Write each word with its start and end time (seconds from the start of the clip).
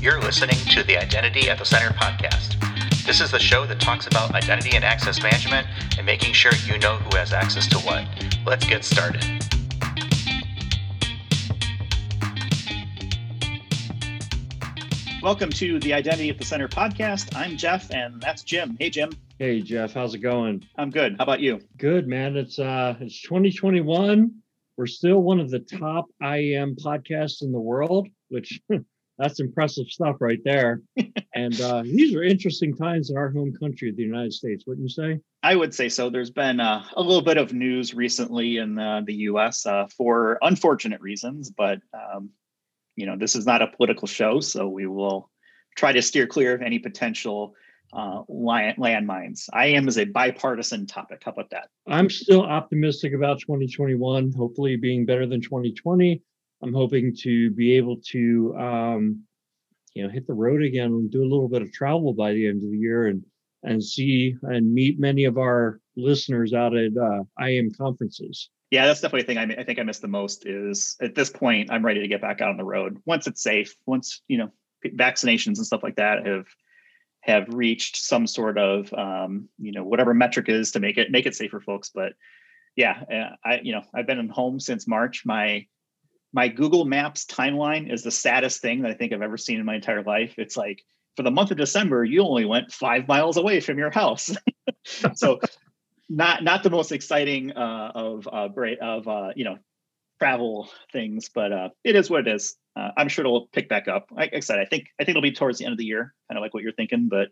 You're 0.00 0.18
listening 0.18 0.56
to 0.70 0.82
the 0.82 0.96
Identity 0.96 1.50
at 1.50 1.58
the 1.58 1.64
Center 1.66 1.90
podcast. 1.90 2.58
This 3.04 3.20
is 3.20 3.32
the 3.32 3.38
show 3.38 3.66
that 3.66 3.80
talks 3.80 4.06
about 4.06 4.34
identity 4.34 4.74
and 4.74 4.82
access 4.82 5.22
management 5.22 5.66
and 5.98 6.06
making 6.06 6.32
sure 6.32 6.52
you 6.64 6.78
know 6.78 6.96
who 6.96 7.18
has 7.18 7.34
access 7.34 7.66
to 7.66 7.78
what. 7.80 8.06
Let's 8.46 8.64
get 8.64 8.82
started. 8.82 9.22
Welcome 15.22 15.50
to 15.50 15.78
the 15.80 15.92
Identity 15.92 16.30
at 16.30 16.38
the 16.38 16.46
Center 16.46 16.66
podcast. 16.66 17.36
I'm 17.36 17.58
Jeff, 17.58 17.90
and 17.90 18.22
that's 18.22 18.42
Jim. 18.42 18.78
Hey, 18.80 18.88
Jim. 18.88 19.10
Hey, 19.38 19.60
Jeff. 19.60 19.92
How's 19.92 20.14
it 20.14 20.20
going? 20.20 20.64
I'm 20.78 20.88
good. 20.88 21.16
How 21.18 21.24
about 21.24 21.40
you? 21.40 21.60
Good, 21.76 22.08
man. 22.08 22.38
It's 22.38 22.58
uh, 22.58 22.94
it's 23.00 23.20
2021. 23.20 24.32
We're 24.78 24.86
still 24.86 25.20
one 25.20 25.40
of 25.40 25.50
the 25.50 25.58
top 25.58 26.06
IAM 26.22 26.76
podcasts 26.76 27.42
in 27.42 27.52
the 27.52 27.60
world, 27.60 28.08
which 28.30 28.62
that's 29.20 29.38
impressive 29.38 29.86
stuff 29.88 30.16
right 30.20 30.40
there. 30.44 30.80
and 31.34 31.60
uh, 31.60 31.82
these 31.82 32.14
are 32.14 32.22
interesting 32.22 32.74
times 32.74 33.10
in 33.10 33.16
our 33.16 33.30
home 33.30 33.52
country, 33.60 33.92
the 33.92 34.02
United 34.02 34.32
States. 34.32 34.64
Wouldn't 34.66 34.82
you 34.82 34.88
say? 34.88 35.20
I 35.42 35.54
would 35.54 35.74
say 35.74 35.88
so. 35.90 36.08
There's 36.08 36.30
been 36.30 36.58
uh, 36.58 36.84
a 36.96 37.02
little 37.02 37.22
bit 37.22 37.36
of 37.36 37.52
news 37.52 37.94
recently 37.94 38.56
in 38.56 38.78
uh, 38.78 39.02
the 39.04 39.14
U.S. 39.14 39.66
Uh, 39.66 39.86
for 39.96 40.38
unfortunate 40.40 41.00
reasons, 41.02 41.50
but 41.50 41.80
um, 41.92 42.30
you 42.96 43.06
know, 43.06 43.16
this 43.16 43.36
is 43.36 43.46
not 43.46 43.62
a 43.62 43.66
political 43.66 44.08
show, 44.08 44.40
so 44.40 44.68
we 44.68 44.86
will 44.86 45.30
try 45.76 45.92
to 45.92 46.02
steer 46.02 46.26
clear 46.26 46.54
of 46.54 46.62
any 46.62 46.78
potential 46.78 47.54
uh, 47.92 48.22
landmines. 48.30 49.48
am 49.54 49.88
as 49.88 49.98
a 49.98 50.04
bipartisan 50.04 50.86
topic. 50.86 51.22
How 51.24 51.32
about 51.32 51.50
that? 51.50 51.68
I'm 51.86 52.08
still 52.08 52.42
optimistic 52.42 53.12
about 53.12 53.40
2021, 53.40 54.32
hopefully 54.32 54.76
being 54.76 55.04
better 55.04 55.26
than 55.26 55.40
2020. 55.40 56.22
I'm 56.62 56.74
hoping 56.74 57.14
to 57.20 57.50
be 57.50 57.76
able 57.76 57.98
to, 58.10 58.56
um, 58.58 59.24
you 59.94 60.02
know, 60.02 60.10
hit 60.10 60.26
the 60.26 60.34
road 60.34 60.62
again 60.62 60.86
and 60.86 61.10
do 61.10 61.22
a 61.22 61.30
little 61.30 61.48
bit 61.48 61.62
of 61.62 61.72
travel 61.72 62.12
by 62.12 62.32
the 62.32 62.46
end 62.46 62.62
of 62.62 62.70
the 62.70 62.78
year 62.78 63.06
and 63.08 63.24
and 63.62 63.82
see 63.84 64.34
and 64.42 64.72
meet 64.72 64.98
many 64.98 65.24
of 65.24 65.36
our 65.36 65.80
listeners 65.94 66.54
out 66.54 66.74
at 66.74 66.92
uh, 66.96 67.22
IAM 67.44 67.70
conferences. 67.76 68.48
Yeah, 68.70 68.86
that's 68.86 69.00
definitely 69.00 69.22
the 69.22 69.26
thing 69.26 69.38
I, 69.38 69.60
I 69.60 69.64
think 69.64 69.78
I 69.78 69.82
miss 69.82 69.98
the 69.98 70.08
most 70.08 70.46
is 70.46 70.96
at 71.02 71.14
this 71.14 71.28
point, 71.28 71.70
I'm 71.70 71.84
ready 71.84 72.00
to 72.00 72.08
get 72.08 72.22
back 72.22 72.40
out 72.40 72.50
on 72.50 72.56
the 72.56 72.64
road. 72.64 72.98
Once 73.04 73.26
it's 73.26 73.42
safe, 73.42 73.74
once, 73.84 74.22
you 74.28 74.38
know, 74.38 74.50
vaccinations 74.86 75.58
and 75.58 75.66
stuff 75.66 75.82
like 75.82 75.96
that 75.96 76.26
have 76.26 76.46
have 77.22 77.48
reached 77.48 77.96
some 77.96 78.26
sort 78.26 78.56
of 78.56 78.92
um, 78.94 79.48
you 79.58 79.72
know 79.72 79.84
whatever 79.84 80.14
metric 80.14 80.48
is 80.48 80.72
to 80.72 80.80
make 80.80 80.96
it 80.96 81.10
make 81.10 81.26
it 81.26 81.34
safe 81.34 81.50
for 81.50 81.60
folks. 81.60 81.90
But 81.94 82.14
yeah 82.76 83.02
uh, 83.12 83.36
i 83.44 83.60
you 83.60 83.72
know 83.72 83.82
i've 83.92 84.06
been 84.06 84.28
home 84.28 84.60
since 84.60 84.86
march. 84.86 85.22
My 85.26 85.66
my 86.32 86.48
google 86.48 86.84
maps 86.84 87.24
timeline 87.26 87.92
is 87.92 88.02
the 88.02 88.10
saddest 88.10 88.60
thing 88.60 88.82
that 88.82 88.90
i 88.90 88.94
think 88.94 89.12
i've 89.12 89.22
ever 89.22 89.36
seen 89.36 89.58
in 89.58 89.66
my 89.66 89.74
entire 89.74 90.02
life 90.02 90.34
it's 90.38 90.56
like 90.56 90.82
for 91.16 91.22
the 91.22 91.30
month 91.30 91.50
of 91.50 91.56
december 91.56 92.04
you 92.04 92.22
only 92.22 92.44
went 92.44 92.72
five 92.72 93.06
miles 93.08 93.36
away 93.36 93.60
from 93.60 93.78
your 93.78 93.90
house 93.90 94.30
so 95.14 95.40
not 96.10 96.42
not 96.42 96.62
the 96.62 96.70
most 96.70 96.92
exciting 96.92 97.52
uh, 97.52 97.92
of 97.94 98.28
uh, 98.30 98.48
of 98.80 99.08
uh, 99.08 99.30
you 99.36 99.44
know 99.44 99.58
travel 100.20 100.68
things, 100.92 101.30
but 101.32 101.52
uh, 101.52 101.68
it 101.82 101.96
is 101.96 102.10
what 102.10 102.26
it 102.26 102.34
is. 102.34 102.56
Uh, 102.76 102.90
I'm 102.96 103.08
sure 103.08 103.24
it'll 103.24 103.46
pick 103.48 103.68
back 103.68 103.88
up. 103.88 104.08
Like 104.10 104.34
I 104.34 104.40
said, 104.40 104.58
I 104.58 104.64
think 104.64 104.88
I 105.00 105.04
think 105.04 105.10
it'll 105.16 105.22
be 105.22 105.32
towards 105.32 105.58
the 105.58 105.64
end 105.64 105.72
of 105.72 105.78
the 105.78 105.84
year, 105.84 106.14
kind 106.28 106.36
of 106.36 106.42
like 106.42 106.52
what 106.52 106.62
you're 106.62 106.72
thinking, 106.72 107.08
but 107.08 107.28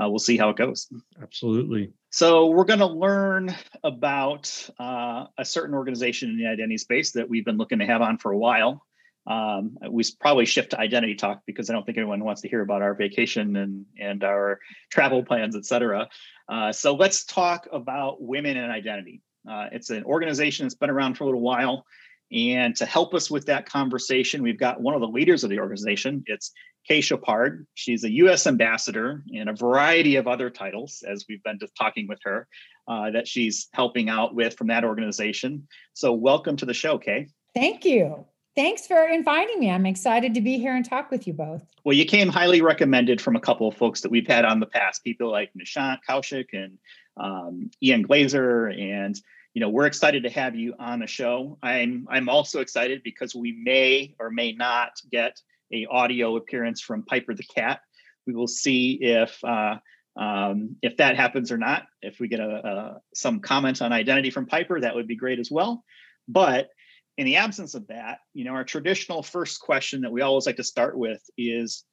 uh, 0.00 0.08
we'll 0.08 0.18
see 0.18 0.36
how 0.36 0.50
it 0.50 0.56
goes. 0.56 0.86
Absolutely. 1.20 1.92
So 2.18 2.46
we're 2.46 2.64
going 2.64 2.80
to 2.80 2.86
learn 2.86 3.54
about 3.84 4.68
uh, 4.80 5.26
a 5.38 5.44
certain 5.44 5.72
organization 5.72 6.30
in 6.30 6.36
the 6.36 6.48
identity 6.48 6.78
space 6.78 7.12
that 7.12 7.28
we've 7.28 7.44
been 7.44 7.58
looking 7.58 7.78
to 7.78 7.86
have 7.86 8.02
on 8.02 8.18
for 8.18 8.32
a 8.32 8.36
while. 8.36 8.84
Um, 9.28 9.78
we 9.88 10.02
probably 10.18 10.44
shift 10.44 10.70
to 10.70 10.80
identity 10.80 11.14
talk 11.14 11.42
because 11.46 11.70
I 11.70 11.74
don't 11.74 11.86
think 11.86 11.96
anyone 11.96 12.24
wants 12.24 12.40
to 12.40 12.48
hear 12.48 12.60
about 12.60 12.82
our 12.82 12.94
vacation 12.94 13.54
and 13.54 13.86
and 14.00 14.24
our 14.24 14.58
travel 14.90 15.22
plans, 15.22 15.54
et 15.54 15.64
cetera. 15.64 16.08
Uh, 16.48 16.72
so 16.72 16.96
let's 16.96 17.24
talk 17.24 17.68
about 17.70 18.20
women 18.20 18.56
and 18.56 18.72
identity. 18.72 19.22
Uh, 19.48 19.68
it's 19.70 19.90
an 19.90 20.02
organization 20.02 20.64
that's 20.64 20.74
been 20.74 20.90
around 20.90 21.14
for 21.14 21.22
a 21.22 21.26
little 21.28 21.40
while. 21.40 21.86
And 22.32 22.74
to 22.78 22.84
help 22.84 23.14
us 23.14 23.30
with 23.30 23.46
that 23.46 23.64
conversation, 23.64 24.42
we've 24.42 24.58
got 24.58 24.80
one 24.80 24.94
of 24.96 25.00
the 25.00 25.06
leaders 25.06 25.44
of 25.44 25.50
the 25.50 25.60
organization. 25.60 26.24
It's 26.26 26.50
Kay 26.88 27.02
Chopard. 27.02 27.66
She's 27.74 28.02
a 28.04 28.10
U.S. 28.12 28.46
ambassador 28.46 29.22
and 29.34 29.50
a 29.50 29.52
variety 29.52 30.16
of 30.16 30.26
other 30.26 30.48
titles, 30.48 31.04
as 31.06 31.26
we've 31.28 31.42
been 31.42 31.58
just 31.58 31.74
talking 31.76 32.08
with 32.08 32.18
her, 32.24 32.48
uh, 32.88 33.10
that 33.10 33.28
she's 33.28 33.68
helping 33.72 34.08
out 34.08 34.34
with 34.34 34.56
from 34.56 34.68
that 34.68 34.84
organization. 34.84 35.68
So, 35.92 36.14
welcome 36.14 36.56
to 36.56 36.66
the 36.66 36.72
show, 36.72 36.96
Kay. 36.96 37.28
Thank 37.54 37.84
you. 37.84 38.24
Thanks 38.56 38.86
for 38.86 39.06
inviting 39.06 39.60
me. 39.60 39.70
I'm 39.70 39.86
excited 39.86 40.34
to 40.34 40.40
be 40.40 40.58
here 40.58 40.74
and 40.74 40.84
talk 40.84 41.10
with 41.10 41.26
you 41.26 41.34
both. 41.34 41.62
Well, 41.84 41.94
you 41.94 42.06
came 42.06 42.28
highly 42.28 42.62
recommended 42.62 43.20
from 43.20 43.36
a 43.36 43.40
couple 43.40 43.68
of 43.68 43.76
folks 43.76 44.00
that 44.00 44.10
we've 44.10 44.26
had 44.26 44.44
on 44.44 44.58
the 44.58 44.66
past, 44.66 45.04
people 45.04 45.30
like 45.30 45.50
Nishant 45.54 45.98
Kaushik 46.08 46.46
and 46.54 46.78
um, 47.18 47.70
Ian 47.82 48.06
Glazer, 48.06 48.72
and 48.76 49.20
you 49.52 49.60
know 49.60 49.68
we're 49.68 49.86
excited 49.86 50.22
to 50.22 50.30
have 50.30 50.56
you 50.56 50.74
on 50.78 51.00
the 51.00 51.06
show. 51.06 51.58
I'm 51.62 52.06
I'm 52.10 52.30
also 52.30 52.60
excited 52.60 53.02
because 53.02 53.34
we 53.34 53.52
may 53.52 54.14
or 54.18 54.30
may 54.30 54.52
not 54.52 54.92
get 55.12 55.40
a 55.72 55.86
audio 55.86 56.36
appearance 56.36 56.80
from 56.80 57.04
Piper 57.04 57.34
the 57.34 57.44
cat. 57.44 57.80
We 58.26 58.34
will 58.34 58.48
see 58.48 58.98
if 59.00 59.42
uh, 59.44 59.76
um, 60.16 60.76
if 60.82 60.96
that 60.98 61.16
happens 61.16 61.52
or 61.52 61.58
not. 61.58 61.84
If 62.02 62.20
we 62.20 62.28
get 62.28 62.40
a, 62.40 62.48
a 62.48 63.00
some 63.14 63.40
comments 63.40 63.80
on 63.80 63.92
identity 63.92 64.30
from 64.30 64.46
Piper, 64.46 64.80
that 64.80 64.94
would 64.94 65.06
be 65.06 65.16
great 65.16 65.38
as 65.38 65.50
well. 65.50 65.84
But 66.26 66.68
in 67.16 67.26
the 67.26 67.36
absence 67.36 67.74
of 67.74 67.86
that, 67.88 68.18
you 68.34 68.44
know, 68.44 68.52
our 68.52 68.64
traditional 68.64 69.22
first 69.22 69.60
question 69.60 70.02
that 70.02 70.12
we 70.12 70.22
always 70.22 70.46
like 70.46 70.56
to 70.56 70.64
start 70.64 70.96
with 70.96 71.20
is 71.36 71.84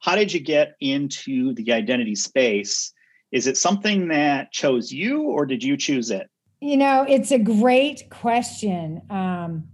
how 0.00 0.14
did 0.16 0.32
you 0.32 0.40
get 0.40 0.76
into 0.80 1.54
the 1.54 1.72
identity 1.72 2.14
space? 2.14 2.92
Is 3.32 3.46
it 3.46 3.56
something 3.56 4.08
that 4.08 4.52
chose 4.52 4.92
you 4.92 5.22
or 5.22 5.46
did 5.46 5.62
you 5.62 5.76
choose 5.76 6.10
it? 6.10 6.28
You 6.60 6.76
know, 6.76 7.04
it's 7.08 7.30
a 7.30 7.38
great 7.38 8.08
question. 8.10 9.02
Um, 9.10 9.68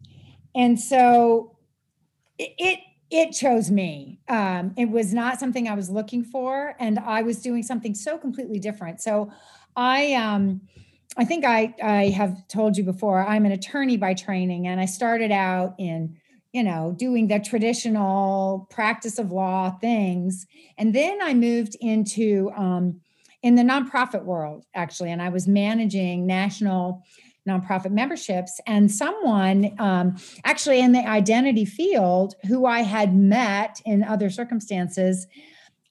and 0.54 0.80
so 0.80 1.56
it, 2.38 2.54
it 2.58 2.78
it 3.12 3.32
chose 3.32 3.70
me. 3.70 4.18
Um, 4.26 4.72
it 4.78 4.88
was 4.90 5.12
not 5.12 5.38
something 5.38 5.68
I 5.68 5.74
was 5.74 5.90
looking 5.90 6.24
for, 6.24 6.74
and 6.80 6.98
I 6.98 7.20
was 7.20 7.42
doing 7.42 7.62
something 7.62 7.94
so 7.94 8.16
completely 8.16 8.58
different. 8.58 9.02
So 9.02 9.30
I 9.76 10.14
um 10.14 10.62
I 11.16 11.24
think 11.26 11.44
I 11.44 11.74
I 11.82 12.08
have 12.08 12.48
told 12.48 12.76
you 12.76 12.84
before 12.84 13.24
I'm 13.24 13.44
an 13.44 13.52
attorney 13.52 13.98
by 13.98 14.14
training 14.14 14.66
and 14.66 14.80
I 14.80 14.86
started 14.86 15.30
out 15.30 15.74
in 15.78 16.16
you 16.52 16.62
know 16.62 16.94
doing 16.98 17.28
the 17.28 17.38
traditional 17.38 18.66
practice 18.70 19.18
of 19.18 19.30
law 19.30 19.70
things 19.78 20.46
and 20.78 20.94
then 20.94 21.20
I 21.22 21.34
moved 21.34 21.76
into 21.80 22.50
um, 22.56 23.00
in 23.42 23.56
the 23.56 23.62
nonprofit 23.62 24.24
world 24.24 24.64
actually 24.74 25.10
and 25.10 25.20
I 25.20 25.28
was 25.28 25.46
managing 25.46 26.26
national 26.26 27.02
nonprofit 27.48 27.90
memberships 27.90 28.60
and 28.66 28.90
someone 28.90 29.74
um, 29.78 30.16
actually 30.44 30.80
in 30.80 30.92
the 30.92 31.06
identity 31.06 31.64
field 31.64 32.34
who 32.46 32.66
I 32.66 32.80
had 32.80 33.14
met 33.14 33.80
in 33.84 34.04
other 34.04 34.30
circumstances 34.30 35.26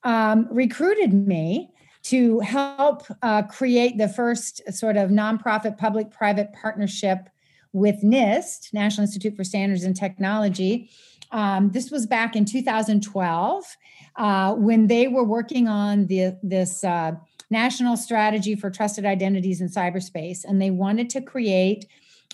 um, 0.04 0.48
recruited 0.50 1.14
me 1.14 1.70
to 2.04 2.40
help 2.40 3.04
uh, 3.22 3.44
create 3.44 3.98
the 3.98 4.08
first 4.08 4.62
sort 4.74 4.98
of 4.98 5.10
nonprofit 5.10 5.78
public 5.78 6.10
private 6.10 6.52
partnership 6.54 7.30
with 7.74 8.02
NIST, 8.04 8.74
National 8.74 9.04
Institute 9.04 9.36
for 9.36 9.44
Standards 9.44 9.84
and 9.84 9.96
Technology. 9.96 10.90
Um, 11.32 11.70
this 11.72 11.92
was 11.92 12.06
back 12.06 12.36
in 12.36 12.44
2012 12.44 13.78
uh, 14.18 14.54
when 14.56 14.88
they 14.88 15.08
were 15.08 15.24
working 15.24 15.68
on 15.68 16.08
the, 16.08 16.38
this 16.44 16.84
uh, 16.84 17.14
national 17.52 17.98
strategy 17.98 18.56
for 18.56 18.70
trusted 18.70 19.06
identities 19.06 19.62
in 19.62 19.70
cyberspace, 19.70 20.44
and 20.44 20.62
they 20.62 20.72
wanted 20.72 21.10
to 21.12 21.22
create 21.22 21.86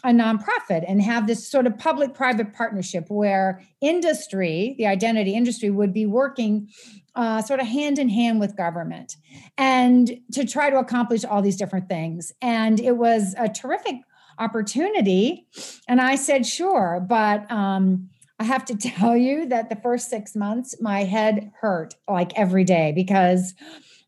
a 0.04 0.10
nonprofit 0.10 0.86
and 0.88 1.02
have 1.02 1.28
this 1.28 1.50
sort 1.50 1.66
of 1.66 1.78
public 1.78 2.14
private 2.14 2.54
partnership 2.54 3.06
where 3.10 3.62
industry, 3.82 4.76
the 4.78 4.86
identity 4.86 5.34
industry, 5.34 5.70
would 5.70 5.92
be 5.92 6.06
working 6.06 6.70
uh, 7.16 7.42
sort 7.42 7.60
of 7.60 7.66
hand 7.66 7.98
in 7.98 8.10
hand 8.10 8.40
with 8.40 8.56
government 8.56 9.16
and 9.58 10.20
to 10.32 10.46
try 10.46 10.70
to 10.70 10.78
accomplish 10.78 11.26
all 11.26 11.42
these 11.42 11.58
different 11.58 11.90
things. 11.90 12.32
And 12.42 12.80
it 12.80 12.98
was 12.98 13.34
a 13.40 13.50
terrific 13.50 13.96
opportunity. 14.38 15.48
And 15.88 16.00
I 16.00 16.16
said, 16.16 16.46
sure. 16.46 17.04
But 17.08 17.50
um, 17.52 18.10
I 18.40 18.44
have 18.44 18.66
to 18.66 18.76
tell 18.78 19.18
you 19.18 19.48
that 19.48 19.70
the 19.70 19.76
first 19.76 20.10
six 20.10 20.36
months, 20.36 20.76
my 20.80 21.04
head 21.04 21.52
hurt 21.60 21.96
like 22.08 22.38
every 22.38 22.64
day 22.64 22.92
because 22.96 23.56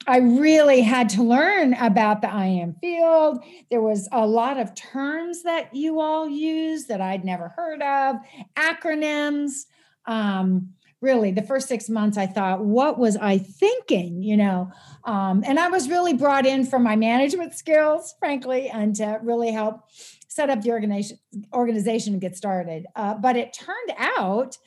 I 0.10 0.18
really 0.18 0.82
had 0.82 1.08
to 1.10 1.24
learn 1.24 1.76
about 1.76 2.22
the 2.22 2.28
IAM 2.28 2.76
field. 2.82 3.44
There 3.70 3.82
was 3.82 4.10
a 4.12 4.26
lot 4.26 4.58
of 4.58 4.74
terms 4.74 5.44
that 5.44 5.76
you 5.76 6.00
all 6.00 6.28
use 6.28 6.86
that 6.86 7.00
I'd 7.00 7.24
never 7.24 7.50
heard 7.50 7.82
of, 7.84 8.16
acronyms. 8.56 9.66
Um, 10.06 10.74
really 11.02 11.32
the 11.32 11.44
first 11.44 11.70
six 11.70 11.88
months 11.88 12.18
i 12.18 12.26
thought 12.26 12.60
what 12.66 13.00
was 13.00 13.16
i 13.18 13.38
thinking 13.38 14.22
you 14.22 14.36
know 14.36 14.70
um, 15.06 15.42
and 15.48 15.58
i 15.58 15.70
was 15.70 15.88
really 15.88 16.14
brought 16.14 16.46
in 16.46 16.66
for 16.66 16.78
my 16.78 16.94
management 16.98 17.54
skills 17.54 18.16
frankly 18.20 18.68
and 18.68 18.96
to 18.96 19.18
really 19.24 19.50
help 19.50 19.82
set 20.28 20.50
up 20.50 20.62
the 20.62 20.72
organization 20.72 21.18
organization 21.54 22.14
and 22.14 22.22
get 22.22 22.36
started 22.36 22.86
uh, 22.98 23.14
but 23.14 23.38
it 23.38 23.54
turned 23.54 23.98
out 23.98 24.58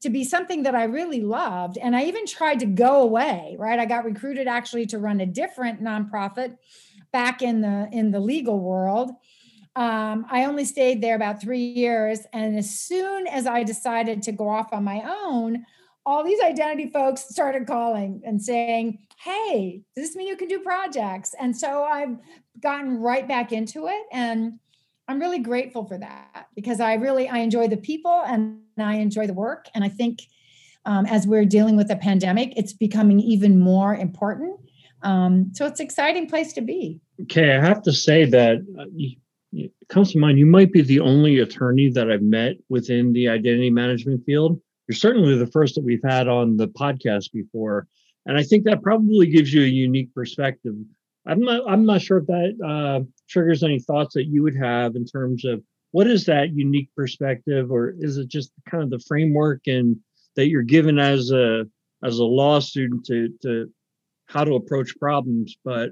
to 0.00 0.10
be 0.10 0.24
something 0.24 0.62
that 0.62 0.74
I 0.74 0.84
really 0.84 1.20
loved. 1.20 1.76
And 1.78 1.96
I 1.96 2.04
even 2.04 2.26
tried 2.26 2.60
to 2.60 2.66
go 2.66 3.02
away, 3.02 3.56
right? 3.58 3.78
I 3.78 3.86
got 3.86 4.04
recruited 4.04 4.46
actually 4.46 4.86
to 4.86 4.98
run 4.98 5.20
a 5.20 5.26
different 5.26 5.82
nonprofit 5.82 6.56
back 7.12 7.42
in 7.42 7.60
the 7.60 7.88
in 7.92 8.10
the 8.10 8.20
legal 8.20 8.60
world. 8.60 9.10
Um, 9.76 10.26
I 10.30 10.44
only 10.44 10.64
stayed 10.64 11.00
there 11.00 11.14
about 11.14 11.40
three 11.40 11.64
years. 11.64 12.26
And 12.32 12.58
as 12.58 12.78
soon 12.78 13.26
as 13.28 13.46
I 13.46 13.62
decided 13.62 14.22
to 14.22 14.32
go 14.32 14.48
off 14.48 14.72
on 14.72 14.82
my 14.82 15.02
own, 15.06 15.64
all 16.04 16.24
these 16.24 16.40
identity 16.40 16.90
folks 16.90 17.28
started 17.28 17.66
calling 17.66 18.22
and 18.24 18.42
saying, 18.42 18.98
Hey, 19.22 19.82
does 19.94 20.08
this 20.08 20.16
mean 20.16 20.26
you 20.26 20.36
can 20.36 20.48
do 20.48 20.60
projects? 20.60 21.34
And 21.38 21.56
so 21.56 21.84
I've 21.84 22.16
gotten 22.60 22.98
right 22.98 23.26
back 23.28 23.52
into 23.52 23.86
it. 23.86 24.02
And 24.10 24.58
I'm 25.08 25.18
really 25.18 25.38
grateful 25.38 25.86
for 25.86 25.98
that 25.98 26.48
because 26.54 26.80
I 26.80 26.94
really 26.94 27.28
I 27.28 27.38
enjoy 27.38 27.68
the 27.68 27.78
people 27.78 28.22
and 28.26 28.60
I 28.78 28.96
enjoy 28.96 29.26
the 29.26 29.32
work. 29.32 29.66
And 29.74 29.82
I 29.82 29.88
think 29.88 30.20
um, 30.84 31.06
as 31.06 31.26
we're 31.26 31.46
dealing 31.46 31.76
with 31.76 31.88
the 31.88 31.96
pandemic, 31.96 32.52
it's 32.56 32.74
becoming 32.74 33.18
even 33.20 33.58
more 33.58 33.94
important. 33.94 34.60
Um, 35.02 35.50
so 35.54 35.66
it's 35.66 35.80
an 35.80 35.86
exciting 35.86 36.28
place 36.28 36.52
to 36.54 36.60
be. 36.60 37.00
Okay, 37.22 37.56
I 37.56 37.60
have 37.60 37.82
to 37.82 37.92
say 37.92 38.26
that 38.26 38.58
uh, 38.78 38.84
it 39.52 39.72
comes 39.88 40.12
to 40.12 40.18
mind. 40.18 40.38
You 40.38 40.46
might 40.46 40.72
be 40.72 40.82
the 40.82 41.00
only 41.00 41.38
attorney 41.38 41.88
that 41.90 42.10
I've 42.10 42.22
met 42.22 42.56
within 42.68 43.12
the 43.12 43.28
identity 43.28 43.70
management 43.70 44.24
field. 44.24 44.60
You're 44.88 44.96
certainly 44.96 45.36
the 45.36 45.46
first 45.46 45.74
that 45.76 45.84
we've 45.84 46.02
had 46.02 46.28
on 46.28 46.56
the 46.56 46.68
podcast 46.68 47.32
before, 47.32 47.86
and 48.26 48.36
I 48.36 48.42
think 48.42 48.64
that 48.64 48.82
probably 48.82 49.26
gives 49.26 49.52
you 49.52 49.62
a 49.62 49.66
unique 49.66 50.14
perspective 50.14 50.74
I'm 51.28 51.40
not 51.40 51.62
I'm 51.68 51.84
not 51.84 52.00
sure 52.00 52.18
if 52.18 52.26
that 52.26 52.54
uh, 52.66 53.04
triggers 53.28 53.62
any 53.62 53.78
thoughts 53.78 54.14
that 54.14 54.24
you 54.24 54.42
would 54.42 54.56
have 54.56 54.96
in 54.96 55.04
terms 55.04 55.44
of 55.44 55.62
what 55.90 56.06
is 56.06 56.24
that 56.26 56.54
unique 56.54 56.90
perspective, 56.96 57.70
or 57.70 57.94
is 57.98 58.16
it 58.16 58.28
just 58.28 58.50
kind 58.68 58.82
of 58.82 58.90
the 58.90 59.02
framework 59.06 59.66
and 59.66 59.96
that 60.36 60.48
you're 60.48 60.62
given 60.62 60.98
as 60.98 61.30
a 61.30 61.64
as 62.02 62.18
a 62.18 62.24
law 62.24 62.60
student 62.60 63.04
to 63.06 63.28
to 63.42 63.70
how 64.26 64.44
to 64.44 64.54
approach 64.54 64.98
problems? 64.98 65.56
But 65.64 65.90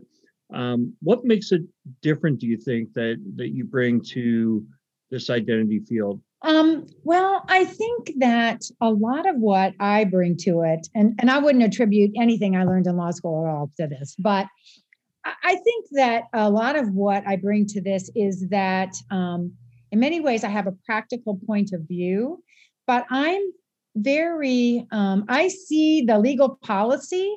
um, 0.54 0.94
what 1.00 1.24
makes 1.24 1.52
it 1.52 1.62
different? 2.02 2.40
Do 2.40 2.46
you 2.46 2.56
think 2.56 2.94
that 2.94 3.22
that 3.36 3.48
you 3.48 3.64
bring 3.64 4.00
to 4.12 4.64
this 5.10 5.28
identity 5.30 5.80
field? 5.80 6.20
Um, 6.42 6.86
well, 7.02 7.44
I 7.48 7.64
think 7.64 8.12
that 8.18 8.62
a 8.80 8.90
lot 8.90 9.28
of 9.28 9.36
what 9.36 9.72
I 9.80 10.04
bring 10.04 10.36
to 10.38 10.60
it, 10.60 10.86
and, 10.94 11.14
and 11.18 11.30
I 11.30 11.38
wouldn't 11.38 11.64
attribute 11.64 12.12
anything 12.16 12.54
I 12.54 12.64
learned 12.64 12.86
in 12.86 12.96
law 12.96 13.10
school 13.10 13.46
at 13.46 13.50
all 13.50 13.70
to 13.78 13.86
this, 13.86 14.14
but 14.18 14.46
I 15.43 15.56
think 15.56 15.87
that 15.93 16.25
a 16.32 16.50
lot 16.50 16.76
of 16.76 16.90
what 16.93 17.26
I 17.26 17.37
bring 17.37 17.67
to 17.67 17.81
this 17.81 18.11
is 18.14 18.49
that 18.50 18.94
um, 19.11 19.52
in 19.90 20.00
many 20.00 20.20
ways 20.20 20.44
I 20.44 20.49
have 20.49 20.67
a 20.67 20.75
practical 20.84 21.40
point 21.46 21.73
of 21.73 21.82
view, 21.82 22.43
but 22.87 23.06
I'm 23.11 23.43
very, 23.96 24.87
um, 24.93 25.25
I 25.28 25.49
see 25.49 26.02
the 26.02 26.19
legal 26.19 26.56
policy 26.62 27.37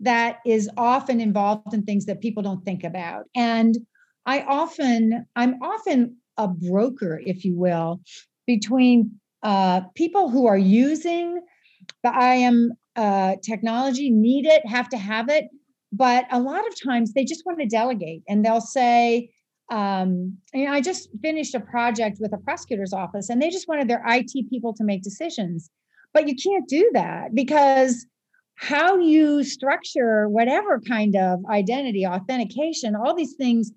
that 0.00 0.38
is 0.46 0.70
often 0.76 1.20
involved 1.20 1.74
in 1.74 1.82
things 1.82 2.06
that 2.06 2.20
people 2.20 2.42
don't 2.42 2.64
think 2.64 2.84
about. 2.84 3.24
And 3.34 3.76
I 4.26 4.42
often, 4.42 5.26
I'm 5.36 5.62
often 5.62 6.16
a 6.36 6.48
broker, 6.48 7.20
if 7.24 7.44
you 7.44 7.56
will, 7.56 8.00
between 8.46 9.20
uh, 9.42 9.82
people 9.94 10.30
who 10.30 10.46
are 10.46 10.58
using 10.58 11.40
the 12.02 12.10
IAM 12.10 12.72
uh, 12.96 13.36
technology, 13.42 14.10
need 14.10 14.46
it, 14.46 14.66
have 14.66 14.88
to 14.90 14.96
have 14.96 15.28
it, 15.28 15.48
but 15.92 16.26
a 16.30 16.40
lot 16.40 16.66
of 16.66 16.80
times 16.80 17.12
they 17.12 17.24
just 17.24 17.44
want 17.46 17.58
to 17.58 17.66
delegate 17.66 18.22
and 18.28 18.44
they'll 18.44 18.60
say 18.60 19.30
um, 19.70 20.38
you 20.54 20.64
know, 20.64 20.72
I 20.72 20.80
just 20.80 21.10
finished 21.20 21.54
a 21.54 21.60
project 21.60 22.18
with 22.20 22.32
a 22.32 22.38
prosecutor's 22.38 22.92
office 22.92 23.28
and 23.28 23.40
they 23.40 23.50
just 23.50 23.68
wanted 23.68 23.88
their 23.88 24.02
IT 24.06 24.48
people 24.48 24.72
to 24.74 24.84
make 24.84 25.02
decisions. 25.02 25.70
But 26.14 26.26
you 26.26 26.34
can't 26.34 26.66
do 26.66 26.90
that 26.94 27.34
because 27.34 28.06
how 28.54 28.98
you 28.98 29.44
structure 29.44 30.28
whatever 30.28 30.80
kind 30.80 31.14
of 31.16 31.40
identity, 31.50 32.06
authentication, 32.06 32.96
all 32.96 33.14
these 33.14 33.34
things, 33.34 33.70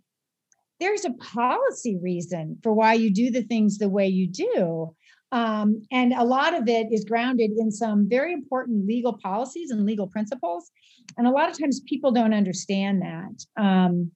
there's 0.79 1.05
a 1.05 1.13
policy 1.13 1.97
reason 2.01 2.57
for 2.63 2.73
why 2.73 2.93
you 2.93 3.13
do 3.13 3.29
the 3.29 3.43
things 3.43 3.77
the 3.77 3.89
way 3.89 4.07
you 4.07 4.27
do. 4.27 4.95
Um, 5.31 5.83
and 5.91 6.13
a 6.13 6.23
lot 6.23 6.53
of 6.53 6.67
it 6.67 6.87
is 6.91 7.05
grounded 7.05 7.51
in 7.57 7.71
some 7.71 8.09
very 8.09 8.33
important 8.33 8.85
legal 8.85 9.17
policies 9.17 9.71
and 9.71 9.85
legal 9.85 10.07
principles. 10.07 10.71
And 11.17 11.25
a 11.25 11.31
lot 11.31 11.49
of 11.49 11.57
times 11.57 11.81
people 11.81 12.11
don't 12.11 12.33
understand 12.33 13.01
that. 13.01 13.61
Um, 13.61 14.11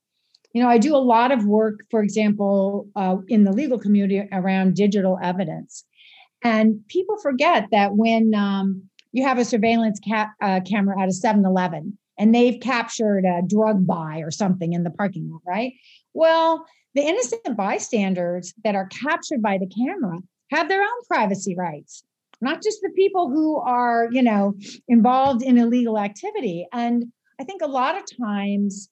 you 0.53 0.61
know, 0.61 0.69
I 0.69 0.77
do 0.77 0.95
a 0.95 0.97
lot 0.97 1.31
of 1.31 1.45
work, 1.45 1.81
for 1.91 2.01
example, 2.01 2.87
uh, 2.95 3.17
in 3.27 3.43
the 3.43 3.51
legal 3.51 3.77
community 3.77 4.27
around 4.31 4.75
digital 4.75 5.19
evidence. 5.21 5.83
And 6.43 6.85
people 6.87 7.17
forget 7.17 7.67
that 7.71 7.95
when 7.95 8.33
um, 8.35 8.83
you 9.11 9.23
have 9.23 9.37
a 9.37 9.45
surveillance 9.45 9.99
ca- 10.07 10.31
uh, 10.41 10.59
camera 10.61 11.01
at 11.01 11.09
a 11.09 11.13
7 11.13 11.45
Eleven 11.45 11.97
and 12.17 12.33
they've 12.33 12.59
captured 12.61 13.25
a 13.25 13.41
drug 13.45 13.85
buy 13.85 14.19
or 14.19 14.31
something 14.31 14.73
in 14.73 14.83
the 14.83 14.91
parking 14.91 15.29
lot, 15.29 15.41
right? 15.45 15.73
Well, 16.13 16.65
the 16.93 17.01
innocent 17.01 17.57
bystanders 17.57 18.53
that 18.63 18.75
are 18.75 18.87
captured 18.87 19.41
by 19.41 19.57
the 19.57 19.67
camera 19.67 20.19
have 20.51 20.69
their 20.69 20.81
own 20.81 21.03
privacy 21.07 21.55
rights 21.55 22.03
not 22.41 22.61
just 22.61 22.79
the 22.81 22.91
people 22.91 23.29
who 23.29 23.57
are 23.57 24.07
you 24.11 24.21
know 24.21 24.55
involved 24.87 25.41
in 25.43 25.57
illegal 25.57 25.97
activity. 25.99 26.67
And 26.71 27.05
i 27.39 27.43
think 27.43 27.61
a 27.61 27.67
lot 27.67 27.97
of 27.97 28.03
times 28.17 28.89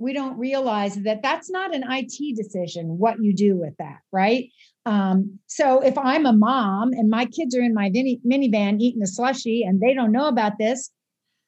we 0.00 0.12
don't 0.12 0.38
realize 0.38 0.94
that 0.94 1.22
that's 1.22 1.50
not 1.50 1.74
an 1.74 1.82
it 1.88 2.36
decision 2.36 2.98
what 2.98 3.20
you 3.20 3.34
do 3.34 3.56
with 3.56 3.74
that 3.78 3.98
right? 4.12 4.50
Um, 4.86 5.38
so 5.46 5.80
if 5.80 5.98
i'm 5.98 6.24
a 6.26 6.32
mom 6.32 6.92
and 6.92 7.10
my 7.10 7.26
kids 7.26 7.54
are 7.56 7.62
in 7.62 7.74
my 7.74 7.90
mini- 7.90 8.20
minivan 8.26 8.80
eating 8.80 9.02
a 9.02 9.06
slushy 9.06 9.62
and 9.62 9.80
they 9.80 9.92
don't 9.94 10.12
know 10.12 10.28
about 10.28 10.58
this 10.58 10.90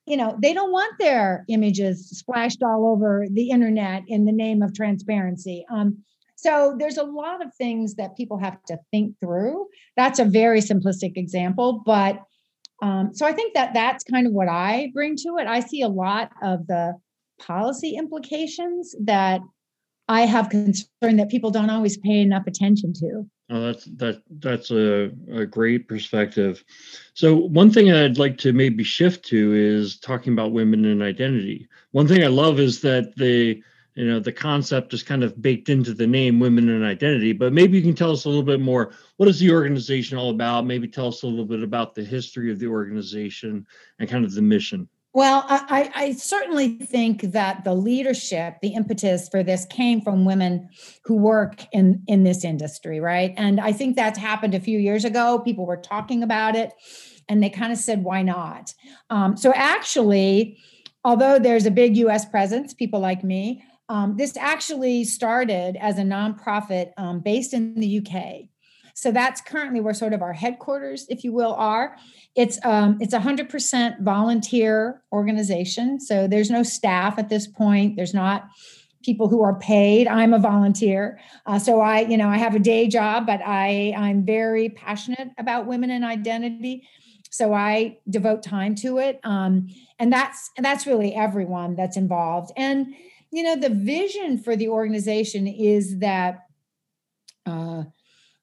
you 0.07 0.17
know 0.17 0.37
they 0.43 0.53
don't 0.53 0.73
want 0.73 0.99
their 0.99 1.45
images 1.49 2.11
splashed 2.11 2.63
all 2.63 2.91
over 2.93 3.27
the 3.31 3.51
internet 3.51 4.03
in 4.09 4.25
the 4.25 4.33
name 4.33 4.63
of 4.63 4.75
transparency. 4.75 5.65
Um, 5.71 5.99
so 6.43 6.75
there's 6.79 6.97
a 6.97 7.03
lot 7.03 7.45
of 7.45 7.55
things 7.55 7.97
that 7.97 8.17
people 8.17 8.39
have 8.39 8.63
to 8.65 8.79
think 8.91 9.15
through. 9.21 9.67
That's 9.97 10.19
a 10.19 10.25
very 10.25 10.61
simplistic 10.61 11.17
example, 11.17 11.83
but 11.85 12.23
um, 12.81 13.11
so 13.13 13.27
I 13.27 13.33
think 13.33 13.53
that 13.53 13.75
that's 13.75 14.05
kind 14.05 14.27
of 14.27 14.33
what 14.33 14.49
I 14.49 14.91
bring 14.95 15.17
to 15.17 15.37
it. 15.37 15.47
I 15.47 15.61
see 15.61 15.83
a 15.83 15.89
lot 15.89 16.31
of 16.43 16.67
the 16.67 16.95
policy 17.39 17.95
implications 17.95 18.95
that 19.05 19.43
I 20.09 20.23
have 20.23 20.49
concern 20.49 21.17
that 21.19 21.29
people 21.29 21.51
don't 21.51 21.69
always 21.69 21.99
pay 21.99 22.23
enough 22.23 22.47
attention 22.47 22.95
to. 22.95 23.27
Oh, 23.51 23.61
that's 23.61 23.85
that 23.97 24.23
that's 24.39 24.71
a, 24.71 25.11
a 25.31 25.45
great 25.45 25.89
perspective. 25.89 26.65
So 27.13 27.37
one 27.37 27.71
thing 27.71 27.93
I'd 27.93 28.17
like 28.17 28.39
to 28.39 28.55
maybe 28.55 28.83
shift 28.83 29.27
to 29.27 29.53
is 29.53 29.99
talking 29.99 30.33
about 30.33 30.53
women 30.53 30.87
and 30.87 31.03
identity. 31.03 31.69
One 31.91 32.09
thing 32.09 32.25
I 32.25 32.29
love 32.29 32.61
is 32.61 32.81
that 32.81 33.15
they 33.17 33.63
you 33.95 34.07
know 34.07 34.21
the 34.21 34.33
concept 34.33 34.95
is 34.95 35.03
kind 35.03 35.25
of 35.25 35.41
baked 35.41 35.69
into 35.69 35.93
the 35.93 36.07
name 36.07 36.39
women 36.39 36.69
and 36.69 36.85
identity 36.85 37.33
but 37.33 37.53
maybe 37.53 37.77
you 37.77 37.83
can 37.83 37.95
tell 37.95 38.13
us 38.13 38.25
a 38.25 38.29
little 38.29 38.43
bit 38.43 38.61
more. 38.61 38.93
What 39.17 39.29
is 39.29 39.39
the 39.39 39.53
organization 39.53 40.17
all 40.17 40.31
about? 40.31 40.67
Maybe 40.67 40.89
tell 40.89 41.09
us 41.09 41.23
a 41.23 41.27
little 41.27 41.45
bit 41.45 41.63
about 41.63 41.95
the 41.95 42.05
history 42.05 42.51
of 42.51 42.59
the 42.59 42.69
organization 42.69 43.67
and 43.99 44.09
kind 44.09 44.25
of 44.25 44.35
the 44.35 44.43
mission. 44.43 44.89
Well 45.13 45.45
I, 45.49 45.91
I 45.95 46.13
certainly 46.13 46.77
think 46.77 47.23
that 47.33 47.65
the 47.65 47.75
leadership 47.75 48.57
the 48.63 48.75
impetus 48.75 49.29
for 49.29 49.43
this 49.43 49.67
came 49.67 50.01
from 50.01 50.25
women 50.25 50.69
who 51.05 51.17
work 51.17 51.65
in 51.73 52.03
in 52.07 52.23
this 52.23 52.45
industry 52.45 53.01
right? 53.01 53.35
And 53.37 53.61
i 53.61 53.73
think 53.73 53.97
that's 53.97 54.19
happened 54.19 54.55
a 54.55 54.61
few 54.61 54.79
years 54.79 55.05
ago. 55.05 55.41
People 55.41 55.67
were 55.67 55.77
talking 55.77 56.23
about 56.23 56.55
it 56.55 56.73
and 57.29 57.43
they 57.43 57.51
kind 57.51 57.73
of 57.73 57.79
said 57.79 58.05
why 58.05 58.23
not? 58.23 58.73
Um, 59.11 59.37
so 59.37 59.53
actually 59.55 60.59
although 61.05 61.39
there's 61.39 61.67
a 61.67 61.71
big 61.71 61.97
us 61.97 62.25
presence 62.25 62.73
people 62.73 63.01
like 63.01 63.25
me 63.25 63.65
um, 63.91 64.17
this 64.17 64.37
actually 64.37 65.03
started 65.03 65.77
as 65.81 65.99
a 65.99 66.03
nonprofit 66.03 66.93
um, 66.97 67.19
based 67.19 67.53
in 67.53 67.75
the 67.75 67.99
UK. 67.99 68.49
So 68.95 69.11
that's 69.11 69.41
currently 69.41 69.81
where 69.81 69.95
sort 69.95 70.13
of 70.13 70.23
our 70.23 70.33
headquarters, 70.33 71.07
if 71.09 71.25
you 71.25 71.33
will, 71.33 71.55
are. 71.55 71.97
It's 72.37 72.65
um, 72.65 72.99
it's 73.01 73.13
a 73.13 73.19
hundred 73.19 73.49
percent 73.49 74.01
volunteer 74.01 75.03
organization. 75.13 75.99
So 75.99 76.29
there's 76.29 76.51
no 76.51 76.63
staff 76.63 77.19
at 77.19 77.29
this 77.29 77.49
point. 77.49 77.97
There's 77.97 78.15
not 78.15 78.49
people 79.03 79.29
who 79.29 79.43
are 79.43 79.59
paid. 79.59 80.07
I'm 80.07 80.35
a 80.35 80.39
volunteer, 80.39 81.19
uh, 81.47 81.59
so 81.59 81.81
I 81.81 82.01
you 82.01 82.17
know 82.17 82.29
I 82.29 82.37
have 82.37 82.55
a 82.55 82.61
day 82.61 82.87
job, 82.87 83.27
but 83.27 83.41
I 83.45 83.93
I'm 83.97 84.25
very 84.25 84.69
passionate 84.69 85.31
about 85.37 85.67
women 85.67 85.91
and 85.91 86.05
identity. 86.05 86.87
So 87.31 87.55
I 87.55 87.99
devote 88.09 88.43
time 88.43 88.75
to 88.77 88.99
it, 88.99 89.19
um, 89.25 89.69
and 89.99 90.13
that's 90.13 90.51
and 90.57 90.65
that's 90.65 90.87
really 90.87 91.13
everyone 91.15 91.75
that's 91.75 91.97
involved. 91.97 92.53
And 92.57 92.95
you 93.31 93.43
know, 93.43 93.57
the 93.57 93.71
vision 93.71 94.39
for 94.39 94.57
the 94.57 94.69
organization 94.69 95.47
is 95.47 95.99
that 95.99 96.47
uh, 97.47 97.85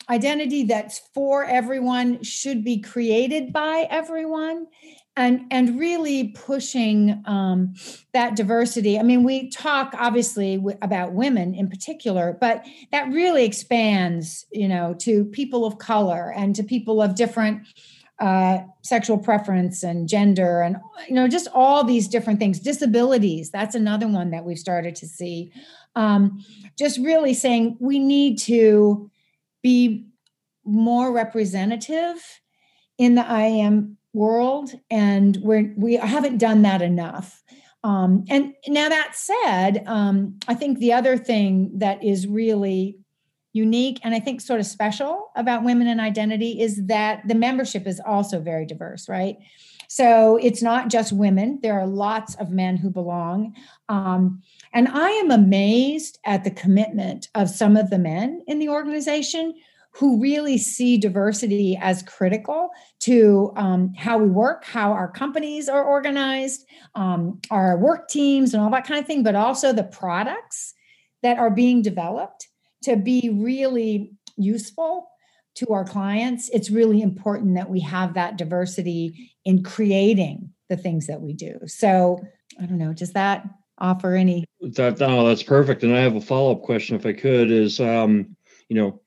identity 0.10 0.64
that's 0.64 1.00
for 1.14 1.44
everyone 1.44 2.24
should 2.24 2.64
be 2.64 2.82
created 2.82 3.52
by 3.52 3.88
everyone 3.90 4.68
and 5.18 5.42
and 5.52 5.80
really 5.80 6.30
pushing 6.30 7.22
um, 7.26 7.74
that 8.14 8.36
diversity. 8.36 8.98
I 8.98 9.04
mean 9.04 9.24
we 9.24 9.50
talk 9.50 9.94
obviously 9.98 10.58
w- 10.58 10.78
about 10.82 11.14
women 11.14 11.54
in 11.54 11.70
particular 11.70 12.38
but 12.40 12.66
that 12.92 13.12
really 13.12 13.44
expands 13.44 14.46
you 14.52 14.68
know 14.68 14.94
to 15.00 15.26
people 15.26 15.66
of 15.66 15.78
color 15.80 16.32
and 16.36 16.56
to 16.56 16.64
people 16.64 17.02
of 17.02 17.16
different 17.16 17.68
uh, 18.20 18.60
sexual 18.84 19.18
preference 19.18 19.84
and 19.84 20.10
gender 20.10 20.62
and 20.62 20.78
you 21.08 21.14
know 21.14 21.28
just 21.28 21.48
all 21.54 21.84
these 21.84 22.08
different 22.08 22.40
things. 22.40 22.60
Disabilities 22.60 23.52
that's 23.52 23.76
another 23.76 24.08
one 24.08 24.32
that 24.32 24.46
we've 24.46 24.60
started 24.60 24.96
to 24.96 25.08
see. 25.08 25.52
Um, 25.96 26.44
just 26.78 27.00
really 27.00 27.34
saying 27.34 27.78
we 27.80 28.00
need 28.00 28.40
to 28.40 29.10
be 29.62 30.08
more 30.66 31.12
representative 31.12 32.42
in 32.98 33.16
the 33.16 33.22
IAM 33.24 33.98
world 34.14 34.74
and 34.90 35.38
we're 35.38 35.74
we 35.78 35.94
haven't 35.96 36.38
done 36.38 36.64
that 36.64 36.82
enough. 36.82 37.44
Um, 37.84 38.26
and 38.30 38.54
now 38.68 38.90
that 38.90 39.16
said 39.16 39.84
um, 39.86 40.40
i 40.48 40.56
think 40.56 40.80
the 40.80 40.92
other 40.94 41.16
thing 41.16 41.72
that 41.78 42.04
is 42.04 42.28
really 42.28 42.98
unique 43.54 44.00
and 44.04 44.14
I 44.14 44.20
think 44.20 44.42
sort 44.42 44.60
of 44.60 44.66
special 44.66 45.32
about 45.36 45.64
women 45.64 45.88
and 45.88 46.00
identity 46.00 46.62
is 46.62 46.86
that 46.88 47.28
the 47.28 47.36
membership 47.36 47.88
is 47.88 48.00
also 48.06 48.40
very 48.40 48.66
diverse, 48.66 49.10
right? 49.10 49.38
So 49.88 50.38
it's 50.42 50.62
not 50.62 50.90
just 50.90 51.14
women, 51.14 51.60
there 51.64 51.80
are 51.80 51.88
lots 51.88 52.36
of 52.36 52.52
men 52.52 52.78
who 52.78 52.90
belong. 52.90 53.56
Um, 53.88 54.42
and 54.74 54.88
I 54.90 55.10
am 55.12 55.32
amazed 55.32 56.20
at 56.26 56.44
the 56.44 56.52
commitment 56.52 57.30
of 57.36 57.50
some 57.50 57.78
of 57.78 57.90
the 57.90 57.98
men 57.98 58.42
in 58.48 58.60
the 58.60 58.70
organization 58.70 59.54
who 59.92 60.22
really 60.22 60.58
see 60.58 60.98
diversity 60.98 61.78
as 61.82 62.04
critical 62.04 62.70
to 63.00 63.52
um, 63.56 63.94
how 63.98 64.18
we 64.18 64.30
work, 64.30 64.64
how 64.64 64.92
our 64.92 65.10
companies 65.10 65.68
are 65.68 65.84
organized, 65.84 66.68
um, 66.94 67.40
our 67.50 67.78
work 67.80 68.08
teams, 68.08 68.54
and 68.54 68.62
all 68.62 68.70
that 68.70 68.86
kind 68.86 69.00
of 69.00 69.08
thing, 69.08 69.24
but 69.24 69.36
also 69.36 69.74
the 69.74 69.84
products 69.84 70.76
that 71.24 71.40
are 71.40 71.50
being 71.50 71.82
developed 71.82 72.48
to 72.88 72.96
be 72.96 73.30
really 73.30 74.14
useful 74.38 75.10
to 75.56 75.74
our 75.74 75.84
clients, 75.84 76.50
it's 76.50 76.70
really 76.70 77.02
important 77.02 77.56
that 77.56 77.70
we 77.70 77.82
have 77.82 78.14
that 78.14 78.38
diversity 78.38 79.34
in 79.44 79.62
creating 79.62 80.54
the 80.70 80.78
things 80.78 81.08
that 81.08 81.20
we 81.20 81.34
do. 81.34 81.60
So, 81.66 82.22
I 82.62 82.66
don't 82.66 82.78
know, 82.78 82.94
does 82.94 83.12
that 83.12 83.46
offer 83.78 84.16
any? 84.16 84.46
That 84.62 85.00
no, 85.00 85.28
that's 85.28 85.44
perfect. 85.44 85.84
And 85.84 85.94
I 85.94 86.00
have 86.00 86.16
a 86.16 86.22
follow 86.22 86.54
up 86.54 86.62
question, 86.62 86.96
if 86.96 87.06
I 87.06 87.12
could, 87.12 87.52
is 87.52 87.82
um, 87.82 88.38
you 88.70 88.78
know, 88.78 89.02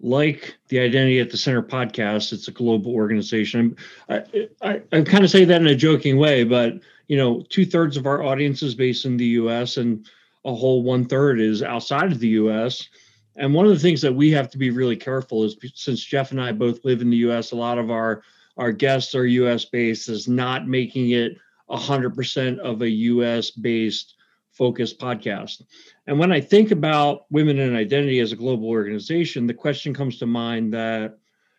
like 0.00 0.56
the 0.68 0.80
Identity 0.80 1.20
at 1.20 1.30
the 1.30 1.36
Center 1.36 1.62
podcast, 1.62 2.32
it's 2.32 2.48
a 2.48 2.52
global 2.52 2.92
organization. 2.92 3.76
I, 4.08 4.24
I, 4.62 4.82
I 4.92 5.02
kind 5.02 5.22
of 5.22 5.30
say 5.30 5.44
that 5.44 5.60
in 5.60 5.68
a 5.68 5.74
joking 5.76 6.16
way, 6.16 6.42
but 6.42 6.74
you 7.06 7.16
know, 7.16 7.44
two 7.48 7.64
thirds 7.64 7.96
of 7.96 8.06
our 8.06 8.24
audience 8.24 8.62
is 8.62 8.74
based 8.74 9.04
in 9.04 9.16
the 9.16 9.26
U.S. 9.26 9.76
and 9.76 10.04
a 10.44 10.54
whole 10.54 10.82
one 10.82 11.04
third 11.04 11.40
is 11.40 11.62
outside 11.62 12.10
of 12.10 12.18
the 12.18 12.28
U.S. 12.28 12.88
And 13.36 13.54
one 13.54 13.66
of 13.66 13.72
the 13.72 13.78
things 13.78 14.02
that 14.02 14.14
we 14.14 14.30
have 14.32 14.50
to 14.50 14.58
be 14.58 14.70
really 14.70 14.96
careful 14.96 15.44
is 15.44 15.56
since 15.74 16.04
Jeff 16.04 16.30
and 16.30 16.40
I 16.40 16.52
both 16.52 16.84
live 16.84 17.00
in 17.00 17.10
the 17.10 17.16
US, 17.18 17.52
a 17.52 17.56
lot 17.56 17.78
of 17.78 17.90
our 17.90 18.22
our 18.56 18.72
guests 18.72 19.14
are 19.14 19.26
US 19.26 19.64
based, 19.64 20.08
is 20.08 20.28
not 20.28 20.68
making 20.68 21.10
it 21.10 21.36
100% 21.70 22.58
of 22.58 22.82
a 22.82 22.90
US 22.90 23.50
based 23.50 24.16
focused 24.50 24.98
podcast. 24.98 25.62
And 26.06 26.18
when 26.18 26.32
I 26.32 26.40
think 26.40 26.70
about 26.70 27.24
women 27.30 27.58
and 27.58 27.76
identity 27.76 28.18
as 28.18 28.32
a 28.32 28.36
global 28.36 28.68
organization, 28.68 29.46
the 29.46 29.54
question 29.54 29.94
comes 29.94 30.18
to 30.18 30.26
mind 30.26 30.74
that, 30.74 31.18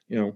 you 0.09 0.19
know, 0.19 0.35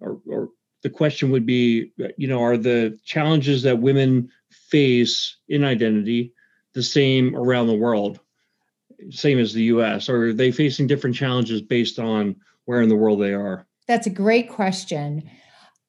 or, 0.00 0.20
or 0.26 0.48
the 0.82 0.90
question 0.90 1.30
would 1.30 1.44
be, 1.44 1.92
you 2.16 2.28
know, 2.28 2.42
are 2.42 2.56
the 2.56 2.98
challenges 3.04 3.62
that 3.62 3.78
women 3.78 4.30
face 4.50 5.36
in 5.48 5.64
identity 5.64 6.32
the 6.72 6.82
same 6.82 7.36
around 7.36 7.66
the 7.66 7.74
world? 7.74 8.20
Same 9.10 9.38
as 9.38 9.52
the 9.52 9.64
US, 9.64 10.08
or 10.08 10.26
are 10.26 10.32
they 10.32 10.50
facing 10.50 10.86
different 10.86 11.16
challenges 11.16 11.62
based 11.62 11.98
on 11.98 12.36
where 12.64 12.82
in 12.82 12.88
the 12.88 12.96
world 12.96 13.20
they 13.20 13.34
are? 13.34 13.66
That's 13.88 14.06
a 14.06 14.10
great 14.10 14.48
question. 14.48 15.28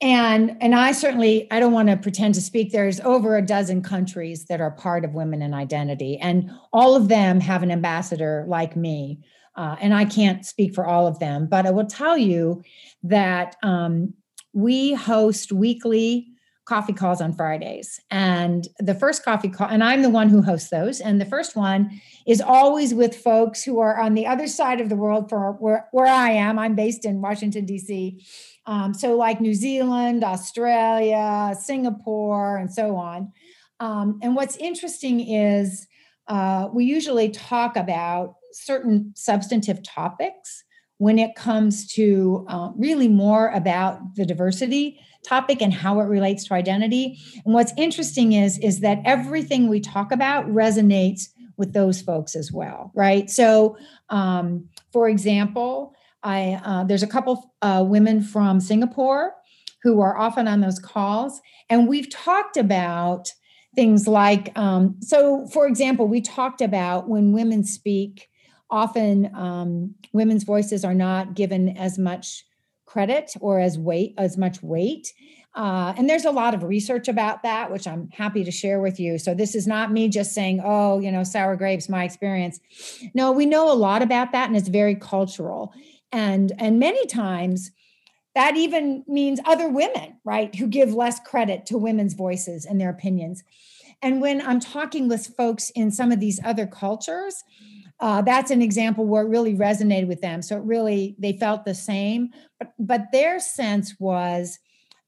And 0.01 0.57
and 0.59 0.75
I 0.75 0.91
certainly 0.91 1.47
I 1.51 1.59
don't 1.59 1.71
want 1.71 1.89
to 1.89 1.95
pretend 1.95 2.35
to 2.35 2.41
speak. 2.41 2.71
There's 2.71 2.99
over 3.01 3.37
a 3.37 3.45
dozen 3.45 3.81
countries 3.81 4.45
that 4.45 4.59
are 4.59 4.71
part 4.71 5.05
of 5.05 5.13
Women 5.13 5.41
in 5.41 5.53
Identity, 5.53 6.17
and 6.17 6.51
all 6.73 6.95
of 6.95 7.07
them 7.07 7.39
have 7.39 7.63
an 7.63 7.71
ambassador 7.71 8.45
like 8.47 8.75
me. 8.75 9.19
Uh, 9.55 9.75
and 9.79 9.93
I 9.93 10.05
can't 10.05 10.45
speak 10.45 10.73
for 10.73 10.85
all 10.85 11.05
of 11.05 11.19
them, 11.19 11.47
but 11.47 11.67
I 11.67 11.71
will 11.71 11.85
tell 11.85 12.17
you 12.17 12.63
that 13.03 13.55
um, 13.61 14.13
we 14.51 14.93
host 14.93 15.51
weekly 15.51 16.32
coffee 16.65 16.93
calls 16.93 17.19
on 17.21 17.33
Fridays. 17.33 17.99
And 18.09 18.67
the 18.79 18.95
first 18.95 19.23
coffee 19.23 19.49
call, 19.49 19.67
and 19.67 19.83
I'm 19.83 20.01
the 20.01 20.09
one 20.09 20.29
who 20.29 20.41
hosts 20.41 20.69
those. 20.69 21.01
And 21.01 21.19
the 21.19 21.25
first 21.25 21.55
one 21.55 22.01
is 22.25 22.41
always 22.41 22.93
with 22.93 23.15
folks 23.15 23.63
who 23.63 23.79
are 23.79 23.99
on 23.99 24.13
the 24.13 24.25
other 24.25 24.47
side 24.47 24.79
of 24.79 24.89
the 24.89 24.95
world 24.95 25.29
for 25.29 25.53
where, 25.53 25.87
where 25.91 26.07
I 26.07 26.31
am. 26.31 26.57
I'm 26.57 26.75
based 26.75 27.05
in 27.05 27.21
Washington, 27.21 27.65
D.C. 27.65 28.25
Um, 28.65 28.93
so, 28.93 29.17
like 29.17 29.41
New 29.41 29.53
Zealand, 29.53 30.23
Australia, 30.23 31.53
Singapore, 31.59 32.57
and 32.57 32.73
so 32.73 32.95
on. 32.95 33.33
Um, 33.79 34.19
and 34.21 34.35
what's 34.35 34.55
interesting 34.57 35.19
is 35.19 35.87
uh, 36.27 36.69
we 36.73 36.85
usually 36.85 37.29
talk 37.29 37.75
about 37.75 38.35
certain 38.53 39.11
substantive 39.15 39.83
topics 39.83 40.63
when 40.97 41.19
it 41.19 41.35
comes 41.35 41.91
to 41.93 42.45
uh, 42.47 42.69
really 42.77 43.09
more 43.09 43.49
about 43.49 44.15
the 44.15 44.25
diversity 44.25 44.99
topic 45.23 45.61
and 45.61 45.73
how 45.73 45.99
it 45.99 46.05
relates 46.05 46.45
to 46.45 46.53
identity. 46.53 47.17
And 47.45 47.53
what's 47.53 47.73
interesting 47.77 48.33
is 48.33 48.57
is 48.59 48.81
that 48.81 48.99
everything 49.05 49.69
we 49.69 49.79
talk 49.79 50.11
about 50.11 50.45
resonates 50.47 51.29
with 51.57 51.73
those 51.73 52.01
folks 52.01 52.35
as 52.35 52.51
well, 52.51 52.91
right? 52.95 53.29
So, 53.29 53.77
um, 54.09 54.67
for 54.91 55.07
example, 55.07 55.93
I 56.23 56.59
uh, 56.63 56.83
there's 56.83 57.03
a 57.03 57.07
couple 57.07 57.53
uh, 57.61 57.83
women 57.87 58.21
from 58.21 58.59
Singapore 58.59 59.33
who 59.81 59.99
are 60.01 60.17
often 60.17 60.47
on 60.47 60.61
those 60.61 60.79
calls, 60.79 61.41
and 61.69 61.87
we've 61.87 62.09
talked 62.09 62.57
about 62.57 63.31
things 63.75 64.07
like 64.07 64.57
um, 64.57 64.95
so. 65.01 65.47
For 65.47 65.67
example, 65.67 66.07
we 66.07 66.21
talked 66.21 66.61
about 66.61 67.09
when 67.09 67.33
women 67.33 67.63
speak. 67.63 68.29
Often, 68.69 69.35
um, 69.35 69.93
women's 70.13 70.45
voices 70.45 70.83
are 70.83 70.95
not 70.95 71.35
given 71.35 71.77
as 71.77 71.99
much 71.99 72.43
credit 72.93 73.33
or 73.41 73.59
as 73.59 73.75
weight 73.79 74.13
as 74.19 74.37
much 74.37 74.61
weight. 74.61 75.13
Uh, 75.55 75.93
and 75.97 76.07
there's 76.07 76.25
a 76.25 76.31
lot 76.31 76.53
of 76.53 76.63
research 76.63 77.07
about 77.07 77.43
that 77.43 77.71
which 77.71 77.87
i'm 77.87 78.09
happy 78.11 78.43
to 78.43 78.51
share 78.51 78.79
with 78.79 78.99
you. 78.99 79.17
So 79.17 79.33
this 79.33 79.55
is 79.55 79.65
not 79.65 79.91
me 79.91 80.07
just 80.09 80.33
saying 80.33 80.61
oh 80.63 80.99
you 80.99 81.11
know 81.11 81.23
sour 81.23 81.55
grapes 81.55 81.89
my 81.89 82.03
experience. 82.03 82.59
No 83.15 83.31
we 83.31 83.47
know 83.47 83.71
a 83.71 83.73
lot 83.87 84.03
about 84.03 84.31
that 84.31 84.47
and 84.47 84.55
it's 84.55 84.67
very 84.67 84.95
cultural. 84.95 85.73
And 86.11 86.51
and 86.59 86.79
many 86.79 87.05
times 87.07 87.71
that 88.35 88.55
even 88.57 89.03
means 89.07 89.39
other 89.43 89.69
women 89.69 90.17
right 90.23 90.53
who 90.53 90.67
give 90.67 90.93
less 90.93 91.19
credit 91.19 91.65
to 91.67 91.77
women's 91.79 92.13
voices 92.13 92.63
and 92.65 92.79
their 92.79 92.91
opinions. 92.91 93.43
And 94.03 94.21
when 94.21 94.39
i'm 94.45 94.59
talking 94.59 95.07
with 95.07 95.35
folks 95.35 95.71
in 95.71 95.89
some 95.89 96.11
of 96.11 96.19
these 96.19 96.39
other 96.43 96.67
cultures 96.67 97.43
uh, 98.03 98.21
that's 98.21 98.51
an 98.51 98.61
example 98.61 99.05
where 99.05 99.23
it 99.23 99.29
really 99.29 99.55
resonated 99.55 100.07
with 100.07 100.19
them. 100.19 100.41
So 100.41 100.57
it 100.57 100.63
really 100.63 101.15
they 101.19 101.37
felt 101.37 101.63
the 101.63 101.73
same, 101.73 102.31
but 102.59 102.73
but 102.77 103.05
their 103.13 103.39
sense 103.39 103.95
was 103.97 104.59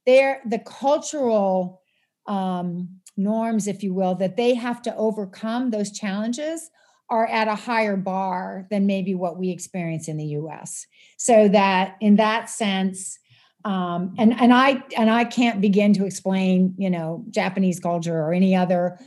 their 0.06 0.42
the 0.46 0.60
cultural 0.60 1.82
um, 2.26 2.88
norms, 3.18 3.68
if 3.68 3.84
you 3.84 3.94
will, 3.94 4.16
that 4.16 4.38
they 4.38 4.54
have 4.54 4.82
to 4.84 4.96
overcome 4.96 5.72
those 5.72 5.92
challenges 5.92 6.70
are 7.10 7.28
at 7.28 7.50
a 7.50 7.56
higher 7.56 7.98
bar 7.98 8.66
than 8.72 8.86
maybe 8.86 9.14
what 9.14 9.38
we 9.38 9.50
experience 9.50 10.08
in 10.08 10.16
the 10.16 10.28
U.S. 10.28 10.88
So 11.18 11.50
that 11.50 11.98
in 12.00 12.16
that 12.16 12.50
sense. 12.50 13.20
Um, 13.66 14.16
and 14.18 14.40
and 14.40 14.54
I 14.54 14.82
and 14.96 15.10
I 15.10 15.26
can't 15.26 15.60
begin 15.60 15.92
to 15.96 16.06
explain, 16.06 16.76
you 16.78 16.90
know, 16.90 17.26
Japanese 17.30 17.82
culture 17.82 18.18
or 18.18 18.32
any 18.32 18.56
other 18.56 18.98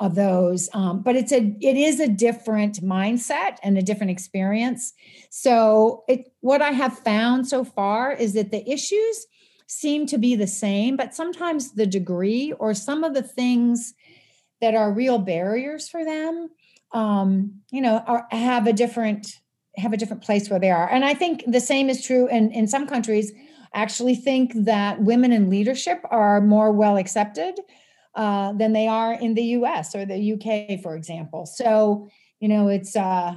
of 0.00 0.14
those 0.14 0.68
um, 0.74 1.02
but 1.02 1.16
it's 1.16 1.32
a 1.32 1.56
it 1.60 1.76
is 1.76 2.00
a 2.00 2.08
different 2.08 2.80
mindset 2.82 3.56
and 3.62 3.76
a 3.76 3.82
different 3.82 4.10
experience. 4.10 4.92
So 5.30 6.04
it 6.08 6.32
what 6.40 6.62
i 6.62 6.70
have 6.70 6.98
found 7.00 7.48
so 7.48 7.64
far 7.64 8.12
is 8.12 8.34
that 8.34 8.50
the 8.50 8.68
issues 8.70 9.26
seem 9.66 10.06
to 10.06 10.16
be 10.16 10.34
the 10.34 10.46
same 10.46 10.96
but 10.96 11.14
sometimes 11.14 11.72
the 11.74 11.86
degree 11.86 12.52
or 12.58 12.72
some 12.72 13.04
of 13.04 13.12
the 13.12 13.22
things 13.22 13.94
that 14.60 14.74
are 14.74 14.92
real 14.92 15.18
barriers 15.18 15.88
for 15.88 16.04
them 16.04 16.48
um, 16.92 17.52
you 17.70 17.80
know 17.80 18.02
are, 18.06 18.26
have 18.30 18.66
a 18.66 18.72
different 18.72 19.26
have 19.76 19.92
a 19.92 19.96
different 19.96 20.22
place 20.22 20.50
where 20.50 20.60
they 20.60 20.70
are. 20.70 20.88
And 20.88 21.04
i 21.04 21.14
think 21.14 21.44
the 21.46 21.60
same 21.60 21.88
is 21.88 22.04
true 22.04 22.28
in 22.28 22.50
in 22.52 22.66
some 22.66 22.86
countries. 22.86 23.32
Actually 23.74 24.14
think 24.14 24.52
that 24.54 25.02
women 25.02 25.30
in 25.30 25.50
leadership 25.50 26.00
are 26.10 26.40
more 26.40 26.72
well 26.72 26.96
accepted 26.96 27.60
uh, 28.14 28.52
than 28.52 28.72
they 28.72 28.86
are 28.86 29.12
in 29.12 29.34
the 29.34 29.42
US 29.42 29.94
or 29.94 30.04
the 30.04 30.32
UK, 30.32 30.80
for 30.82 30.96
example. 30.96 31.46
So, 31.46 32.08
you 32.40 32.48
know, 32.48 32.68
it's, 32.68 32.96
uh, 32.96 33.36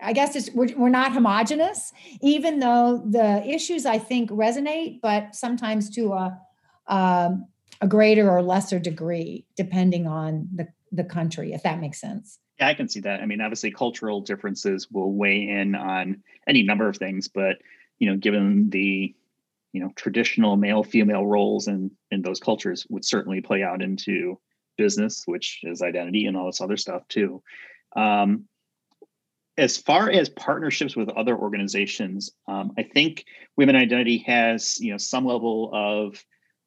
I 0.00 0.12
guess 0.12 0.36
it's, 0.36 0.50
we're, 0.50 0.76
we're 0.76 0.88
not 0.88 1.12
homogenous, 1.12 1.92
even 2.20 2.60
though 2.60 3.02
the 3.08 3.44
issues 3.46 3.86
I 3.86 3.98
think 3.98 4.30
resonate, 4.30 5.00
but 5.00 5.34
sometimes 5.34 5.90
to 5.90 6.12
a, 6.12 6.40
um, 6.86 7.46
a 7.80 7.86
greater 7.86 8.30
or 8.30 8.42
lesser 8.42 8.78
degree, 8.78 9.46
depending 9.56 10.06
on 10.06 10.48
the, 10.54 10.68
the 10.92 11.04
country, 11.04 11.52
if 11.52 11.62
that 11.62 11.80
makes 11.80 12.00
sense. 12.00 12.38
Yeah, 12.58 12.68
I 12.68 12.74
can 12.74 12.88
see 12.88 13.00
that. 13.00 13.20
I 13.20 13.26
mean, 13.26 13.40
obviously, 13.40 13.70
cultural 13.70 14.20
differences 14.20 14.90
will 14.90 15.12
weigh 15.12 15.48
in 15.48 15.74
on 15.74 16.22
any 16.46 16.62
number 16.62 16.88
of 16.88 16.96
things, 16.96 17.28
but 17.28 17.56
you 17.98 18.10
know, 18.10 18.16
given 18.16 18.70
the 18.70 19.14
you 19.76 19.82
know 19.82 19.92
traditional 19.94 20.56
male 20.56 20.82
female 20.82 21.26
roles 21.26 21.68
in 21.68 21.90
in 22.10 22.22
those 22.22 22.40
cultures 22.40 22.86
would 22.88 23.04
certainly 23.04 23.42
play 23.42 23.62
out 23.62 23.82
into 23.82 24.40
business 24.78 25.22
which 25.26 25.60
is 25.62 25.82
identity 25.82 26.26
and 26.26 26.36
all 26.36 26.46
this 26.46 26.60
other 26.60 26.76
stuff 26.76 27.06
too. 27.08 27.42
Um, 27.94 28.46
as 29.58 29.78
far 29.78 30.10
as 30.10 30.28
partnerships 30.28 30.96
with 30.96 31.10
other 31.10 31.36
organizations 31.36 32.30
um, 32.48 32.72
i 32.78 32.82
think 32.82 33.24
women 33.56 33.76
identity 33.76 34.18
has 34.18 34.78
you 34.80 34.92
know 34.92 34.98
some 34.98 35.26
level 35.26 35.70
of 35.72 36.24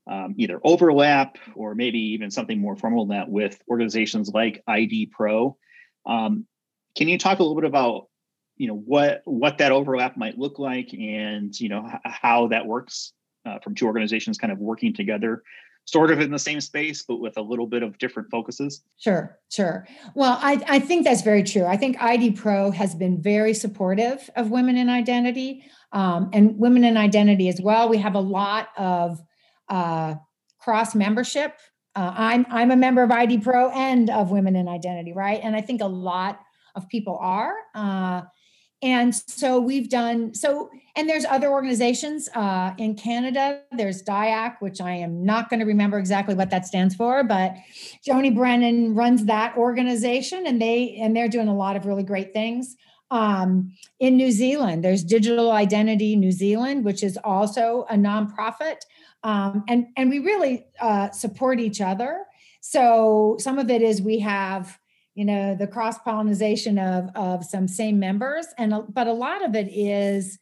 um, 0.09 0.33
either 0.37 0.59
overlap 0.63 1.37
or 1.55 1.75
maybe 1.75 1.99
even 1.99 2.31
something 2.31 2.59
more 2.59 2.75
formal 2.75 3.05
than 3.05 3.17
that 3.17 3.29
with 3.29 3.61
organizations 3.69 4.29
like 4.29 4.63
id 4.67 5.07
pro. 5.07 5.55
Um, 6.05 6.47
can 6.97 7.07
you 7.07 7.19
talk 7.19 7.39
a 7.39 7.43
little 7.43 7.55
bit 7.55 7.67
about 7.67 8.07
you 8.59 8.67
know 8.67 8.75
what 8.75 9.21
what 9.25 9.57
that 9.57 9.71
overlap 9.71 10.17
might 10.17 10.37
look 10.37 10.59
like 10.59 10.93
and 10.93 11.59
you 11.59 11.69
know 11.69 11.89
how 12.03 12.47
that 12.47 12.67
works 12.67 13.13
uh, 13.45 13.57
from 13.59 13.73
two 13.73 13.87
organizations 13.87 14.37
kind 14.37 14.53
of 14.53 14.59
working 14.59 14.93
together 14.93 15.41
sort 15.85 16.11
of 16.11 16.19
in 16.19 16.29
the 16.29 16.37
same 16.37 16.61
space 16.61 17.01
but 17.01 17.15
with 17.15 17.37
a 17.37 17.41
little 17.41 17.65
bit 17.65 17.81
of 17.81 17.97
different 17.97 18.29
focuses. 18.29 18.83
Sure 18.97 19.39
sure. 19.49 19.87
Well 20.13 20.37
i, 20.41 20.61
I 20.67 20.79
think 20.79 21.05
that's 21.05 21.21
very 21.21 21.41
true. 21.41 21.65
I 21.65 21.77
think 21.77 21.99
id 22.03 22.31
pro 22.31 22.69
has 22.71 22.93
been 22.93 23.19
very 23.19 23.53
supportive 23.53 24.29
of 24.35 24.51
women 24.51 24.77
in 24.77 24.89
identity 24.89 25.63
um, 25.93 26.29
and 26.33 26.59
women 26.59 26.83
in 26.83 26.97
identity 26.97 27.47
as 27.49 27.59
well. 27.59 27.89
We 27.89 27.97
have 27.97 28.13
a 28.13 28.19
lot 28.19 28.69
of 28.77 29.19
uh, 29.69 30.15
cross 30.59 30.93
membership. 30.93 31.57
Uh, 31.95 32.13
i'm 32.15 32.45
i'm 32.49 32.71
a 32.71 32.75
member 32.75 33.01
of 33.01 33.09
id 33.09 33.39
pro 33.39 33.71
and 33.71 34.09
of 34.09 34.31
women 34.31 34.55
in 34.57 34.67
identity 34.67 35.13
right? 35.13 35.39
And 35.41 35.55
i 35.55 35.61
think 35.61 35.81
a 35.81 35.87
lot 35.87 36.39
of 36.75 36.87
people 36.89 37.17
are 37.21 37.53
uh, 37.73 38.21
and 38.81 39.13
so 39.13 39.59
we've 39.59 39.89
done 39.89 40.33
so 40.33 40.69
and 40.95 41.07
there's 41.07 41.25
other 41.25 41.49
organizations 41.49 42.29
uh, 42.35 42.73
in 42.77 42.95
canada. 42.95 43.61
There's 43.71 44.03
DIACC 44.03 44.57
which 44.59 44.81
i 44.81 44.91
am 44.91 45.23
not 45.23 45.49
going 45.49 45.59
to 45.59 45.65
remember 45.65 45.97
exactly 45.97 46.35
what 46.35 46.49
that 46.49 46.65
stands 46.65 46.95
for 46.95 47.23
but 47.23 47.55
joni 48.07 48.33
brennan 48.33 48.95
runs 48.95 49.25
that 49.25 49.57
organization 49.57 50.47
and 50.47 50.61
they 50.61 50.97
and 51.01 51.15
they're 51.15 51.29
doing 51.29 51.47
a 51.47 51.55
lot 51.55 51.75
of 51.75 51.85
really 51.85 52.03
great 52.03 52.33
things. 52.33 52.75
Um, 53.11 53.73
in 53.99 54.17
new 54.17 54.31
zealand 54.31 54.83
there's 54.83 55.03
digital 55.03 55.51
identity 55.51 56.15
new 56.15 56.31
zealand 56.31 56.85
which 56.85 57.03
is 57.03 57.17
also 57.23 57.85
a 57.89 57.95
nonprofit. 57.95 58.77
Um, 59.23 59.63
and 59.67 59.87
and 59.97 60.09
we 60.09 60.19
really 60.19 60.65
uh, 60.79 61.11
support 61.11 61.59
each 61.59 61.81
other. 61.81 62.25
So 62.61 63.37
some 63.39 63.59
of 63.59 63.69
it 63.69 63.81
is 63.81 64.01
we 64.01 64.19
have 64.19 64.77
you 65.19 65.25
know 65.25 65.53
the 65.53 65.67
cross 65.67 65.97
pollination 65.99 66.79
of 66.79 67.09
of 67.15 67.43
some 67.43 67.67
same 67.67 67.99
members. 67.99 68.47
And 68.57 68.73
but 68.89 69.07
a 69.07 69.13
lot 69.13 69.43
of 69.43 69.53
it 69.53 69.67
is 69.67 70.39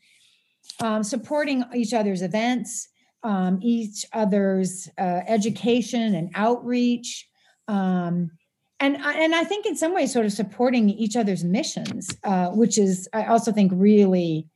um, 0.79 1.03
supporting 1.03 1.63
each 1.74 1.93
other's 1.93 2.22
events 2.22 2.89
um, 3.24 3.60
each 3.63 4.05
other's 4.13 4.88
uh, 5.00 5.22
education 5.27 6.13
and 6.13 6.29
outreach 6.36 7.27
um, 7.67 8.31
and 8.79 8.98
and 8.98 9.34
I 9.34 9.43
think 9.43 9.65
in 9.65 9.75
some 9.75 9.93
ways 9.96 10.13
sort 10.13 10.27
of 10.27 10.31
supporting 10.31 10.89
each 10.91 11.15
other's 11.15 11.43
missions 11.43 12.15
uh, 12.24 12.50
which 12.50 12.77
is 12.77 13.10
I 13.13 13.25
also 13.25 13.51
think 13.51 13.72
really 13.74 14.48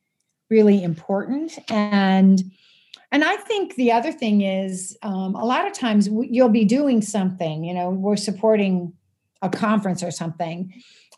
really 0.52 0.84
important. 0.84 1.58
And 1.70 2.44
and 3.14 3.24
I 3.24 3.38
think 3.38 3.76
the 3.76 3.92
other 3.92 4.12
thing 4.12 4.42
is 4.42 4.98
um, 5.02 5.36
a 5.36 5.44
lot 5.44 5.66
of 5.66 5.74
times 5.74 6.08
you'll 6.08 6.50
be 6.50 6.66
doing 6.66 7.02
something 7.02 7.64
you 7.64 7.74
know 7.74 7.90
we're 7.90 8.16
supporting 8.16 8.94
a 9.42 9.50
conference 9.50 10.04
or 10.04 10.12
something. 10.12 10.74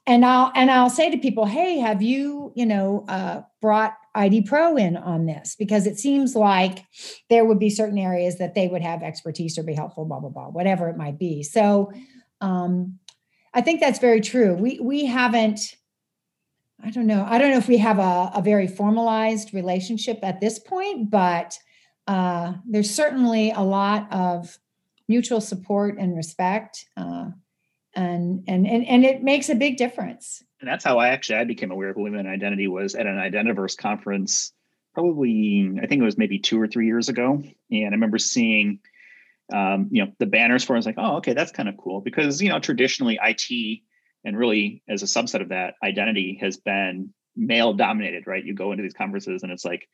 And 0.05 0.25
i'll 0.25 0.51
and 0.53 0.69
i'll 0.69 0.89
say 0.89 1.09
to 1.09 1.17
people 1.17 1.45
hey 1.45 1.77
have 1.77 2.01
you 2.01 2.51
you 2.55 2.65
know 2.65 3.05
uh, 3.07 3.41
brought 3.61 3.93
id 4.15 4.41
pro 4.43 4.75
in 4.75 4.97
on 4.97 5.25
this? 5.25 5.55
Because 5.57 5.87
it 5.87 5.97
seems 5.97 6.35
like 6.35 6.85
there 7.29 7.45
would 7.45 7.59
be 7.59 7.69
certain 7.69 7.97
areas 7.97 8.37
that 8.37 8.53
they 8.53 8.67
would 8.67 8.81
have 8.81 9.01
expertise 9.01 9.57
or 9.57 9.63
be 9.63 9.73
helpful 9.73 10.05
blah 10.05 10.19
blah 10.19 10.29
blah 10.29 10.49
whatever 10.49 10.89
it 10.89 10.97
might 10.97 11.17
be. 11.17 11.43
So 11.43 11.91
um, 12.41 12.99
i 13.53 13.61
think 13.61 13.79
that's 13.79 13.99
very 13.99 14.21
true. 14.21 14.55
We 14.55 14.79
we 14.81 15.05
haven't 15.05 15.61
i 16.83 16.89
don't 16.89 17.07
know 17.07 17.25
i 17.29 17.37
don't 17.37 17.51
know 17.51 17.57
if 17.57 17.67
we 17.67 17.77
have 17.77 17.99
a, 17.99 18.31
a 18.35 18.41
very 18.43 18.67
formalized 18.67 19.53
relationship 19.53 20.19
at 20.21 20.41
this 20.41 20.59
point 20.59 21.09
but 21.09 21.57
uh, 22.07 22.53
there's 22.67 22.89
certainly 22.89 23.51
a 23.51 23.61
lot 23.61 24.11
of 24.11 24.59
mutual 25.07 25.39
support 25.39 25.97
and 25.97 26.15
respect 26.15 26.85
uh, 26.97 27.27
and 27.95 28.43
and 28.47 28.67
and 28.67 28.85
and 28.85 29.05
it 29.05 29.23
makes 29.23 29.49
a 29.49 29.55
big 29.55 29.77
difference. 29.77 30.43
And 30.59 30.69
that's 30.69 30.83
how 30.83 30.97
i 30.99 31.09
actually 31.09 31.37
i 31.37 31.43
became 31.43 31.71
aware 31.71 31.89
of 31.89 31.97
women 31.97 32.25
identity 32.25 32.67
was 32.67 32.95
at 32.95 33.05
an 33.05 33.17
identiverse 33.17 33.77
conference 33.77 34.53
probably 34.93 35.69
i 35.81 35.87
think 35.87 36.01
it 36.01 36.05
was 36.05 36.17
maybe 36.17 36.39
two 36.39 36.59
or 36.59 36.67
three 36.67 36.85
years 36.85 37.09
ago. 37.09 37.43
And 37.71 37.85
i 37.87 37.89
remember 37.89 38.17
seeing 38.17 38.79
um, 39.53 39.89
you 39.91 40.03
know 40.03 40.11
the 40.19 40.25
banners 40.25 40.63
for 40.63 40.73
it. 40.73 40.77
i 40.77 40.79
was 40.79 40.85
like 40.85 40.95
oh 40.97 41.17
okay 41.17 41.33
that's 41.33 41.51
kind 41.51 41.69
of 41.69 41.77
cool. 41.77 42.01
Because 42.01 42.41
you 42.41 42.49
know 42.49 42.59
traditionally 42.59 43.19
it 43.21 43.81
and 44.25 44.37
really 44.37 44.81
as 44.87 45.03
a 45.03 45.05
subset 45.05 45.41
of 45.41 45.49
that 45.49 45.75
identity 45.83 46.37
has 46.41 46.57
been 46.57 47.13
male 47.35 47.73
dominated 47.73 48.25
right? 48.25 48.45
You 48.45 48.53
go 48.55 48.71
into 48.71 48.83
these 48.83 48.93
conferences 48.93 49.43
and 49.43 49.51
it's 49.51 49.65
like 49.65 49.87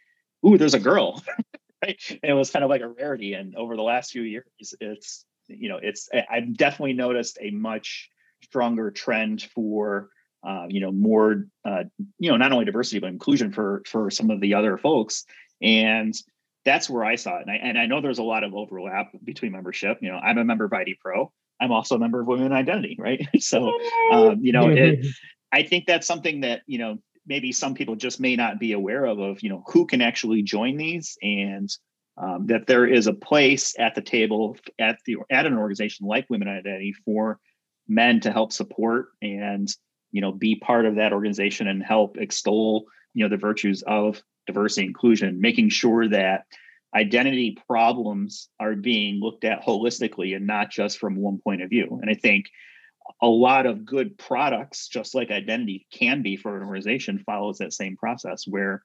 ooh 0.45 0.57
there's 0.57 0.73
a 0.75 0.79
girl. 0.79 1.21
Right? 1.81 1.97
And 2.09 2.29
it 2.29 2.33
was 2.33 2.51
kind 2.51 2.65
of 2.65 2.69
like 2.69 2.81
a 2.81 2.89
rarity. 2.89 3.35
And 3.35 3.55
over 3.55 3.77
the 3.77 3.81
last 3.81 4.11
few 4.11 4.23
years 4.23 4.43
it's 4.81 5.23
you 5.49 5.69
know, 5.69 5.79
it's 5.81 6.09
I've 6.29 6.55
definitely 6.55 6.93
noticed 6.93 7.37
a 7.41 7.51
much 7.51 8.09
stronger 8.43 8.91
trend 8.91 9.43
for 9.53 10.09
uh, 10.43 10.65
you 10.69 10.79
know 10.79 10.91
more 10.91 11.45
uh, 11.65 11.83
you 12.17 12.31
know 12.31 12.37
not 12.37 12.51
only 12.51 12.65
diversity 12.65 12.99
but 12.99 13.09
inclusion 13.09 13.51
for 13.51 13.81
for 13.85 14.09
some 14.09 14.31
of 14.31 14.39
the 14.41 14.53
other 14.53 14.77
folks. 14.77 15.25
And 15.61 16.13
that's 16.63 16.89
where 16.89 17.03
I 17.03 17.15
saw 17.15 17.37
it. 17.37 17.41
And 17.47 17.51
I, 17.51 17.55
and 17.55 17.77
I 17.77 17.85
know 17.85 18.01
there's 18.01 18.19
a 18.19 18.23
lot 18.23 18.43
of 18.43 18.53
overlap 18.53 19.11
between 19.23 19.51
membership. 19.51 19.99
You 20.01 20.11
know 20.11 20.17
I'm 20.17 20.37
a 20.37 20.45
member 20.45 20.65
of 20.65 20.73
ID 20.73 20.97
Pro. 21.01 21.31
I'm 21.59 21.71
also 21.71 21.95
a 21.95 21.99
member 21.99 22.21
of 22.21 22.27
Women 22.27 22.53
Identity 22.53 22.95
right? 22.99 23.27
So 23.39 23.73
um, 24.11 24.39
you 24.41 24.53
know 24.53 24.69
it, 24.69 25.05
I 25.51 25.63
think 25.63 25.85
that's 25.87 26.07
something 26.07 26.41
that 26.41 26.61
you 26.67 26.77
know 26.77 26.99
maybe 27.25 27.51
some 27.51 27.73
people 27.73 27.95
just 27.95 28.19
may 28.19 28.35
not 28.35 28.59
be 28.59 28.73
aware 28.73 29.05
of 29.05 29.19
of 29.19 29.43
you 29.43 29.49
know 29.49 29.63
who 29.67 29.85
can 29.85 30.01
actually 30.01 30.41
join 30.43 30.77
these. 30.77 31.17
And 31.21 31.69
um, 32.19 32.47
that 32.47 32.67
there 32.67 32.85
is 32.85 33.07
a 33.07 33.13
place 33.13 33.75
at 33.79 33.95
the 33.95 34.01
table 34.01 34.57
at 34.77 34.99
the 35.05 35.17
at 35.29 35.45
an 35.45 35.57
organization 35.57 36.05
like 36.05 36.29
Women 36.29 36.47
Identity 36.47 36.93
for 37.05 37.39
men 37.87 38.19
to 38.21 38.31
help 38.31 38.51
support 38.51 39.07
and 39.21 39.67
you 40.11 40.21
know 40.21 40.31
be 40.31 40.55
part 40.55 40.85
of 40.85 40.95
that 40.95 41.13
organization 41.13 41.67
and 41.67 41.81
help 41.81 42.17
extol 42.17 42.85
you 43.13 43.23
know 43.23 43.29
the 43.29 43.37
virtues 43.37 43.83
of 43.87 44.21
diversity 44.47 44.87
inclusion, 44.87 45.41
making 45.41 45.69
sure 45.69 46.07
that 46.07 46.45
identity 46.95 47.55
problems 47.67 48.49
are 48.59 48.75
being 48.75 49.19
looked 49.19 49.43
at 49.43 49.63
holistically 49.63 50.35
and 50.35 50.47
not 50.47 50.71
just 50.71 50.97
from 50.97 51.15
one 51.15 51.37
point 51.37 51.61
of 51.61 51.69
view. 51.69 51.99
And 52.01 52.09
I 52.09 52.15
think 52.15 52.47
a 53.21 53.27
lot 53.27 53.67
of 53.67 53.85
good 53.85 54.17
products, 54.17 54.87
just 54.87 55.13
like 55.13 55.29
identity 55.29 55.85
can 55.91 56.23
be 56.23 56.35
for 56.35 56.57
an 56.57 56.63
organization, 56.63 57.19
follows 57.19 57.59
that 57.59 57.73
same 57.73 57.95
process 57.95 58.45
where 58.47 58.83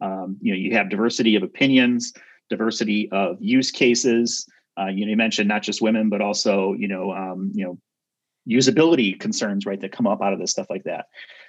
um, 0.00 0.36
you 0.40 0.52
know 0.52 0.58
you 0.58 0.72
have 0.72 0.90
diversity 0.90 1.36
of 1.36 1.42
opinions 1.42 2.12
diversity 2.50 3.08
of 3.10 3.36
use 3.40 3.70
cases. 3.70 4.46
Uh, 4.78 4.86
you, 4.86 5.06
know, 5.06 5.10
you 5.10 5.16
mentioned 5.16 5.48
not 5.48 5.62
just 5.62 5.80
women, 5.80 6.08
but 6.08 6.20
also 6.20 6.74
you 6.74 6.88
know 6.88 7.12
um, 7.12 7.52
you 7.54 7.64
know 7.64 7.78
usability 8.48 9.18
concerns 9.18 9.64
right 9.64 9.80
that 9.80 9.92
come 9.92 10.06
up 10.06 10.20
out 10.22 10.32
of 10.32 10.38
this 10.38 10.50
stuff 10.50 10.66
like 10.68 10.84
that. 10.84 11.06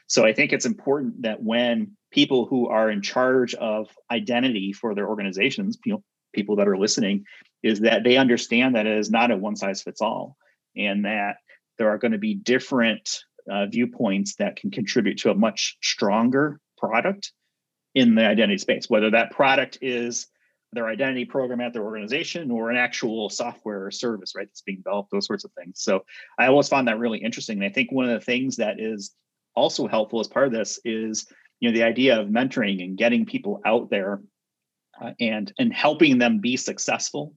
So 0.08 0.26
I 0.26 0.34
think 0.34 0.54
it's 0.54 0.66
important 0.66 1.24
that 1.24 1.42
when 1.42 1.98
people 2.12 2.46
who 2.46 2.68
are 2.70 2.90
in 2.90 3.02
charge 3.02 3.54
of 3.56 3.90
identity 4.12 4.72
for 4.72 4.94
their 4.94 5.08
organizations, 5.08 5.78
you 5.86 5.94
know, 5.94 6.04
people 6.34 6.56
that 6.58 6.68
are 6.68 6.78
listening, 6.78 7.26
is 7.64 7.80
that 7.80 8.04
they 8.04 8.18
understand 8.18 8.76
that 8.76 8.86
it 8.86 8.98
is 8.98 9.10
not 9.10 9.32
a 9.32 9.38
one 9.38 9.56
size 9.56 9.82
fits 9.82 10.02
all, 10.02 10.38
and 10.76 11.06
that 11.06 11.38
there 11.78 11.90
are 11.90 11.98
going 11.98 12.12
to 12.12 12.18
be 12.18 12.36
different 12.36 13.24
uh, 13.50 13.66
viewpoints 13.66 14.36
that 14.36 14.56
can 14.56 14.72
contribute 14.72 15.18
to 15.18 15.32
a 15.32 15.36
much 15.36 15.78
stronger 15.82 16.60
product 16.78 17.32
in 17.94 18.16
the 18.16 18.26
identity 18.26 18.58
space. 18.58 18.90
Whether 18.90 19.12
that 19.12 19.32
product 19.32 19.80
is 19.82 20.28
their 20.76 20.88
identity 20.88 21.26
program 21.26 21.62
at 21.62 21.74
their 21.74 21.84
organization 21.84 22.52
or 22.52 22.70
an 22.70 22.78
actual 22.78 23.30
software 23.30 23.86
or 23.86 23.92
service, 23.92 24.34
right? 24.36 24.48
That's 24.48 24.62
being 24.62 24.80
developed, 24.80 25.12
those 25.12 25.26
sorts 25.26 25.44
of 25.44 25.52
things. 25.54 25.82
So 25.82 26.06
I 26.38 26.48
always 26.48 26.68
found 26.68 26.88
that 26.88 27.00
really 27.00 27.20
interesting. 27.20 27.58
And 27.58 27.66
I 27.66 27.74
think 27.74 27.92
one 27.92 28.10
of 28.10 28.20
the 28.20 28.26
things 28.26 28.58
that 28.58 28.80
is 28.80 29.12
also 29.56 29.88
helpful 29.88 30.20
as 30.20 30.28
part 30.28 30.48
of 30.48 30.54
this 30.54 30.80
is, 30.86 31.28
you 31.60 31.70
know, 31.70 31.74
the 31.74 31.84
idea 31.84 32.20
of 32.20 32.28
mentoring 32.28 32.84
and 32.84 32.98
getting 32.98 33.26
people 33.26 33.62
out 33.66 33.90
there 33.90 34.22
uh, 35.02 35.12
and 35.20 35.52
and 35.58 35.74
helping 35.74 36.18
them 36.18 36.40
be 36.40 36.58
successful. 36.58 37.34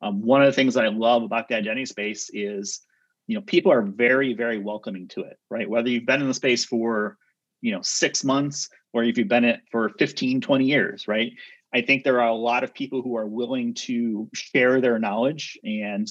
Um, 0.00 0.22
one 0.22 0.42
of 0.42 0.46
the 0.46 0.52
things 0.52 0.74
that 0.74 0.84
I 0.84 0.88
love 0.88 1.22
about 1.22 1.48
the 1.48 1.56
identity 1.56 1.86
space 1.86 2.30
is, 2.32 2.80
you 3.26 3.34
know, 3.34 3.42
people 3.42 3.72
are 3.72 3.82
very, 3.82 4.34
very 4.34 4.58
welcoming 4.58 5.08
to 5.08 5.22
it, 5.22 5.38
right? 5.50 5.68
Whether 5.68 5.88
you've 5.88 6.06
been 6.06 6.20
in 6.20 6.28
the 6.28 6.34
space 6.34 6.64
for, 6.64 7.16
you 7.60 7.72
know, 7.72 7.80
six 7.82 8.22
months 8.22 8.68
or 8.92 9.04
if 9.04 9.18
you've 9.18 9.28
been 9.28 9.44
it 9.44 9.60
for 9.70 9.88
15, 9.98 10.40
20 10.40 10.64
years, 10.64 11.08
right? 11.08 11.32
I 11.76 11.82
think 11.82 12.04
there 12.04 12.22
are 12.22 12.28
a 12.28 12.34
lot 12.34 12.64
of 12.64 12.72
people 12.72 13.02
who 13.02 13.18
are 13.18 13.26
willing 13.26 13.74
to 13.74 14.30
share 14.32 14.80
their 14.80 14.98
knowledge 14.98 15.58
and 15.62 16.08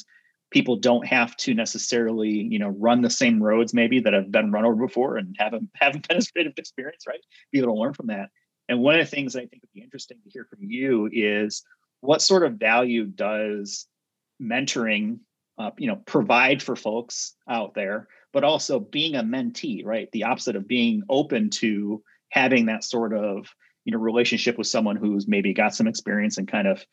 people 0.51 0.75
don't 0.75 1.07
have 1.07 1.35
to 1.37 1.55
necessarily, 1.55 2.29
you 2.29 2.59
know, 2.59 2.67
run 2.67 3.01
the 3.01 3.09
same 3.09 3.41
roads 3.41 3.73
maybe 3.73 3.99
that 4.01 4.13
have 4.13 4.31
been 4.31 4.51
run 4.51 4.63
over 4.63 4.85
before 4.85 5.17
and 5.17 5.35
haven't 5.39 5.71
haven't 5.75 6.07
penetrative 6.07 6.53
experience, 6.57 7.07
right? 7.07 7.19
Be 7.51 7.57
able 7.57 7.73
to 7.73 7.79
learn 7.79 7.95
from 7.95 8.07
that. 8.07 8.29
And 8.69 8.79
one 8.79 8.99
of 8.99 9.03
the 9.03 9.09
things 9.09 9.33
that 9.33 9.39
I 9.39 9.47
think 9.47 9.63
would 9.63 9.73
be 9.73 9.81
interesting 9.81 10.19
to 10.23 10.29
hear 10.29 10.45
from 10.45 10.59
you 10.61 11.09
is 11.11 11.63
what 12.01 12.21
sort 12.21 12.43
of 12.43 12.59
value 12.59 13.05
does 13.05 13.87
mentoring 14.39 15.17
uh, 15.57 15.71
you 15.79 15.87
know 15.87 15.95
provide 16.05 16.61
for 16.61 16.75
folks 16.75 17.33
out 17.49 17.73
there 17.73 18.07
but 18.33 18.43
also 18.43 18.79
being 18.79 19.15
a 19.15 19.23
mentee 19.23 19.85
right 19.85 20.11
the 20.11 20.25
opposite 20.25 20.57
of 20.57 20.67
being 20.67 21.01
open 21.09 21.49
to 21.49 22.03
having 22.29 22.65
that 22.65 22.83
sort 22.83 23.13
of 23.13 23.47
you 23.85 23.91
know 23.91 23.99
relationship 23.99 24.57
with 24.57 24.67
someone 24.67 24.95
who's 24.95 25.27
maybe 25.27 25.53
got 25.53 25.73
some 25.73 25.87
experience 25.87 26.37
and 26.37 26.47
kind 26.47 26.67
of 26.67 26.83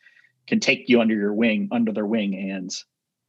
can 0.47 0.59
take 0.59 0.87
you 0.87 1.01
under 1.01 1.15
your 1.15 1.33
wing 1.33 1.67
under 1.71 1.91
their 1.91 2.05
wing 2.05 2.51
and 2.51 2.71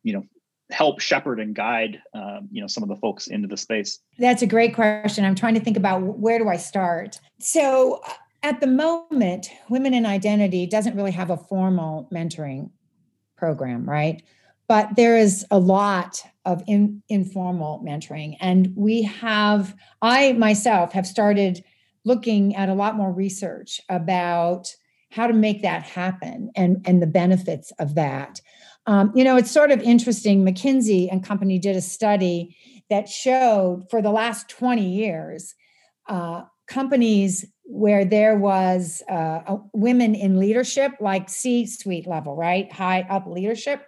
you 0.03 0.13
know 0.13 0.23
help 0.71 1.01
shepherd 1.01 1.41
and 1.41 1.55
guide 1.55 2.01
um, 2.15 2.49
you 2.51 2.61
know 2.61 2.67
some 2.67 2.83
of 2.83 2.89
the 2.89 2.97
folks 2.97 3.27
into 3.27 3.49
the 3.49 3.57
space. 3.57 3.99
That's 4.19 4.43
a 4.43 4.47
great 4.47 4.75
question. 4.75 5.25
I'm 5.25 5.35
trying 5.35 5.55
to 5.55 5.61
think 5.61 5.77
about 5.77 6.01
where 6.03 6.39
do 6.39 6.49
i 6.49 6.57
start? 6.57 7.21
So 7.41 8.01
uh, 8.07 8.13
at 8.43 8.61
the 8.61 8.67
moment 8.67 9.49
women 9.69 9.95
in 9.95 10.07
identity 10.07 10.67
doesn't 10.67 10.95
really 10.95 11.13
have 11.13 11.31
a 11.31 11.37
formal 11.37 12.09
mentoring 12.13 12.71
program 13.37 13.89
right? 13.89 14.23
But 14.67 14.97
there 14.97 15.19
is 15.19 15.45
a 15.51 15.59
lot 15.59 16.23
of 16.47 16.63
in, 16.67 17.03
informal 17.09 17.83
mentoring 17.87 18.37
and 18.41 18.73
we 18.77 19.03
have 19.03 19.75
i 20.03 20.33
myself 20.33 20.93
have 20.93 21.07
started 21.07 21.65
looking 22.05 22.55
at 22.55 22.69
a 22.69 22.75
lot 22.75 22.97
more 22.97 23.13
research 23.13 23.81
about 23.89 24.69
how 25.11 25.27
to 25.27 25.33
make 25.33 25.63
that 25.63 25.83
happen 25.83 26.51
and 26.57 26.83
and 26.87 27.01
the 27.01 27.07
benefits 27.07 27.73
of 27.79 27.95
that 27.95 28.41
um, 28.87 29.13
you 29.15 29.25
know 29.25 29.37
it's 29.37 29.51
sort 29.51 29.71
of 29.71 29.81
interesting 29.81 30.45
mckinsey 30.45 31.09
and 31.11 31.25
company 31.25 31.59
did 31.59 31.77
a 31.77 31.81
study 31.81 32.57
that 32.91 33.09
showed 33.09 33.85
for 33.91 34.03
the 34.03 34.11
last 34.11 34.49
20 34.49 34.87
years 34.87 35.55
uh, 36.09 36.43
companies 36.67 37.45
where 37.67 38.05
there 38.05 38.37
was 38.37 39.03
uh, 39.09 39.57
women 39.73 40.15
in 40.15 40.39
leadership 40.39 40.93
like 41.01 41.29
c 41.29 41.67
suite 41.67 42.07
level 42.07 42.35
right 42.37 42.73
high 42.73 43.03
up 43.09 43.27
leadership 43.27 43.87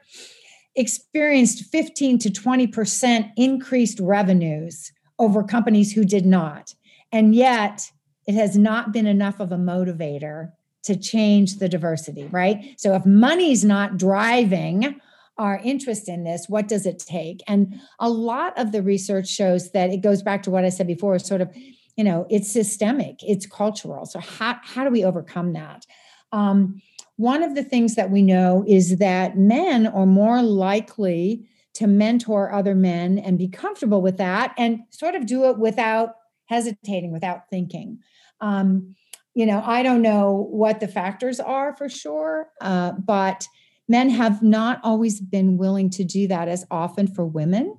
experienced 0.77 1.65
15 1.73 2.19
to 2.19 2.31
20% 2.31 3.33
increased 3.37 3.99
revenues 3.99 4.93
over 5.19 5.43
companies 5.43 5.93
who 5.93 6.05
did 6.05 6.27
not. 6.27 6.75
And 7.11 7.35
yet, 7.35 7.91
it 8.27 8.35
has 8.35 8.57
not 8.57 8.93
been 8.93 9.07
enough 9.07 9.41
of 9.41 9.53
a 9.53 9.57
motivator 9.57 10.53
to 10.85 10.97
change 10.97 11.57
the 11.57 11.69
diversity, 11.69 12.29
right? 12.31 12.75
So, 12.79 12.95
if 12.95 13.05
money's 13.05 13.65
not 13.65 13.97
driving 13.97 15.01
our 15.39 15.61
interest 15.63 16.09
in 16.09 16.25
this, 16.25 16.47
what 16.49 16.69
does 16.69 16.87
it 16.87 16.99
take? 16.99 17.43
And 17.47 17.81
a 17.99 18.09
lot 18.09 18.59
of 18.59 18.73
the 18.73 18.83
research 18.83 19.29
shows 19.29 19.73
that 19.73 19.91
it 19.91 20.01
goes 20.01 20.23
back 20.23 20.43
to 20.45 20.51
what 20.51 20.65
I 20.65 20.71
said 20.71 20.87
before 20.87 21.19
sort 21.19 21.41
of, 21.41 21.55
you 21.97 22.05
know, 22.05 22.27
it's 22.31 22.51
systemic, 22.51 23.17
it's 23.23 23.47
cultural. 23.47 24.07
So, 24.07 24.21
how, 24.21 24.59
how 24.63 24.85
do 24.85 24.91
we 24.91 25.05
overcome 25.05 25.53
that? 25.55 25.85
Um, 26.33 26.81
one 27.17 27.43
of 27.43 27.55
the 27.55 27.65
things 27.65 27.95
that 27.95 28.11
we 28.11 28.23
know 28.23 28.65
is 28.67 28.99
that 28.99 29.39
men 29.39 29.87
are 29.87 30.07
more 30.07 30.43
likely 30.43 31.49
to 31.75 31.87
mentor 31.87 32.53
other 32.53 32.75
men 32.75 33.19
and 33.19 33.39
be 33.39 33.49
comfortable 33.49 34.01
with 34.01 34.19
that 34.19 34.55
and 34.57 34.81
sort 34.91 35.15
of 35.15 35.27
do 35.27 35.45
it 35.51 35.59
without 35.59 36.15
hesitating, 36.47 37.13
without 37.13 37.49
thinking. 37.51 37.99
Um, 38.41 38.95
you 39.35 39.45
know, 39.45 39.63
I 39.65 39.83
don't 39.83 40.03
know 40.03 40.49
what 40.51 40.81
the 40.81 40.89
factors 40.89 41.41
are 41.41 41.77
for 41.77 41.89
sure, 41.89 42.49
uh, 42.61 42.93
but 42.93 43.47
men 43.89 44.11
have 44.11 44.43
not 44.43 44.81
always 44.83 45.21
been 45.21 45.59
willing 45.59 45.91
to 45.91 46.05
do 46.05 46.27
that 46.29 46.49
as 46.49 46.65
often 46.71 47.07
for 47.07 47.25
women. 47.25 47.79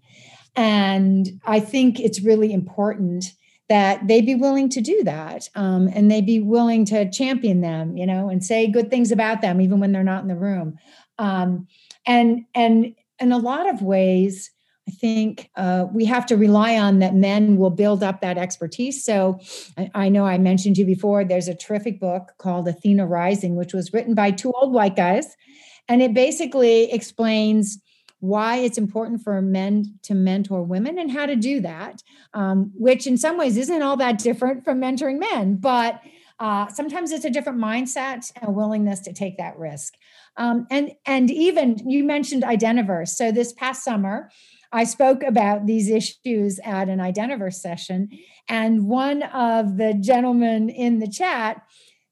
And 0.56 1.40
I 1.46 1.60
think 1.60 2.00
it's 2.00 2.22
really 2.22 2.54
important 2.54 3.26
that 3.70 4.08
they 4.08 4.22
be 4.22 4.36
willing 4.36 4.70
to 4.70 4.82
do 4.82 5.04
that 5.04 5.50
um, 5.56 5.90
and 5.94 6.10
they 6.10 6.22
be 6.22 6.40
willing 6.40 6.86
to 6.86 7.10
champion 7.10 7.62
them 7.62 7.98
you 7.98 8.06
know 8.06 8.30
and 8.30 8.44
say 8.44 8.68
good 8.68 8.90
things 8.90 9.12
about 9.12 9.42
them 9.42 9.60
even 9.62 9.80
when 9.80 9.92
they're 9.92 10.04
not 10.04 10.22
in 10.22 10.28
the 10.28 10.36
room 10.36 10.78
um, 11.20 11.68
and 12.06 12.46
and 12.56 12.96
in 13.20 13.32
a 13.32 13.38
lot 13.38 13.70
of 13.70 13.82
ways 13.82 14.52
i 14.88 14.92
think 14.92 15.50
uh, 15.56 15.86
we 15.92 16.06
have 16.06 16.26
to 16.26 16.38
rely 16.38 16.78
on 16.78 17.00
that 17.00 17.16
men 17.16 17.58
will 17.58 17.70
build 17.70 18.04
up 18.04 18.22
that 18.22 18.38
expertise 18.38 19.04
so 19.04 19.40
I, 19.78 19.90
I 19.94 20.10
know 20.10 20.26
i 20.26 20.38
mentioned 20.38 20.76
to 20.76 20.82
you 20.82 20.88
before 20.88 21.24
there's 21.24 21.48
a 21.48 21.56
terrific 21.56 22.00
book 22.00 22.34
called 22.38 22.68
athena 22.68 23.06
rising 23.06 23.56
which 23.56 23.74
was 23.74 23.94
written 23.94 24.14
by 24.14 24.32
two 24.32 24.52
old 24.52 24.74
white 24.74 24.96
guys 24.96 25.36
and 25.90 26.02
it 26.02 26.14
basically 26.14 26.92
explains 26.92 27.80
why 28.20 28.58
it's 28.58 28.78
important 28.78 29.24
for 29.24 29.42
men 29.42 30.00
to 30.04 30.16
mentor 30.16 30.64
women 30.64 30.98
and 30.98 31.12
how 31.12 31.26
to 31.26 31.36
do 31.36 31.62
that, 31.62 32.02
um, 32.34 32.72
which 32.76 33.06
in 33.06 33.18
some 33.18 33.38
ways 33.38 33.58
isn't 33.58 33.82
all 33.82 33.98
that 33.98 34.18
different 34.18 34.64
from 34.64 34.82
mentoring 34.82 35.20
men, 35.20 35.56
but 35.56 36.02
uh, 36.40 36.68
sometimes 36.68 37.12
it's 37.12 37.26
a 37.26 37.30
different 37.30 37.60
mindset 37.60 38.32
and 38.42 38.56
willingness 38.56 39.00
to 39.02 39.14
take 39.14 39.38
that 39.38 39.58
risk. 39.58 39.96
Um, 40.36 40.68
and 40.70 40.92
and 41.06 41.32
even 41.32 41.90
you 41.90 42.04
mentioned 42.04 42.44
Identiverse. 42.44 43.10
So 43.10 43.32
this 43.32 43.54
past 43.54 43.84
summer, 43.84 44.30
I 44.72 44.84
spoke 44.84 45.24
about 45.24 45.66
these 45.66 45.90
issues 45.90 46.60
at 46.64 46.90
an 46.90 47.00
Identiverse 47.00 47.56
session, 47.56 48.10
and 48.50 48.88
one 48.88 49.24
of 49.24 49.78
the 49.78 49.94
gentlemen 49.94 50.70
in 50.70 51.00
the 51.00 51.10
chat 51.10 51.64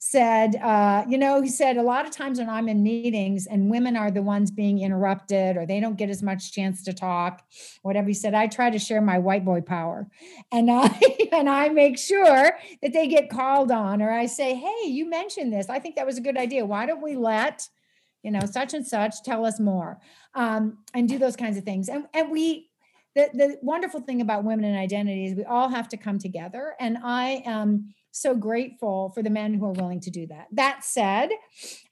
said, 0.05 0.55
uh, 0.57 1.03
you 1.09 1.17
know, 1.17 1.41
he 1.41 1.49
said 1.49 1.77
a 1.77 1.81
lot 1.81 2.05
of 2.05 2.11
times 2.11 2.37
when 2.37 2.47
I'm 2.47 2.69
in 2.69 2.83
meetings 2.83 3.47
and 3.47 3.71
women 3.71 3.97
are 3.97 4.11
the 4.11 4.21
ones 4.21 4.51
being 4.51 4.79
interrupted 4.79 5.57
or 5.57 5.65
they 5.65 5.79
don't 5.79 5.97
get 5.97 6.11
as 6.11 6.21
much 6.21 6.51
chance 6.51 6.83
to 6.83 6.93
talk, 6.93 7.43
whatever 7.81 8.09
he 8.09 8.13
said, 8.13 8.35
I 8.35 8.45
try 8.45 8.69
to 8.69 8.77
share 8.77 9.01
my 9.01 9.17
white 9.17 9.43
boy 9.43 9.61
power, 9.61 10.07
and 10.51 10.69
I 10.69 10.99
and 11.31 11.49
I 11.49 11.69
make 11.69 11.97
sure 11.97 12.51
that 12.83 12.93
they 12.93 13.07
get 13.07 13.31
called 13.31 13.71
on, 13.71 14.01
or 14.01 14.11
I 14.11 14.27
say, 14.27 14.53
hey, 14.53 14.87
you 14.89 15.09
mentioned 15.09 15.51
this. 15.51 15.69
I 15.69 15.79
think 15.79 15.95
that 15.95 16.05
was 16.05 16.19
a 16.19 16.21
good 16.21 16.37
idea. 16.37 16.65
Why 16.65 16.85
don't 16.85 17.01
we 17.01 17.15
let 17.15 17.67
you 18.25 18.31
know 18.31 18.41
such 18.51 18.73
and 18.73 18.85
such 18.85 19.23
tell 19.23 19.45
us 19.45 19.59
more 19.59 19.99
um, 20.33 20.79
and 20.93 21.07
do 21.07 21.17
those 21.17 21.35
kinds 21.35 21.57
of 21.57 21.63
things 21.63 21.87
and 21.87 22.05
and 22.13 22.31
we 22.31 22.69
the, 23.15 23.29
the 23.33 23.57
wonderful 23.61 24.01
thing 24.01 24.19
about 24.19 24.43
women 24.43 24.65
and 24.65 24.77
identity 24.77 25.27
is 25.27 25.35
we 25.35 25.45
all 25.45 25.69
have 25.69 25.87
to 25.87 25.97
come 25.97 26.19
together 26.19 26.73
and 26.79 26.97
i 27.03 27.43
am 27.45 27.93
so 28.15 28.33
grateful 28.33 29.11
for 29.13 29.21
the 29.21 29.29
men 29.29 29.53
who 29.53 29.65
are 29.65 29.73
willing 29.73 29.99
to 29.99 30.09
do 30.09 30.25
that. 30.27 30.47
That 30.53 30.85
said, 30.85 31.29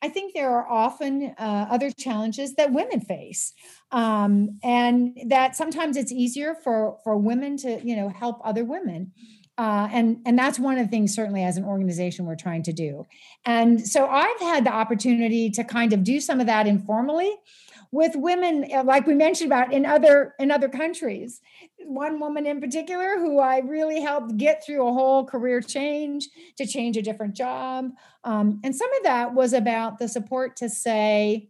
I 0.02 0.08
think 0.08 0.34
there 0.34 0.52
are 0.52 0.68
often 0.70 1.36
uh, 1.38 1.68
other 1.70 1.92
challenges 1.92 2.56
that 2.56 2.72
women 2.72 3.02
face, 3.02 3.54
um, 3.92 4.58
and 4.64 5.18
that 5.28 5.58
sometimes 5.58 5.98
it's 5.98 6.14
easier 6.14 6.56
for 6.56 6.98
for 7.04 7.18
women 7.18 7.58
to 7.58 7.86
you 7.86 7.96
know 7.96 8.08
help 8.08 8.40
other 8.44 8.64
women. 8.64 9.12
Uh, 9.58 9.88
and 9.92 10.18
and 10.26 10.38
that's 10.38 10.58
one 10.58 10.80
of 10.80 10.86
the 10.86 10.90
things 10.90 11.14
certainly 11.14 11.44
as 11.44 11.58
an 11.58 11.64
organization 11.64 12.26
we're 12.26 12.36
trying 12.36 12.64
to 12.64 12.74
do. 12.74 13.06
And 13.46 13.86
so 13.86 14.08
i've 14.08 14.40
had 14.40 14.66
the 14.66 14.74
opportunity 14.74 15.52
to 15.52 15.64
kind 15.64 15.94
of 15.94 16.04
do 16.04 16.20
some 16.20 16.40
of 16.40 16.48
that 16.48 16.66
informally 16.66 17.36
with 17.92 18.16
women 18.16 18.68
uh, 18.74 18.84
like 18.84 19.06
we 19.06 19.14
mentioned 19.14 19.52
about 19.52 19.72
in 19.72 19.86
other 19.86 20.34
in 20.40 20.50
other 20.50 20.68
countries. 20.68 21.40
One 21.86 22.20
woman 22.20 22.48
in 22.48 22.60
particular 22.62 23.20
who 23.20 23.40
i 23.40 23.60
really 23.60 24.02
helped 24.02 24.38
get 24.38 24.66
through 24.66 24.88
a 24.88 24.94
whole 24.94 25.24
career 25.24 25.62
change 25.62 26.28
to 26.58 26.66
change 26.66 26.98
a 26.98 27.04
different 27.04 27.36
job. 27.36 27.92
Um, 28.24 28.60
and 28.64 28.76
some 28.76 28.92
of 28.94 29.04
that 29.04 29.36
was 29.36 29.54
about 29.54 30.00
the 30.00 30.08
support 30.08 30.56
to 30.58 30.70
say 30.70 31.50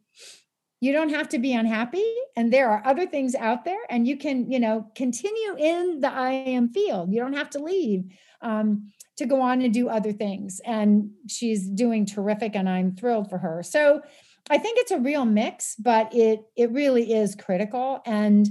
you 0.84 0.91
don't 0.91 1.10
have 1.10 1.30
to 1.30 1.39
be 1.39 1.54
unhappy 1.54 2.06
and 2.36 2.52
there 2.52 2.69
are 2.69 2.82
other 2.86 3.06
things 3.06 3.36
out 3.36 3.63
there 3.63 3.80
and 3.89 4.08
you 4.08 4.17
can 4.17 4.52
you 4.52 4.60
know 4.60 4.86
continue 4.96 5.56
in 5.58 6.00
the 6.02 6.12
i 6.12 6.32
am 6.32 6.67
field 6.69 7.12
you 7.13 7.19
don't 7.19 7.34
have 7.34 7.50
to 7.50 7.60
leave 7.60 8.04
um, 8.41 8.91
to 9.15 9.26
go 9.26 9.39
on 9.39 9.62
and 9.62 9.74
do 9.74 9.88
other 9.88 10.12
things 10.12 10.60
and 10.65 11.10
she's 11.28 11.69
doing 11.69 12.06
terrific 12.06 12.56
and 12.56 12.67
i'm 12.67 12.96
thrilled 12.96 13.30
for 13.30 13.38
her 13.38 13.63
so 13.63 14.02
I 14.50 14.58
think 14.58 14.78
it's 14.80 14.91
a 14.91 15.00
real 15.00 15.26
mix, 15.26 15.76
but 15.76 16.13
it 16.13 16.41
it 16.56 16.72
really 16.72 17.13
is 17.13 17.36
critical. 17.36 18.02
And 18.06 18.48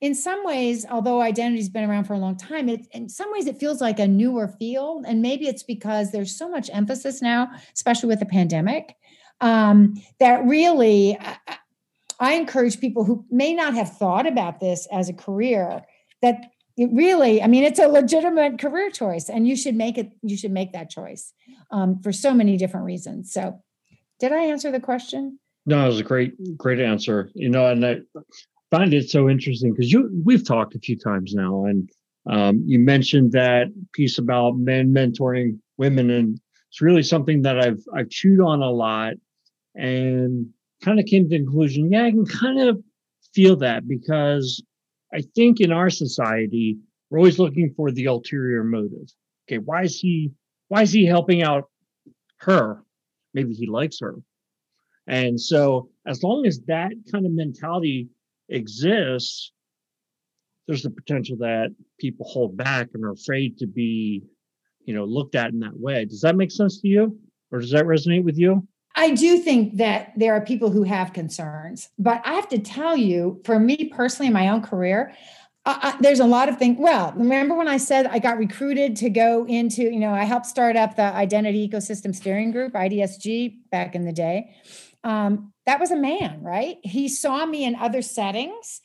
in 0.00 0.14
some 0.14 0.44
ways, 0.46 0.86
although 0.90 1.20
identity's 1.20 1.68
been 1.68 1.88
around 1.88 2.04
for 2.04 2.14
a 2.14 2.18
long 2.18 2.36
time, 2.36 2.70
it 2.70 2.86
in 2.92 3.08
some 3.08 3.30
ways 3.30 3.46
it 3.46 3.58
feels 3.58 3.82
like 3.82 3.98
a 3.98 4.08
newer 4.08 4.48
field. 4.48 5.04
And 5.06 5.20
maybe 5.20 5.46
it's 5.46 5.62
because 5.62 6.10
there's 6.10 6.36
so 6.36 6.48
much 6.48 6.70
emphasis 6.72 7.20
now, 7.20 7.50
especially 7.74 8.08
with 8.08 8.20
the 8.20 8.26
pandemic, 8.26 8.96
um, 9.40 10.00
that 10.18 10.44
really 10.44 11.18
I, 11.18 11.56
I 12.18 12.32
encourage 12.34 12.80
people 12.80 13.04
who 13.04 13.24
may 13.30 13.54
not 13.54 13.74
have 13.74 13.96
thought 13.96 14.26
about 14.26 14.60
this 14.60 14.86
as 14.92 15.08
a 15.08 15.14
career 15.14 15.82
that 16.22 16.50
it 16.76 16.88
really 16.92 17.42
i 17.42 17.46
mean 17.46 17.64
it's 17.64 17.78
a 17.78 17.88
legitimate 17.88 18.58
career 18.58 18.90
choice 18.90 19.28
and 19.28 19.48
you 19.48 19.56
should 19.56 19.74
make 19.74 19.98
it 19.98 20.12
you 20.22 20.36
should 20.36 20.52
make 20.52 20.72
that 20.72 20.90
choice 20.90 21.32
um, 21.70 22.00
for 22.02 22.12
so 22.12 22.32
many 22.32 22.56
different 22.56 22.86
reasons 22.86 23.32
so 23.32 23.60
did 24.20 24.32
I 24.32 24.44
answer 24.44 24.70
the 24.70 24.80
question? 24.80 25.40
No, 25.66 25.82
it 25.82 25.88
was 25.88 26.00
a 26.00 26.04
great, 26.04 26.34
great 26.56 26.78
answer. 26.78 27.30
You 27.34 27.48
know, 27.48 27.66
and 27.66 27.84
I 27.84 27.96
find 28.70 28.94
it 28.94 29.10
so 29.10 29.28
interesting 29.28 29.72
because 29.72 29.90
you 29.90 30.10
we've 30.24 30.46
talked 30.46 30.74
a 30.74 30.78
few 30.78 30.96
times 30.96 31.34
now, 31.34 31.64
and 31.64 31.90
um, 32.28 32.62
you 32.66 32.78
mentioned 32.78 33.32
that 33.32 33.68
piece 33.92 34.18
about 34.18 34.56
men 34.56 34.94
mentoring 34.94 35.58
women, 35.78 36.10
and 36.10 36.38
it's 36.68 36.80
really 36.80 37.02
something 37.02 37.42
that 37.42 37.58
I've 37.58 37.82
I've 37.94 38.10
chewed 38.10 38.40
on 38.40 38.62
a 38.62 38.70
lot, 38.70 39.14
and 39.74 40.48
kind 40.84 40.98
of 41.00 41.06
came 41.06 41.24
to 41.24 41.28
the 41.28 41.36
conclusion. 41.38 41.90
Yeah, 41.92 42.04
I 42.04 42.10
can 42.10 42.26
kind 42.26 42.60
of 42.60 42.82
feel 43.34 43.56
that 43.56 43.88
because 43.88 44.62
I 45.14 45.22
think 45.34 45.60
in 45.60 45.72
our 45.72 45.90
society 45.90 46.78
we're 47.10 47.18
always 47.18 47.38
looking 47.38 47.72
for 47.76 47.90
the 47.90 48.06
ulterior 48.06 48.64
motive. 48.64 49.08
Okay, 49.48 49.58
why 49.58 49.82
is 49.82 49.98
he 49.98 50.32
why 50.68 50.82
is 50.82 50.92
he 50.92 51.06
helping 51.06 51.42
out 51.42 51.70
her 52.38 52.84
maybe 53.34 53.54
he 53.54 53.66
likes 53.66 53.98
her 54.00 54.16
And 55.06 55.40
so, 55.40 55.90
as 56.06 56.22
long 56.22 56.46
as 56.46 56.60
that 56.66 56.92
kind 57.12 57.26
of 57.26 57.32
mentality 57.32 58.08
exists, 58.48 59.52
there's 60.66 60.82
the 60.82 60.90
potential 60.90 61.36
that 61.38 61.74
people 61.98 62.26
hold 62.28 62.56
back 62.56 62.88
and 62.94 63.04
are 63.04 63.12
afraid 63.12 63.58
to 63.58 63.66
be, 63.66 64.22
you 64.84 64.94
know, 64.94 65.04
looked 65.04 65.34
at 65.34 65.52
in 65.52 65.60
that 65.60 65.78
way. 65.78 66.04
Does 66.04 66.20
that 66.22 66.36
make 66.36 66.52
sense 66.52 66.80
to 66.80 66.88
you? 66.88 67.18
Or 67.50 67.60
does 67.60 67.72
that 67.72 67.86
resonate 67.86 68.24
with 68.24 68.38
you? 68.38 68.66
I 68.96 69.12
do 69.12 69.38
think 69.38 69.76
that 69.76 70.12
there 70.16 70.34
are 70.34 70.40
people 70.40 70.70
who 70.70 70.82
have 70.82 71.12
concerns, 71.12 71.88
but 71.98 72.20
I 72.24 72.34
have 72.34 72.48
to 72.48 72.58
tell 72.58 72.96
you, 72.96 73.40
for 73.44 73.58
me 73.58 73.90
personally, 73.94 74.26
in 74.26 74.32
my 74.32 74.48
own 74.48 74.62
career, 74.62 75.14
there's 76.00 76.20
a 76.20 76.26
lot 76.26 76.48
of 76.48 76.58
things. 76.58 76.76
Well, 76.78 77.12
remember 77.16 77.54
when 77.54 77.68
I 77.68 77.76
said 77.76 78.06
I 78.06 78.18
got 78.18 78.38
recruited 78.38 78.96
to 78.96 79.10
go 79.10 79.46
into, 79.46 79.82
you 79.82 80.00
know, 80.00 80.12
I 80.12 80.24
helped 80.24 80.46
start 80.46 80.76
up 80.76 80.96
the 80.96 81.02
Identity 81.02 81.68
Ecosystem 81.68 82.14
Steering 82.14 82.50
Group, 82.50 82.72
IDESG, 82.72 83.58
back 83.70 83.94
in 83.94 84.04
the 84.04 84.12
day. 84.12 84.54
Um, 85.04 85.52
that 85.66 85.78
was 85.78 85.90
a 85.90 85.96
man, 85.96 86.42
right? 86.42 86.78
He 86.82 87.08
saw 87.08 87.46
me 87.46 87.64
in 87.64 87.76
other 87.76 88.02
settings. 88.02 88.80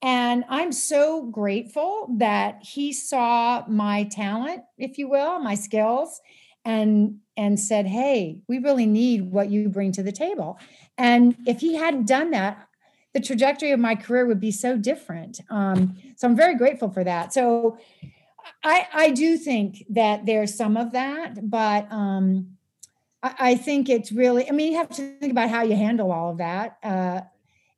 And 0.00 0.44
I'm 0.48 0.70
so 0.70 1.24
grateful 1.24 2.14
that 2.18 2.62
he 2.62 2.92
saw 2.92 3.64
my 3.66 4.04
talent, 4.04 4.62
if 4.76 4.96
you 4.96 5.08
will, 5.08 5.40
my 5.40 5.56
skills, 5.56 6.20
and 6.64 7.16
and 7.38 7.58
said, 7.58 7.86
"Hey, 7.86 8.40
we 8.48 8.58
really 8.58 8.84
need 8.84 9.32
what 9.32 9.50
you 9.50 9.70
bring 9.70 9.92
to 9.92 10.02
the 10.02 10.12
table." 10.12 10.58
And 10.98 11.36
if 11.46 11.60
he 11.60 11.76
hadn't 11.76 12.06
done 12.06 12.32
that, 12.32 12.68
the 13.14 13.20
trajectory 13.20 13.70
of 13.70 13.80
my 13.80 13.94
career 13.94 14.26
would 14.26 14.40
be 14.40 14.50
so 14.50 14.76
different. 14.76 15.40
Um, 15.48 15.96
so 16.16 16.28
I'm 16.28 16.36
very 16.36 16.56
grateful 16.56 16.90
for 16.90 17.04
that. 17.04 17.32
So 17.32 17.78
I, 18.62 18.86
I 18.92 19.10
do 19.10 19.38
think 19.38 19.84
that 19.90 20.26
there's 20.26 20.54
some 20.54 20.76
of 20.76 20.92
that, 20.92 21.48
but 21.48 21.90
um, 21.90 22.58
I, 23.22 23.34
I, 23.38 23.54
think 23.54 23.88
it's 23.88 24.12
really, 24.12 24.48
I 24.48 24.52
mean, 24.52 24.72
you 24.72 24.78
have 24.78 24.90
to 24.90 25.18
think 25.18 25.32
about 25.32 25.48
how 25.48 25.62
you 25.62 25.76
handle 25.76 26.12
all 26.12 26.30
of 26.32 26.38
that. 26.38 26.78
Uh, 26.82 27.20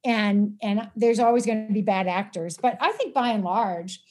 and 0.02 0.56
and 0.62 0.90
there's 0.96 1.18
always 1.18 1.44
going 1.44 1.66
to 1.66 1.72
be 1.74 1.82
bad 1.82 2.08
actors, 2.08 2.56
but 2.56 2.78
I 2.80 2.92
think 2.92 3.12
by 3.12 3.30
and 3.30 3.44
large, 3.44 4.02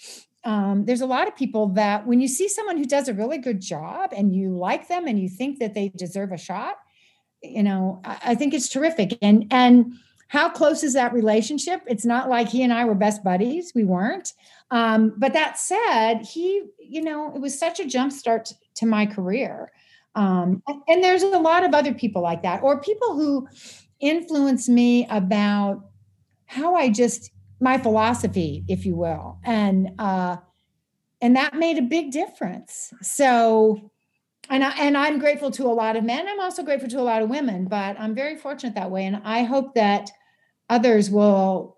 um, 0.43 0.85
there's 0.85 1.01
a 1.01 1.05
lot 1.05 1.27
of 1.27 1.35
people 1.35 1.67
that 1.69 2.07
when 2.07 2.21
you 2.21 2.27
see 2.27 2.47
someone 2.47 2.77
who 2.77 2.85
does 2.85 3.07
a 3.07 3.13
really 3.13 3.37
good 3.37 3.59
job 3.59 4.11
and 4.15 4.33
you 4.33 4.55
like 4.55 4.87
them 4.87 5.07
and 5.07 5.19
you 5.19 5.27
think 5.27 5.59
that 5.59 5.73
they 5.73 5.89
deserve 5.89 6.31
a 6.31 6.37
shot, 6.37 6.77
you 7.43 7.63
know, 7.63 8.01
I, 8.05 8.17
I 8.23 8.35
think 8.35 8.53
it's 8.53 8.69
terrific. 8.69 9.17
And 9.21 9.47
and 9.51 9.93
how 10.29 10.47
close 10.47 10.83
is 10.83 10.93
that 10.93 11.11
relationship? 11.11 11.81
It's 11.87 12.05
not 12.05 12.29
like 12.29 12.49
he 12.49 12.63
and 12.63 12.71
I 12.71 12.85
were 12.85 12.95
best 12.95 13.23
buddies. 13.23 13.71
We 13.73 13.83
weren't. 13.83 14.33
Um, 14.69 15.13
but 15.17 15.33
that 15.33 15.57
said, 15.57 16.19
he, 16.19 16.63
you 16.79 17.01
know, 17.01 17.33
it 17.35 17.41
was 17.41 17.57
such 17.57 17.79
a 17.79 17.85
jump 17.85 18.11
start 18.11 18.53
to 18.75 18.85
my 18.85 19.07
career. 19.07 19.71
Um, 20.13 20.61
and 20.87 21.03
there's 21.03 21.23
a 21.23 21.39
lot 21.39 21.63
of 21.63 21.73
other 21.73 21.93
people 21.93 22.21
like 22.21 22.43
that, 22.43 22.61
or 22.61 22.79
people 22.79 23.15
who 23.15 23.47
influence 23.99 24.69
me 24.69 25.07
about 25.09 25.83
how 26.45 26.75
I 26.75 26.89
just 26.89 27.31
my 27.59 27.77
philosophy, 27.77 28.63
if 28.67 28.85
you 28.85 28.95
will, 28.95 29.39
and 29.43 29.89
uh, 29.99 30.37
and 31.21 31.35
that 31.35 31.53
made 31.55 31.77
a 31.77 31.81
big 31.81 32.11
difference. 32.11 32.93
So, 33.01 33.91
and 34.49 34.63
I, 34.63 34.71
and 34.79 34.97
I'm 34.97 35.19
grateful 35.19 35.51
to 35.51 35.65
a 35.65 35.73
lot 35.73 35.95
of 35.95 36.03
men. 36.03 36.27
I'm 36.27 36.39
also 36.39 36.63
grateful 36.63 36.89
to 36.89 36.99
a 36.99 37.01
lot 37.01 37.21
of 37.21 37.29
women, 37.29 37.65
but 37.65 37.99
I'm 37.99 38.15
very 38.15 38.37
fortunate 38.37 38.75
that 38.75 38.91
way, 38.91 39.05
and 39.05 39.21
I 39.23 39.43
hope 39.43 39.75
that 39.75 40.09
others 40.69 41.09
will 41.09 41.77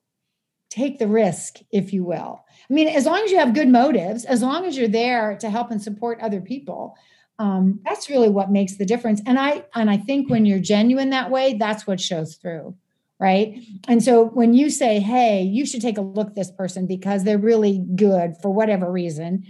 take 0.69 0.99
the 0.99 1.07
risk, 1.07 1.57
if 1.71 1.91
you 1.91 2.03
will. 2.03 2.45
I 2.69 2.73
mean, 2.73 2.87
as 2.87 3.05
long 3.05 3.21
as 3.23 3.31
you 3.31 3.39
have 3.39 3.53
good 3.53 3.67
motives, 3.67 4.23
as 4.23 4.41
long 4.41 4.65
as 4.65 4.77
you're 4.77 4.87
there 4.87 5.37
to 5.41 5.49
help 5.49 5.69
and 5.71 5.81
support 5.81 6.21
other 6.21 6.39
people, 6.39 6.95
um, 7.39 7.79
that's 7.83 8.09
really 8.09 8.29
what 8.29 8.51
makes 8.51 8.77
the 8.77 8.85
difference. 8.85 9.21
And 9.25 9.39
I 9.39 9.65
and 9.75 9.89
I 9.89 9.97
think 9.97 10.29
when 10.29 10.45
you're 10.45 10.59
genuine 10.59 11.09
that 11.09 11.31
way, 11.31 11.55
that's 11.55 11.87
what 11.87 11.99
shows 11.99 12.35
through, 12.35 12.75
right? 13.21 13.63
And 13.87 14.03
so 14.03 14.25
when 14.25 14.53
you 14.53 14.69
say, 14.69 14.99
"Hey, 14.99 15.43
you 15.43 15.65
should 15.65 15.81
take 15.81 15.97
a 15.97 16.01
look 16.01 16.29
at 16.29 16.35
this 16.35 16.51
person 16.51 16.87
because 16.87 17.23
they're 17.23 17.37
really 17.37 17.85
good 17.95 18.35
for 18.41 18.51
whatever 18.51 18.91
reason," 18.91 19.45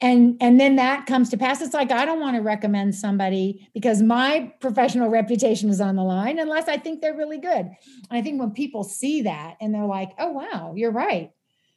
and 0.00 0.36
and 0.40 0.58
then 0.60 0.76
that 0.76 1.06
comes 1.06 1.28
to 1.30 1.36
pass. 1.36 1.60
It's 1.60 1.74
like 1.74 1.92
i 1.92 2.04
don't 2.04 2.20
want 2.20 2.36
to 2.36 2.42
recommend 2.42 2.94
somebody 2.94 3.68
because 3.74 4.02
my 4.02 4.52
professional 4.60 5.08
reputation 5.08 5.68
is 5.68 5.80
on 5.80 5.96
the 5.96 6.02
line 6.02 6.38
unless 6.38 6.68
i 6.68 6.76
think 6.76 7.00
they're 7.00 7.16
really 7.16 7.38
good. 7.38 7.66
And 7.66 7.76
i 8.10 8.22
think 8.22 8.40
when 8.40 8.50
people 8.50 8.84
see 8.84 9.22
that 9.22 9.56
and 9.60 9.74
they're 9.74 9.84
like 9.84 10.12
oh 10.18 10.30
wow 10.30 10.74
you're 10.76 10.92
right. 10.92 11.30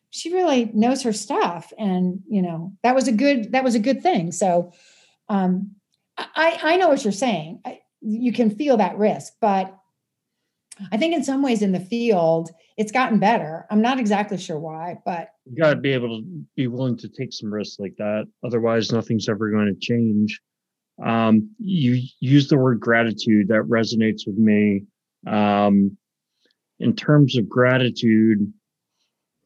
She 0.10 0.34
really 0.34 0.72
knows 0.74 1.04
her 1.04 1.14
stuff 1.14 1.74
and 1.78 2.22
you 2.28 2.42
know 2.42 2.74
that 2.84 2.96
was 2.96 3.08
a 3.08 3.12
good 3.12 3.52
that 3.52 3.64
was 3.64 3.76
a 3.76 3.80
good 3.80 4.02
thing. 4.04 4.32
So 4.32 4.74
um 5.28 5.72
i 6.18 6.60
i 6.64 6.78
know 6.78 6.90
what 6.90 7.04
you're 7.04 7.12
saying. 7.14 7.62
I, 7.66 7.80
you 8.02 8.32
can 8.34 8.50
feel 8.52 8.78
that 8.78 8.98
risk 8.98 9.34
but 9.42 9.76
i 10.92 10.98
think 10.98 11.14
in 11.14 11.24
some 11.24 11.42
ways 11.42 11.62
in 11.62 11.72
the 11.72 11.80
field 11.80 12.52
it's 12.78 12.92
gotten 12.92 13.20
better. 13.20 13.66
I'm 13.70 13.82
not 13.82 14.00
exactly 14.00 14.38
sure 14.38 14.60
why, 14.60 14.98
but 15.06 15.30
you 15.46 15.56
got 15.62 15.70
to 15.72 15.76
be 15.78 15.94
able 15.94 16.20
to 16.20 16.26
be 16.56 16.68
willing 16.68 16.98
to 16.98 17.10
take 17.10 17.32
some 17.32 17.54
risks 17.54 17.80
like 17.80 17.96
that. 17.98 18.26
Otherwise, 18.44 18.92
nothing's 18.92 19.30
ever 19.30 19.50
going 19.50 19.68
to 19.68 19.80
change. 19.80 20.42
Um, 21.04 21.52
you 21.58 22.02
use 22.20 22.48
the 22.48 22.58
word 22.58 22.80
gratitude 22.80 23.48
that 23.50 23.64
resonates 23.64 24.28
with 24.28 24.38
me. 24.38 24.84
Um, 25.26 25.98
in 26.80 26.96
terms 26.96 27.38
of 27.38 27.48
gratitude, 27.48 28.52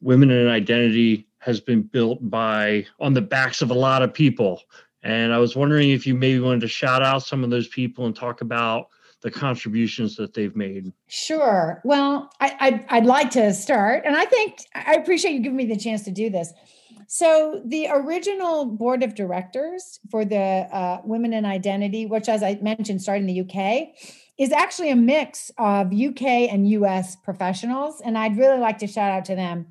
women 0.00 0.30
and 0.30 0.48
identity 0.48 1.28
has 1.38 1.60
been 1.60 1.82
built 1.82 2.18
by 2.28 2.86
on 2.98 3.14
the 3.14 3.20
backs 3.20 3.62
of 3.62 3.70
a 3.70 3.74
lot 3.74 4.02
of 4.02 4.12
people. 4.12 4.60
And 5.02 5.32
I 5.32 5.38
was 5.38 5.54
wondering 5.54 5.90
if 5.90 6.06
you 6.06 6.14
maybe 6.14 6.40
wanted 6.40 6.60
to 6.62 6.68
shout 6.68 7.02
out 7.02 7.22
some 7.22 7.44
of 7.44 7.50
those 7.50 7.68
people 7.68 8.06
and 8.06 8.14
talk 8.14 8.40
about 8.40 8.88
the 9.22 9.30
contributions 9.30 10.16
that 10.16 10.34
they've 10.34 10.56
made? 10.56 10.92
Sure. 11.08 11.80
Well, 11.84 12.30
I, 12.40 12.56
I'd, 12.60 12.86
I'd 12.88 13.06
like 13.06 13.30
to 13.32 13.52
start, 13.52 14.04
and 14.04 14.16
I 14.16 14.24
think 14.24 14.58
I 14.74 14.94
appreciate 14.94 15.32
you 15.32 15.40
giving 15.40 15.56
me 15.56 15.66
the 15.66 15.76
chance 15.76 16.04
to 16.04 16.10
do 16.10 16.30
this. 16.30 16.52
So, 17.12 17.60
the 17.64 17.88
original 17.90 18.66
board 18.66 19.02
of 19.02 19.16
directors 19.16 19.98
for 20.10 20.24
the 20.24 20.36
uh, 20.36 21.00
Women 21.04 21.32
in 21.32 21.44
Identity, 21.44 22.06
which, 22.06 22.28
as 22.28 22.42
I 22.42 22.56
mentioned, 22.62 23.02
started 23.02 23.28
in 23.28 23.34
the 23.34 23.40
UK, 23.40 23.88
is 24.38 24.52
actually 24.52 24.90
a 24.90 24.96
mix 24.96 25.50
of 25.58 25.92
UK 25.92 26.22
and 26.22 26.70
US 26.70 27.16
professionals. 27.16 28.00
And 28.00 28.16
I'd 28.16 28.38
really 28.38 28.58
like 28.58 28.78
to 28.78 28.86
shout 28.86 29.10
out 29.10 29.24
to 29.24 29.34
them 29.34 29.66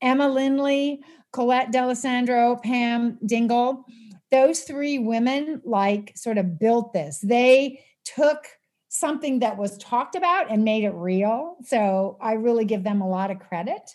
Emma 0.00 0.28
Lindley, 0.28 1.00
Colette 1.32 1.72
D'Alessandro, 1.72 2.56
Pam 2.62 3.18
Dingle. 3.26 3.84
Those 4.30 4.60
three 4.60 4.98
women, 4.98 5.62
like, 5.64 6.12
sort 6.16 6.38
of 6.38 6.58
built 6.60 6.92
this. 6.92 7.18
They 7.22 7.80
took 8.04 8.46
something 8.94 9.40
that 9.40 9.56
was 9.56 9.76
talked 9.78 10.14
about 10.14 10.52
and 10.52 10.62
made 10.62 10.84
it 10.84 10.94
real. 10.94 11.56
So 11.64 12.16
I 12.20 12.34
really 12.34 12.64
give 12.64 12.84
them 12.84 13.00
a 13.00 13.08
lot 13.08 13.32
of 13.32 13.40
credit. 13.40 13.90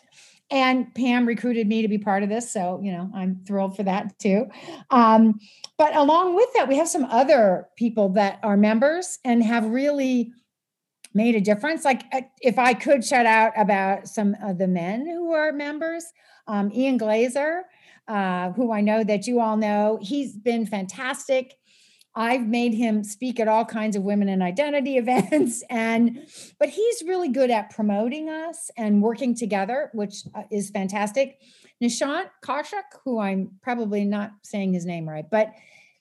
And 0.52 0.94
Pam 0.94 1.26
recruited 1.26 1.68
me 1.68 1.82
to 1.82 1.88
be 1.88 1.98
part 1.98 2.22
of 2.22 2.28
this. 2.28 2.52
So, 2.52 2.82
you 2.84 2.92
know, 2.92 3.10
I'm 3.16 3.42
thrilled 3.48 3.78
for 3.78 3.84
that 3.84 4.20
too. 4.20 4.48
Um, 4.90 5.40
but 5.78 5.96
along 5.96 6.36
with 6.36 6.50
that, 6.54 6.68
we 6.68 6.76
have 6.76 6.90
some 6.90 7.06
other 7.06 7.70
people 7.78 8.10
that 8.10 8.40
are 8.44 8.58
members 8.58 9.20
and 9.24 9.42
have 9.42 9.66
really 9.68 10.34
made 11.14 11.36
a 11.36 11.42
difference. 11.42 11.86
Like, 11.86 12.04
uh, 12.12 12.22
if 12.42 12.60
I 12.60 12.74
could 12.74 13.06
shout 13.06 13.26
out 13.26 13.54
about 13.56 14.10
some 14.10 14.36
of 14.44 14.58
the 14.58 14.68
men 14.68 15.08
who 15.08 15.32
are 15.32 15.54
members, 15.54 16.04
um, 16.46 16.74
Ian 16.74 17.00
Glazer, 17.00 17.62
uh, 18.10 18.52
who 18.52 18.74
I 18.74 18.82
know 18.82 19.06
that 19.06 19.28
you 19.28 19.40
all 19.40 19.56
know, 19.56 19.98
he's 20.02 20.36
been 20.36 20.66
fantastic. 20.66 21.54
I've 22.16 22.48
made 22.48 22.74
him 22.74 23.04
speak 23.04 23.40
at 23.40 23.48
all 23.48 23.66
kinds 23.66 23.96
of 23.96 24.04
women 24.04 24.30
and 24.30 24.42
identity 24.42 24.98
events 25.04 25.64
and 25.70 26.26
but 26.60 26.70
he's 26.70 27.04
really 27.06 27.30
good 27.30 27.52
at 27.52 27.70
promoting 27.70 28.30
us 28.30 28.70
and 28.78 29.02
working 29.02 29.36
together, 29.36 29.90
which 29.94 30.24
uh, 30.36 30.44
is 30.52 30.70
fantastic. 30.70 31.40
Nishant 31.82 32.30
Kaushik, 32.44 32.84
who 33.06 33.20
I'm 33.20 33.52
probably 33.62 34.04
not 34.04 34.32
saying 34.44 34.74
his 34.74 34.86
name 34.86 35.08
right, 35.08 35.26
but 35.30 35.52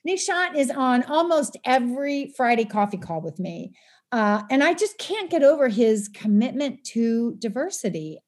Nishant 0.07 0.55
is 0.55 0.69
on 0.69 1.03
almost 1.03 1.57
every 1.65 2.33
Friday 2.35 2.65
coffee 2.65 2.97
call 2.97 3.21
with 3.21 3.39
me. 3.39 3.73
Uh, 4.11 4.41
and 4.49 4.63
I 4.63 4.73
just 4.73 4.97
can't 4.97 5.29
get 5.29 5.43
over 5.43 5.67
his 5.67 6.09
commitment 6.09 6.83
to 6.85 7.35
diversity. 7.35 8.19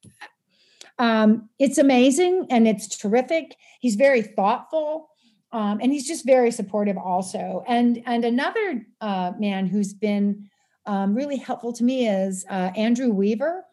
Um, 0.98 1.48
it's 1.58 1.78
amazing 1.78 2.46
and 2.50 2.68
it's 2.68 2.96
terrific. 2.96 3.56
He's 3.80 3.96
very 3.96 4.22
thoughtful. 4.22 5.08
Um, 5.52 5.80
and 5.82 5.92
he's 5.92 6.06
just 6.06 6.24
very 6.24 6.50
supportive 6.50 6.96
also. 6.96 7.62
And 7.68 8.02
and 8.06 8.24
another 8.24 8.86
uh, 9.00 9.32
man 9.38 9.66
who's 9.66 9.92
been 9.92 10.48
um, 10.86 11.14
really 11.14 11.36
helpful 11.36 11.72
to 11.74 11.84
me 11.84 12.08
is 12.08 12.44
uh, 12.48 12.70
Andrew 12.76 13.10
Weaver. 13.10 13.64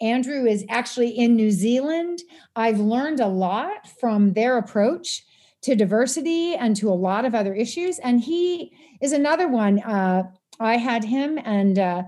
Andrew 0.00 0.46
is 0.46 0.64
actually 0.68 1.10
in 1.10 1.34
New 1.34 1.50
Zealand. 1.50 2.20
I've 2.54 2.78
learned 2.78 3.20
a 3.20 3.26
lot 3.26 3.88
from 4.00 4.32
their 4.34 4.58
approach 4.58 5.24
to 5.62 5.74
diversity 5.74 6.54
and 6.54 6.76
to 6.76 6.88
a 6.88 6.94
lot 6.94 7.24
of 7.24 7.34
other 7.34 7.54
issues. 7.54 7.98
And 7.98 8.20
he 8.20 8.72
is 9.00 9.12
another 9.12 9.48
one. 9.48 9.80
Uh, 9.80 10.24
I 10.60 10.76
had 10.76 11.04
him 11.04 11.38
and 11.44 11.78
uh, 11.78 12.02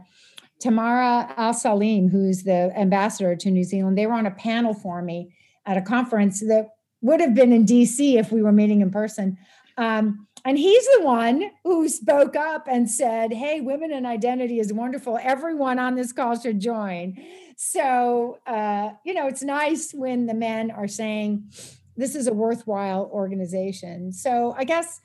Tamara 0.60 1.32
Al 1.36 1.54
Salim, 1.54 2.08
who's 2.08 2.42
the 2.42 2.72
ambassador 2.76 3.34
to 3.34 3.50
New 3.50 3.64
Zealand. 3.64 3.98
They 3.98 4.06
were 4.06 4.14
on 4.14 4.26
a 4.26 4.30
panel 4.30 4.74
for 4.74 5.02
me 5.02 5.34
at 5.66 5.76
a 5.76 5.82
conference 5.82 6.40
that 6.40 6.68
would 7.00 7.20
have 7.20 7.34
been 7.34 7.52
in 7.52 7.64
DC 7.64 8.18
if 8.18 8.30
we 8.30 8.42
were 8.42 8.52
meeting 8.52 8.80
in 8.80 8.90
person. 8.90 9.38
Um, 9.76 10.26
and 10.44 10.58
he's 10.58 10.84
the 10.96 11.02
one 11.02 11.50
who 11.64 11.88
spoke 11.88 12.36
up 12.36 12.66
and 12.68 12.90
said, 12.90 13.32
Hey, 13.32 13.60
women 13.60 13.92
and 13.92 14.06
identity 14.06 14.58
is 14.58 14.72
wonderful. 14.72 15.18
Everyone 15.20 15.78
on 15.78 15.94
this 15.94 16.12
call 16.12 16.38
should 16.38 16.60
join. 16.60 17.16
So, 17.56 18.38
uh, 18.46 18.90
you 19.04 19.14
know, 19.14 19.26
it's 19.26 19.42
nice 19.42 19.92
when 19.92 20.26
the 20.26 20.34
men 20.34 20.70
are 20.70 20.88
saying, 20.88 21.50
This 21.96 22.14
is 22.14 22.26
a 22.26 22.32
worthwhile 22.32 23.10
organization. 23.12 24.12
So, 24.12 24.54
I 24.56 24.64
guess 24.64 25.00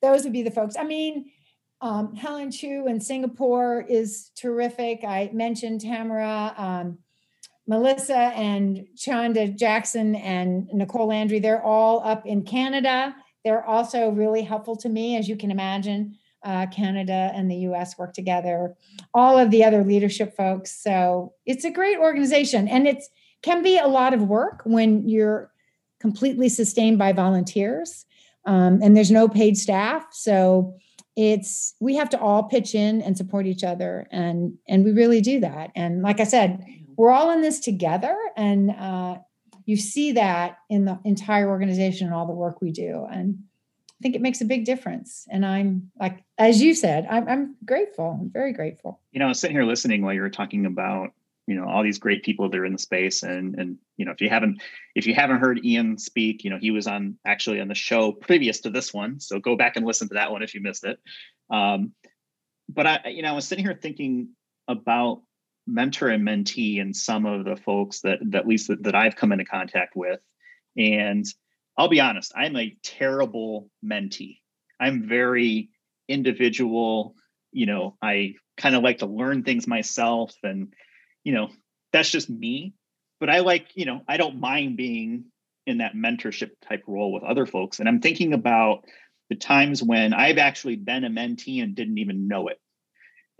those 0.00 0.24
would 0.24 0.32
be 0.32 0.42
the 0.42 0.50
folks. 0.50 0.76
I 0.78 0.84
mean, 0.84 1.30
um, 1.82 2.14
Helen 2.14 2.50
Chu 2.50 2.86
in 2.86 3.00
Singapore 3.00 3.84
is 3.88 4.30
terrific. 4.36 5.04
I 5.04 5.30
mentioned 5.32 5.80
Tamara. 5.80 6.54
Um, 6.56 6.98
Melissa 7.70 8.32
and 8.34 8.84
Chanda 8.96 9.46
Jackson 9.46 10.16
and 10.16 10.66
Nicole 10.74 11.06
Landry, 11.06 11.38
they're 11.38 11.62
all 11.62 12.02
up 12.04 12.26
in 12.26 12.42
Canada. 12.42 13.14
They're 13.44 13.64
also 13.64 14.10
really 14.10 14.42
helpful 14.42 14.74
to 14.78 14.88
me, 14.88 15.16
as 15.16 15.28
you 15.28 15.36
can 15.36 15.52
imagine. 15.52 16.18
Uh, 16.42 16.66
Canada 16.66 17.30
and 17.32 17.48
the 17.48 17.58
US 17.68 17.96
work 17.96 18.12
together, 18.12 18.74
all 19.14 19.38
of 19.38 19.52
the 19.52 19.62
other 19.62 19.84
leadership 19.84 20.34
folks. 20.36 20.72
So 20.82 21.34
it's 21.46 21.64
a 21.64 21.70
great 21.70 21.98
organization 21.98 22.66
and 22.66 22.88
it 22.88 23.04
can 23.42 23.62
be 23.62 23.78
a 23.78 23.86
lot 23.86 24.14
of 24.14 24.22
work 24.22 24.62
when 24.64 25.08
you're 25.08 25.52
completely 26.00 26.48
sustained 26.48 26.98
by 26.98 27.12
volunteers 27.12 28.04
um, 28.46 28.80
and 28.82 28.96
there's 28.96 29.12
no 29.12 29.28
paid 29.28 29.56
staff. 29.56 30.06
So 30.10 30.74
it's 31.14 31.74
we 31.80 31.94
have 31.96 32.08
to 32.08 32.18
all 32.18 32.44
pitch 32.44 32.74
in 32.74 33.02
and 33.02 33.16
support 33.16 33.46
each 33.46 33.62
other 33.62 34.06
and 34.10 34.54
and 34.68 34.84
we 34.84 34.92
really 34.92 35.20
do 35.20 35.40
that 35.40 35.70
and 35.74 36.02
like 36.02 36.20
i 36.20 36.24
said 36.24 36.64
we're 36.96 37.10
all 37.10 37.30
in 37.30 37.40
this 37.40 37.60
together 37.60 38.16
and 38.36 38.70
uh, 38.70 39.18
you 39.66 39.76
see 39.76 40.12
that 40.12 40.58
in 40.68 40.84
the 40.84 40.98
entire 41.04 41.48
organization 41.48 42.06
and 42.06 42.14
all 42.14 42.26
the 42.26 42.32
work 42.32 42.60
we 42.60 42.72
do. 42.72 43.06
And 43.10 43.38
i 43.88 44.02
think 44.02 44.16
it 44.16 44.22
makes 44.22 44.40
a 44.40 44.46
big 44.46 44.64
difference. 44.64 45.26
And 45.30 45.44
i'm 45.44 45.90
like 46.00 46.24
as 46.38 46.62
you 46.62 46.74
said 46.74 47.06
i'm, 47.10 47.28
I'm 47.28 47.56
grateful 47.64 48.18
i'm 48.20 48.30
very 48.30 48.52
grateful. 48.52 49.00
You 49.12 49.20
know 49.20 49.32
sitting 49.32 49.56
here 49.56 49.64
listening 49.64 50.02
while 50.02 50.14
you 50.14 50.22
were 50.22 50.30
talking 50.30 50.66
about 50.66 51.12
you 51.46 51.56
know 51.56 51.68
all 51.68 51.82
these 51.82 51.98
great 51.98 52.22
people 52.22 52.48
that 52.48 52.58
are 52.58 52.64
in 52.64 52.72
the 52.72 52.78
space 52.78 53.22
and 53.22 53.56
and 53.58 53.76
you 53.96 54.04
know 54.04 54.12
if 54.12 54.20
you 54.20 54.28
haven't 54.28 54.62
if 54.94 55.06
you 55.06 55.14
haven't 55.14 55.40
heard 55.40 55.64
ian 55.64 55.98
speak 55.98 56.44
you 56.44 56.50
know 56.50 56.58
he 56.58 56.70
was 56.70 56.86
on 56.86 57.16
actually 57.26 57.60
on 57.60 57.66
the 57.68 57.74
show 57.74 58.12
previous 58.12 58.60
to 58.60 58.70
this 58.70 58.94
one. 58.94 59.18
So 59.18 59.40
go 59.40 59.56
back 59.56 59.76
and 59.76 59.84
listen 59.84 60.08
to 60.08 60.14
that 60.14 60.30
one 60.30 60.42
if 60.42 60.54
you 60.54 60.60
missed 60.60 60.84
it. 60.84 60.98
Um 61.50 61.92
but 62.68 62.86
i 62.86 63.08
you 63.08 63.22
know 63.22 63.30
i 63.30 63.32
was 63.32 63.46
sitting 63.46 63.64
here 63.64 63.78
thinking 63.80 64.28
about 64.68 65.22
mentor 65.70 66.08
and 66.08 66.26
mentee 66.26 66.80
and 66.80 66.94
some 66.94 67.26
of 67.26 67.44
the 67.44 67.56
folks 67.56 68.00
that, 68.00 68.18
that 68.22 68.40
at 68.40 68.48
least 68.48 68.68
that, 68.68 68.82
that 68.82 68.94
I've 68.94 69.16
come 69.16 69.32
into 69.32 69.44
contact 69.44 69.96
with. 69.96 70.20
And 70.76 71.24
I'll 71.76 71.88
be 71.88 72.00
honest, 72.00 72.32
I'm 72.36 72.56
a 72.56 72.76
terrible 72.82 73.70
mentee. 73.84 74.38
I'm 74.78 75.08
very 75.08 75.70
individual. 76.08 77.14
You 77.52 77.66
know, 77.66 77.96
I 78.02 78.34
kind 78.56 78.74
of 78.74 78.82
like 78.82 78.98
to 78.98 79.06
learn 79.06 79.42
things 79.42 79.66
myself. 79.66 80.34
And, 80.42 80.74
you 81.24 81.32
know, 81.32 81.48
that's 81.92 82.10
just 82.10 82.28
me. 82.28 82.74
But 83.18 83.30
I 83.30 83.40
like, 83.40 83.68
you 83.74 83.84
know, 83.84 84.02
I 84.08 84.16
don't 84.16 84.40
mind 84.40 84.76
being 84.76 85.26
in 85.66 85.78
that 85.78 85.94
mentorship 85.94 86.50
type 86.66 86.82
role 86.86 87.12
with 87.12 87.22
other 87.22 87.46
folks. 87.46 87.78
And 87.78 87.88
I'm 87.88 88.00
thinking 88.00 88.32
about 88.32 88.84
the 89.28 89.36
times 89.36 89.82
when 89.82 90.12
I've 90.12 90.38
actually 90.38 90.76
been 90.76 91.04
a 91.04 91.10
mentee 91.10 91.62
and 91.62 91.74
didn't 91.74 91.98
even 91.98 92.28
know 92.28 92.48
it. 92.48 92.58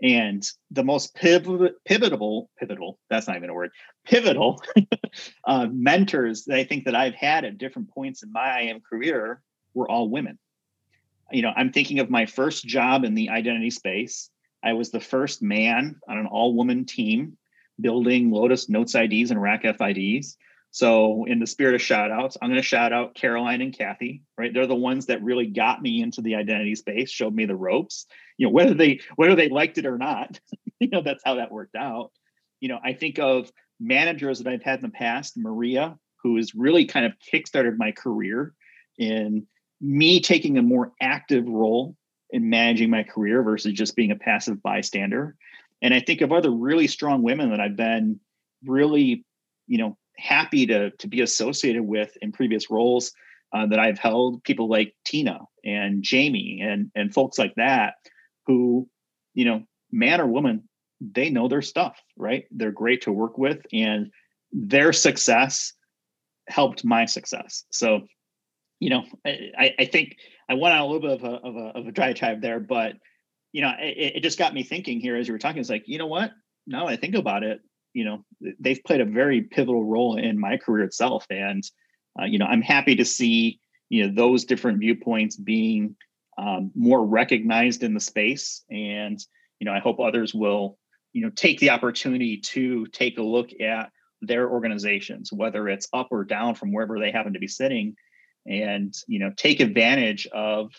And 0.01 0.43
the 0.71 0.83
most 0.83 1.13
pivotal, 1.13 1.69
pivotal, 1.85 2.49
pivotal, 2.59 2.97
that's 3.09 3.27
not 3.27 3.37
even 3.37 3.51
a 3.51 3.53
word, 3.53 3.71
pivotal 4.03 4.61
uh, 5.45 5.67
mentors 5.71 6.45
that 6.45 6.57
I 6.57 6.63
think 6.63 6.85
that 6.85 6.95
I've 6.95 7.13
had 7.13 7.45
at 7.45 7.59
different 7.59 7.91
points 7.91 8.23
in 8.23 8.31
my 8.31 8.61
IM 8.61 8.81
career 8.81 9.41
were 9.73 9.89
all 9.89 10.09
women. 10.09 10.39
You 11.31 11.43
know, 11.43 11.53
I'm 11.55 11.71
thinking 11.71 11.99
of 11.99 12.09
my 12.09 12.25
first 12.25 12.65
job 12.65 13.03
in 13.03 13.13
the 13.13 13.29
identity 13.29 13.69
space. 13.69 14.29
I 14.63 14.73
was 14.73 14.89
the 14.89 14.99
first 14.99 15.41
man 15.41 15.99
on 16.07 16.17
an 16.17 16.25
all 16.25 16.55
woman 16.55 16.85
team 16.85 17.37
building 17.79 18.31
Lotus 18.31 18.69
Notes 18.69 18.95
IDs 18.95 19.31
and 19.31 19.39
RACF 19.39 19.79
IDs. 19.79 20.37
So, 20.73 21.25
in 21.25 21.39
the 21.39 21.47
spirit 21.47 21.75
of 21.75 21.81
shout 21.81 22.11
outs, 22.11 22.37
I'm 22.41 22.49
going 22.49 22.61
to 22.61 22.65
shout 22.65 22.93
out 22.93 23.13
Caroline 23.13 23.61
and 23.61 23.77
Kathy, 23.77 24.23
right? 24.37 24.53
They're 24.53 24.67
the 24.67 24.75
ones 24.75 25.07
that 25.07 25.21
really 25.21 25.47
got 25.47 25.81
me 25.81 26.01
into 26.01 26.21
the 26.21 26.35
identity 26.35 26.75
space, 26.75 27.11
showed 27.11 27.35
me 27.35 27.45
the 27.45 27.57
ropes. 27.57 28.05
You 28.37 28.47
know, 28.47 28.53
whether 28.53 28.73
they 28.73 29.01
whether 29.17 29.35
they 29.35 29.49
liked 29.49 29.77
it 29.77 29.85
or 29.85 29.97
not, 29.97 30.39
you 30.79 30.87
know, 30.89 31.01
that's 31.01 31.23
how 31.25 31.35
that 31.35 31.51
worked 31.51 31.75
out. 31.75 32.11
You 32.61 32.69
know, 32.69 32.79
I 32.81 32.93
think 32.93 33.19
of 33.19 33.51
managers 33.81 34.39
that 34.39 34.47
I've 34.47 34.63
had 34.63 34.79
in 34.79 34.83
the 34.83 34.89
past, 34.89 35.35
Maria, 35.35 35.97
who 36.23 36.37
has 36.37 36.55
really 36.55 36.85
kind 36.85 37.05
of 37.05 37.13
kickstarted 37.33 37.75
my 37.77 37.91
career 37.91 38.53
in 38.97 39.47
me 39.81 40.21
taking 40.21 40.57
a 40.57 40.61
more 40.61 40.93
active 41.01 41.47
role 41.47 41.97
in 42.29 42.49
managing 42.49 42.89
my 42.89 43.03
career 43.03 43.43
versus 43.43 43.73
just 43.73 43.95
being 43.95 44.11
a 44.11 44.15
passive 44.15 44.63
bystander. 44.63 45.35
And 45.81 45.93
I 45.93 45.99
think 45.99 46.21
of 46.21 46.31
other 46.31 46.51
really 46.51 46.87
strong 46.87 47.23
women 47.23 47.49
that 47.49 47.59
I've 47.59 47.75
been 47.75 48.21
really, 48.63 49.25
you 49.67 49.79
know, 49.79 49.97
happy 50.17 50.65
to 50.67 50.91
to 50.91 51.07
be 51.07 51.21
associated 51.21 51.83
with 51.83 52.15
in 52.21 52.31
previous 52.31 52.69
roles 52.69 53.11
uh, 53.53 53.67
that 53.67 53.79
I've 53.79 53.99
held. 53.99 54.43
People 54.43 54.69
like 54.69 54.93
Tina 55.05 55.39
and 55.65 56.03
Jamie 56.03 56.61
and 56.63 56.91
and 56.95 57.13
folks 57.13 57.37
like 57.37 57.55
that, 57.55 57.95
who, 58.47 58.87
you 59.33 59.45
know, 59.45 59.63
man 59.91 60.21
or 60.21 60.27
woman, 60.27 60.67
they 60.99 61.29
know 61.29 61.47
their 61.47 61.61
stuff, 61.61 61.99
right? 62.17 62.45
They're 62.51 62.71
great 62.71 63.01
to 63.03 63.11
work 63.11 63.37
with, 63.37 63.59
and 63.73 64.11
their 64.51 64.93
success 64.93 65.73
helped 66.47 66.83
my 66.83 67.05
success. 67.05 67.65
So, 67.71 68.01
you 68.79 68.89
know, 68.89 69.03
I, 69.25 69.73
I 69.79 69.85
think 69.85 70.17
I 70.49 70.55
went 70.55 70.75
on 70.75 70.81
a 70.81 70.85
little 70.85 71.01
bit 71.01 71.11
of 71.11 71.23
a 71.23 71.35
of 71.47 71.55
a, 71.55 71.79
of 71.79 71.87
a 71.87 72.39
there, 72.39 72.59
but 72.59 72.93
you 73.53 73.61
know, 73.61 73.73
it, 73.79 74.17
it 74.17 74.23
just 74.23 74.39
got 74.39 74.53
me 74.53 74.63
thinking 74.63 74.99
here 74.99 75.15
as 75.15 75.27
you 75.27 75.33
were 75.33 75.39
talking. 75.39 75.59
It's 75.59 75.69
like, 75.69 75.83
you 75.87 75.97
know 75.97 76.07
what? 76.07 76.31
Now 76.67 76.87
I 76.87 76.95
think 76.95 77.15
about 77.15 77.43
it, 77.43 77.59
you 77.93 78.03
know 78.03 78.23
they've 78.59 78.83
played 78.85 79.01
a 79.01 79.05
very 79.05 79.41
pivotal 79.41 79.83
role 79.83 80.17
in 80.17 80.39
my 80.39 80.57
career 80.57 80.85
itself. 80.85 81.25
And 81.29 81.63
uh, 82.19 82.25
you 82.25 82.39
know 82.39 82.45
i'm 82.45 82.61
happy 82.61 82.95
to 82.95 83.05
see 83.05 83.59
you 83.89 84.07
know 84.07 84.13
those 84.13 84.45
different 84.45 84.79
viewpoints 84.79 85.35
being 85.35 85.95
um, 86.37 86.71
more 86.75 87.05
recognized 87.05 87.83
in 87.83 87.93
the 87.93 87.99
space. 87.99 88.63
And 88.69 89.19
you 89.59 89.65
know 89.65 89.73
i 89.73 89.79
hope 89.79 89.99
others 89.99 90.33
will 90.33 90.77
you 91.13 91.21
know 91.21 91.29
take 91.29 91.59
the 91.59 91.69
opportunity 91.69 92.37
to 92.37 92.85
take 92.87 93.17
a 93.17 93.23
look 93.23 93.49
at 93.61 93.91
their 94.21 94.49
organizations 94.49 95.33
whether 95.33 95.67
it's 95.67 95.87
up 95.93 96.07
or 96.11 96.23
down 96.23 96.53
from 96.53 96.71
wherever 96.71 96.99
they 96.99 97.11
happen 97.11 97.33
to 97.33 97.39
be 97.39 97.47
sitting 97.47 97.95
and 98.47 98.93
you 99.07 99.19
know 99.19 99.31
take 99.35 99.59
advantage 99.59 100.27
of 100.27 100.71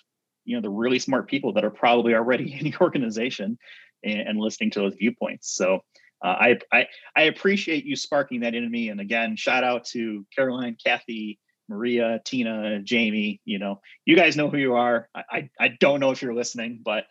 you 0.44 0.56
know 0.56 0.62
the 0.62 0.70
really 0.70 0.98
smart 0.98 1.28
people 1.28 1.52
that 1.52 1.64
are 1.64 1.70
probably 1.70 2.14
already 2.14 2.52
in 2.58 2.64
the 2.64 2.74
organization 2.80 3.58
and, 4.04 4.20
and 4.20 4.38
listening 4.38 4.70
to 4.72 4.80
those 4.80 4.94
viewpoints. 4.94 5.54
So 5.54 5.80
uh, 6.22 6.28
I, 6.28 6.58
I 6.72 6.86
I 7.16 7.22
appreciate 7.22 7.84
you 7.84 7.96
sparking 7.96 8.40
that 8.40 8.54
in 8.54 8.70
me. 8.70 8.88
And 8.88 9.00
again, 9.00 9.36
shout 9.36 9.64
out 9.64 9.84
to 9.86 10.24
Caroline, 10.34 10.76
Kathy, 10.82 11.38
Maria, 11.68 12.20
Tina, 12.24 12.80
Jamie. 12.80 13.40
You 13.44 13.58
know, 13.58 13.80
you 14.04 14.16
guys 14.16 14.36
know 14.36 14.48
who 14.48 14.58
you 14.58 14.74
are. 14.74 15.08
I, 15.14 15.22
I, 15.30 15.50
I 15.60 15.68
don't 15.80 16.00
know 16.00 16.10
if 16.10 16.22
you're 16.22 16.34
listening, 16.34 16.80
but 16.84 17.06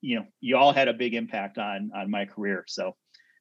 you 0.00 0.16
know, 0.16 0.26
you 0.40 0.56
all 0.56 0.72
had 0.72 0.88
a 0.88 0.94
big 0.94 1.14
impact 1.14 1.58
on 1.58 1.92
on 1.94 2.10
my 2.10 2.24
career. 2.24 2.64
So 2.66 2.96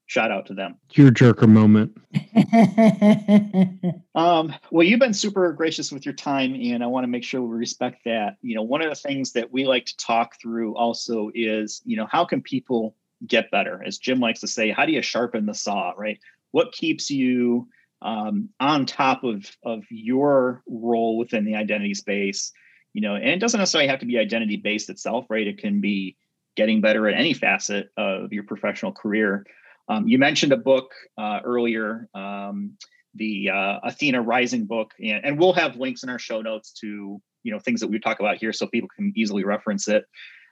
shout 0.06 0.32
out 0.32 0.46
to 0.48 0.54
them. 0.54 0.78
Your 0.94 1.10
jerker 1.10 1.50
moment. 1.50 1.98
um, 4.16 4.54
well, 4.72 4.86
you've 4.86 5.00
been 5.00 5.14
super 5.14 5.52
gracious 5.54 5.92
with 5.92 6.06
your 6.06 6.14
time, 6.14 6.54
and 6.54 6.84
I 6.84 6.88
want 6.88 7.04
to 7.04 7.08
make 7.08 7.24
sure 7.24 7.42
we 7.42 7.58
respect 7.58 8.02
that. 8.06 8.38
You 8.42 8.56
know, 8.56 8.64
one 8.64 8.82
of 8.82 8.90
the 8.90 8.96
things 8.96 9.32
that 9.34 9.52
we 9.52 9.66
like 9.66 9.86
to 9.88 9.98
talk 9.98 10.40
through 10.40 10.76
also 10.76 11.32
is, 11.34 11.82
you 11.86 11.98
know, 11.98 12.06
how 12.06 12.26
can 12.26 12.42
people 12.42 12.96
get 13.26 13.52
better. 13.52 13.82
As 13.86 13.98
Jim 13.98 14.20
likes 14.20 14.42
to 14.42 14.48
say, 14.48 14.72
how 14.72 14.86
do 14.86 14.92
you 14.92 15.02
sharpen 15.02 15.46
the 15.46 15.54
saw, 15.54 15.94
right? 15.98 16.20
What 16.52 16.72
keeps 16.72 17.10
you 17.10 17.68
um, 18.02 18.50
on 18.60 18.86
top 18.86 19.24
of, 19.24 19.46
of 19.64 19.84
your 19.90 20.64
role 20.68 21.18
within 21.18 21.46
the 21.46 21.56
identity 21.56 21.94
space? 21.94 22.52
You 22.94 23.02
know, 23.02 23.16
and 23.16 23.30
it 23.30 23.40
doesn't 23.40 23.60
necessarily 23.60 23.90
have 23.90 24.00
to 24.00 24.06
be 24.06 24.18
identity 24.18 24.58
based 24.58 24.90
itself, 24.90 25.26
right? 25.30 25.48
It 25.48 25.58
can 25.58 25.82
be 25.82 26.16
getting 26.56 26.82
better 26.82 27.08
at 27.08 27.20
any 27.20 27.34
facet 27.34 27.90
of 27.98 28.32
your 28.32 28.44
professional 28.44 28.92
career. 28.92 29.46
Um, 29.90 30.08
you 30.08 30.18
mentioned 30.18 30.52
a 30.54 30.58
book 30.58 30.92
uh, 31.18 31.40
earlier, 31.44 32.10
um, 32.16 32.78
the 33.14 33.50
uh, 33.50 33.80
Athena 33.84 34.22
Rising 34.22 34.66
book, 34.66 34.94
and, 35.00 35.24
and 35.24 35.40
we'll 35.40 35.54
have 35.54 35.78
links 35.78 36.04
in 36.04 36.10
our 36.10 36.20
show 36.20 36.42
notes 36.42 36.72
to 36.82 37.22
you 37.44 37.52
know 37.52 37.60
things 37.60 37.82
that 37.82 37.88
we 37.88 38.00
talk 38.00 38.20
about 38.20 38.38
here, 38.38 38.52
so 38.52 38.68
people 38.68 38.90
can 38.96 39.14
easily 39.16 39.44
reference 39.44 39.88
it. 39.88 40.06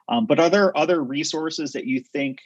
Um, 0.09 0.25
but 0.25 0.39
are 0.39 0.49
there 0.49 0.77
other 0.77 1.03
resources 1.03 1.71
that 1.73 1.85
you 1.85 2.01
think 2.01 2.39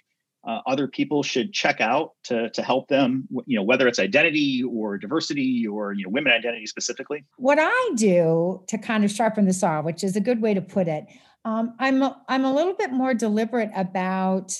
uh, 0.46 0.62
other 0.66 0.88
people 0.88 1.24
should 1.24 1.54
check 1.54 1.82
out 1.82 2.12
to, 2.24 2.50
to 2.52 2.62
help 2.62 2.88
them 2.88 3.28
you 3.46 3.58
know 3.58 3.64
whether 3.64 3.88
it's 3.88 4.00
identity 4.00 4.64
or 4.64 4.98
diversity 4.98 5.66
or 5.68 5.94
you 5.94 6.04
know 6.04 6.10
women 6.10 6.32
identity 6.32 6.66
specifically? 6.66 7.26
What 7.38 7.60
i 7.60 7.92
do 7.96 8.64
to 8.68 8.78
kind 8.78 9.04
of 9.04 9.12
sharpen 9.12 9.46
the 9.46 9.54
saw 9.54 9.82
which 9.82 10.04
is 10.04 10.16
a 10.16 10.22
good 10.22 10.42
way 10.42 10.54
to 10.54 10.62
put 10.62 10.88
it 10.88 11.06
um, 11.46 11.76
i'm 11.80 12.02
a, 12.02 12.22
i'm 12.28 12.46
a 12.46 12.54
little 12.54 12.74
bit 12.74 12.92
more 12.92 13.14
deliberate 13.14 13.72
about 13.76 14.54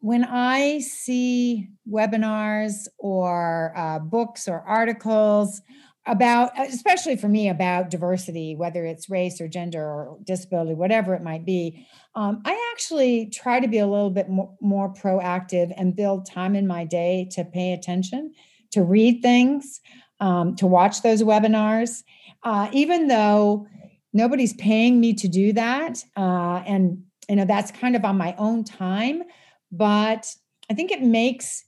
when 0.00 0.24
i 0.24 0.78
see 0.80 1.68
webinars 1.90 2.86
or 2.98 3.72
uh, 3.76 3.98
books 3.98 4.48
or 4.48 4.60
articles 4.60 5.60
about 6.06 6.50
especially 6.58 7.14
for 7.14 7.28
me 7.28 7.48
about 7.48 7.88
diversity 7.88 8.56
whether 8.56 8.84
it's 8.84 9.08
race 9.08 9.40
or 9.40 9.46
gender 9.46 9.80
or 9.80 10.18
disability 10.24 10.74
whatever 10.74 11.14
it 11.14 11.22
might 11.22 11.44
be 11.44 11.86
um, 12.16 12.42
i 12.44 12.70
actually 12.72 13.26
try 13.26 13.60
to 13.60 13.68
be 13.68 13.78
a 13.78 13.86
little 13.86 14.10
bit 14.10 14.28
more, 14.28 14.52
more, 14.60 14.92
proactive 14.92 15.72
and 15.76 15.94
build 15.94 16.26
time 16.26 16.56
in 16.56 16.66
my 16.66 16.84
day 16.84 17.28
to 17.30 17.44
pay 17.44 17.72
attention 17.72 18.32
to 18.72 18.82
read 18.82 19.22
things 19.22 19.80
um, 20.18 20.56
to 20.56 20.66
watch 20.66 21.02
those 21.02 21.22
webinars. 21.22 22.02
Uh, 22.44 22.68
even 22.72 23.08
though 23.08 23.66
nobody's 24.12 24.54
paying 24.54 25.00
me 25.00 25.14
to 25.14 25.28
do 25.28 25.52
that 25.52 26.02
uh, 26.16 26.62
and 26.66 27.02
you 27.28 27.36
know 27.36 27.44
that's 27.44 27.70
kind 27.70 27.94
of 27.94 28.04
on 28.04 28.16
my 28.16 28.34
own 28.36 28.64
time 28.64 29.22
but 29.70 30.26
i 30.68 30.74
think 30.74 30.90
it 30.90 31.02
makes 31.02 31.64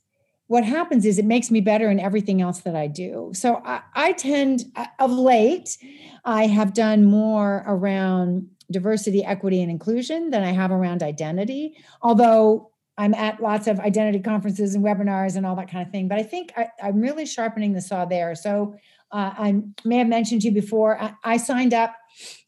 what 0.55 0.62
happens 0.62 1.05
is 1.05 1.18
it 1.18 1.24
makes 1.24 1.50
me 1.50 1.61
better 1.61 1.90
in 1.90 1.98
everything 1.98 2.40
else 2.40 2.61
that 2.61 2.76
I 2.76 2.86
do. 2.86 3.32
So 3.34 3.61
I, 3.64 3.80
I 3.96 4.12
tend, 4.12 4.62
of 5.00 5.11
late, 5.11 5.76
I 6.24 6.46
have 6.46 6.72
done 6.72 7.05
more 7.05 7.64
around 7.66 8.48
diversity, 8.70 9.24
equity, 9.24 9.62
and 9.62 9.68
inclusion 9.68 10.30
than 10.30 10.44
I 10.44 10.52
have 10.52 10.70
around 10.70 11.02
identity. 11.02 11.76
Although 12.02 12.70
I'm 12.96 13.14
at 13.14 13.42
lots 13.42 13.66
of 13.66 13.80
identity 13.80 14.20
conferences 14.20 14.76
and 14.76 14.84
webinars 14.84 15.34
and 15.34 15.44
all 15.44 15.57
that 15.57 15.68
kind 15.68 15.84
of 15.84 15.90
thing. 15.90 16.07
But 16.07 16.20
I 16.20 16.22
think 16.22 16.52
I, 16.57 16.68
am 16.80 17.00
really 17.00 17.26
sharpening 17.26 17.72
the 17.72 17.80
saw 17.80 18.05
there. 18.05 18.36
So 18.36 18.76
uh, 19.11 19.32
I 19.36 19.61
may 19.84 19.96
have 19.96 20.07
mentioned 20.07 20.42
to 20.42 20.50
you 20.50 20.55
before, 20.55 21.02
I, 21.02 21.14
I 21.24 21.36
signed 21.36 21.74
up 21.74 21.96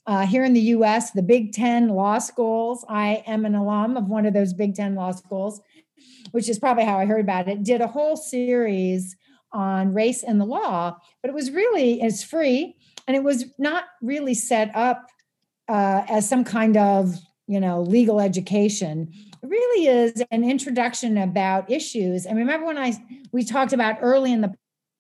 uh, 0.07 0.27
here 0.27 0.45
in 0.45 0.53
the 0.53 0.61
US, 0.61 1.11
the 1.11 1.23
Big 1.23 1.53
Ten 1.53 1.89
law 1.89 2.19
schools. 2.19 2.85
I 2.89 3.25
am 3.27 3.45
an 3.45 3.55
alum 3.55 3.97
of 3.97 4.09
one 4.09 4.27
of 4.27 4.35
those 4.35 4.53
Big 4.53 4.75
Ten 4.75 4.95
law 4.95 5.13
schools 5.13 5.61
which 6.31 6.49
is 6.49 6.59
probably 6.59 6.85
how 6.85 6.99
I 6.99 7.07
heard 7.07 7.21
about 7.21 7.49
it, 7.49 7.63
did 7.63 7.81
a 7.81 7.87
whole 7.87 8.17
series 8.17 9.17
on 9.53 9.95
race 9.95 10.23
and 10.23 10.41
the 10.41 10.45
law, 10.45 10.97
but 11.23 11.29
it 11.29 11.35
was 11.35 11.51
really 11.51 12.01
it's 12.03 12.23
free 12.23 12.77
and 13.07 13.17
it 13.17 13.23
was 13.23 13.47
not 13.59 13.85
really 14.03 14.35
set 14.35 14.71
up 14.75 15.07
uh, 15.69 16.03
as 16.09 16.29
some 16.29 16.45
kind 16.45 16.77
of 16.77 17.15
you 17.47 17.61
know 17.61 17.81
legal 17.83 18.21
education. 18.21 19.09
It 19.43 19.49
really 19.49 19.87
is 19.87 20.23
an 20.31 20.49
introduction 20.49 21.17
about 21.19 21.71
issues. 21.71 22.27
And 22.27 22.37
remember 22.37 22.67
when 22.67 22.79
I 22.79 22.95
we 23.33 23.45
talked 23.45 23.73
about 23.73 23.99
early 24.01 24.33
in 24.33 24.41
the 24.41 24.55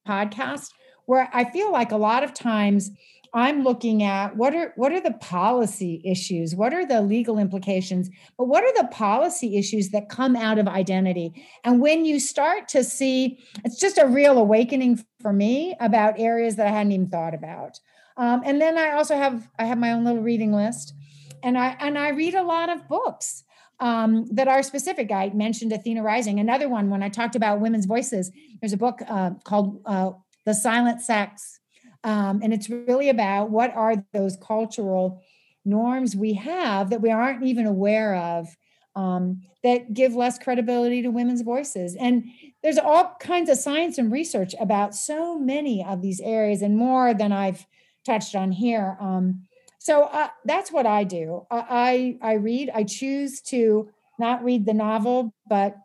podcast 0.07 0.71
where 1.07 1.29
I 1.33 1.45
feel 1.45 1.71
like 1.71 1.93
a 1.93 1.97
lot 1.97 2.25
of 2.25 2.35
times 2.35 2.91
I'm 3.37 3.65
looking 3.65 4.03
at 4.03 4.35
what 4.35 4.55
are 4.55 4.73
what 4.77 4.93
are 4.93 5.01
the 5.01 5.13
policy 5.13 6.01
issues? 6.07 6.55
What 6.55 6.73
are 6.73 6.87
the 6.87 7.03
legal 7.03 7.39
implications? 7.39 8.09
But 8.39 8.47
what 8.47 8.65
are 8.65 8.83
the 8.83 8.89
policy 8.89 9.59
issues 9.59 9.91
that 9.91 10.09
come 10.09 10.35
out 10.35 10.59
of 10.59 10.67
identity? 10.67 11.45
And 11.63 11.83
when 11.83 12.07
you 12.07 12.19
start 12.19 12.67
to 12.69 12.83
see, 12.83 13.39
it's 13.63 13.79
just 13.79 13.99
a 13.99 14.07
real 14.07 14.39
awakening 14.39 15.05
for 15.21 15.35
me 15.35 15.77
about 15.81 16.19
areas 16.19 16.57
that 16.57 16.67
I 16.67 16.71
hadn't 16.71 16.93
even 16.93 17.09
thought 17.09 17.35
about. 17.35 17.79
Um, 18.17 18.41
and 18.43 18.59
then 18.59 18.79
I 18.79 18.93
also 18.93 19.15
have 19.15 19.47
I 19.59 19.67
have 19.67 19.77
my 19.77 19.93
own 19.93 20.05
little 20.05 20.23
reading 20.23 20.55
list, 20.55 20.95
and 21.43 21.59
I 21.59 21.77
and 21.79 21.99
I 21.99 22.09
read 22.11 22.35
a 22.35 22.43
lot 22.43 22.71
of 22.71 22.89
books 22.89 23.45
um, 23.81 24.25
that 24.33 24.49
are 24.49 24.63
specific. 24.63 25.13
I 25.13 25.29
mentioned 25.35 25.75
Athena 25.75 26.03
Rising. 26.03 26.41
Another 26.41 26.71
one 26.71 26.89
when 26.89 27.03
I 27.03 27.11
talked 27.11 27.37
about 27.37 27.61
women's 27.61 27.85
voices. 27.85 28.33
There's 28.63 28.73
a 28.73 28.79
book 28.79 29.01
uh, 29.07 29.33
called 29.45 29.83
uh, 29.85 30.13
The 30.47 30.55
Silent 30.55 31.03
Sex 31.03 31.61
um, 32.07 32.41
and 32.41 32.55
it's 32.55 32.71
really 32.71 33.09
about 33.09 33.51
what 33.51 33.75
are 33.75 34.05
those 34.13 34.37
cultural 34.37 35.21
norms 35.65 36.15
we 36.15 36.35
have 36.35 36.91
that 36.91 37.03
we 37.03 37.11
aren't 37.11 37.43
even 37.43 37.67
aware 37.67 38.15
of 38.15 38.47
um, 38.95 39.43
that 39.65 39.93
give 39.93 40.15
less 40.15 40.39
credibility 40.39 41.03
to 41.03 41.11
women's 41.11 41.43
voices. 41.43 41.97
And 41.97 42.27
there's 42.63 42.79
all 42.79 43.17
kinds 43.19 43.51
of 43.51 43.59
science 43.59 43.99
and 43.99 44.13
research 44.13 44.55
about 44.61 44.95
so 44.95 45.37
many 45.37 45.85
of 45.85 46.01
these 46.01 46.21
areas 46.21 46.63
and 46.63 46.77
more 46.77 47.13
than 47.13 47.33
I've 47.33 47.67
touched 48.05 48.37
on 48.37 48.53
here. 48.53 48.97
Um, 49.01 49.43
so 49.81 50.05
uh, 50.05 50.29
that's 50.45 50.71
what 50.71 50.87
I 50.87 51.03
do. 51.03 51.45
I, 51.51 52.19
I 52.23 52.35
read. 52.35 52.71
I 52.73 52.85
choose 52.85 53.41
to 53.43 53.91
not 54.21 54.45
read 54.45 54.65
the 54.65 54.75
novel, 54.75 55.35
but 55.49 55.77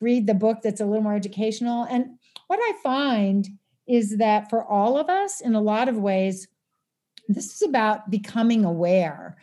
read 0.00 0.28
the 0.28 0.34
book 0.34 0.58
that's 0.62 0.80
a 0.80 0.86
little 0.86 1.02
more 1.02 1.16
educational. 1.16 1.82
And 1.82 2.18
what 2.46 2.60
I 2.62 2.74
find 2.80 3.48
is 3.86 4.18
that 4.18 4.50
for 4.50 4.64
all 4.64 4.98
of 4.98 5.08
us, 5.08 5.40
in 5.40 5.54
a 5.54 5.60
lot 5.60 5.88
of 5.88 5.96
ways, 5.96 6.48
this 7.28 7.54
is 7.54 7.62
about 7.62 8.10
becoming 8.10 8.64
aware. 8.64 9.36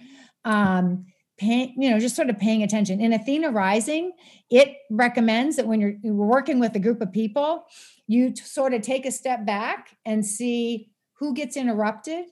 Um, 0.46 1.06
paying, 1.38 1.74
you 1.78 1.90
know, 1.90 2.00
just 2.00 2.16
sort 2.16 2.30
of 2.30 2.38
paying 2.38 2.64
attention. 2.64 3.02
In 3.02 3.14
Athena 3.14 3.52
Rising, 3.52 4.12
it 4.50 4.78
recommends 4.90 5.56
that 5.56 5.68
when 5.68 5.82
you're, 5.82 5.96
you're 6.04 6.14
working 6.14 6.60
with 6.60 6.76
a 6.76 6.80
group 6.80 7.02
of 7.02 7.12
people, 7.12 7.66
you 8.08 8.36
sort 8.36 8.74
of 8.74 8.82
take 8.82 9.06
a 9.06 9.12
step 9.12 9.46
back 9.46 9.98
and 10.06 10.26
see 10.26 10.92
who 11.14 11.34
gets 11.34 11.58
interrupted, 11.58 12.26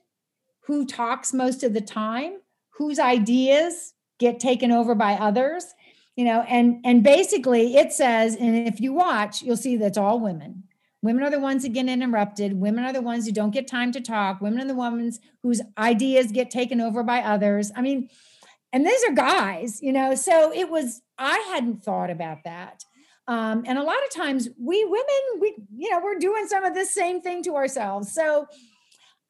who 0.66 0.86
talks 0.86 1.32
most 1.32 1.62
of 1.62 1.74
the 1.74 1.80
time, 1.80 2.38
whose 2.70 2.98
ideas 2.98 3.94
get 4.18 4.38
taken 4.38 4.70
over 4.70 4.94
by 4.94 5.14
others 5.14 5.74
you 6.16 6.24
know 6.24 6.44
and 6.48 6.80
and 6.84 7.02
basically 7.02 7.76
it 7.76 7.92
says 7.92 8.36
and 8.36 8.68
if 8.68 8.80
you 8.80 8.92
watch 8.92 9.42
you'll 9.42 9.56
see 9.56 9.76
that's 9.76 9.96
all 9.96 10.20
women 10.20 10.62
Women 11.02 11.22
are 11.22 11.30
the 11.30 11.40
ones 11.40 11.62
that 11.62 11.72
get 11.72 11.88
interrupted. 11.88 12.60
Women 12.60 12.84
are 12.84 12.92
the 12.92 13.00
ones 13.00 13.26
who 13.26 13.32
don't 13.32 13.52
get 13.52 13.66
time 13.66 13.90
to 13.92 14.00
talk. 14.00 14.40
Women 14.40 14.60
are 14.60 14.68
the 14.68 14.74
ones 14.74 15.18
whose 15.42 15.62
ideas 15.78 16.30
get 16.30 16.50
taken 16.50 16.80
over 16.80 17.02
by 17.02 17.20
others. 17.20 17.72
I 17.74 17.80
mean, 17.80 18.10
and 18.72 18.86
these 18.86 19.02
are 19.08 19.12
guys, 19.12 19.80
you 19.82 19.92
know. 19.92 20.14
So 20.14 20.52
it 20.52 20.68
was, 20.68 21.00
I 21.18 21.38
hadn't 21.52 21.82
thought 21.82 22.10
about 22.10 22.44
that. 22.44 22.84
Um, 23.26 23.64
and 23.66 23.78
a 23.78 23.82
lot 23.82 23.98
of 24.04 24.10
times 24.10 24.48
we 24.58 24.84
women, 24.84 25.40
we, 25.40 25.56
you 25.74 25.90
know, 25.90 26.00
we're 26.02 26.18
doing 26.18 26.46
some 26.48 26.64
of 26.64 26.74
this 26.74 26.92
same 26.92 27.20
thing 27.20 27.42
to 27.44 27.56
ourselves. 27.56 28.12
So 28.12 28.46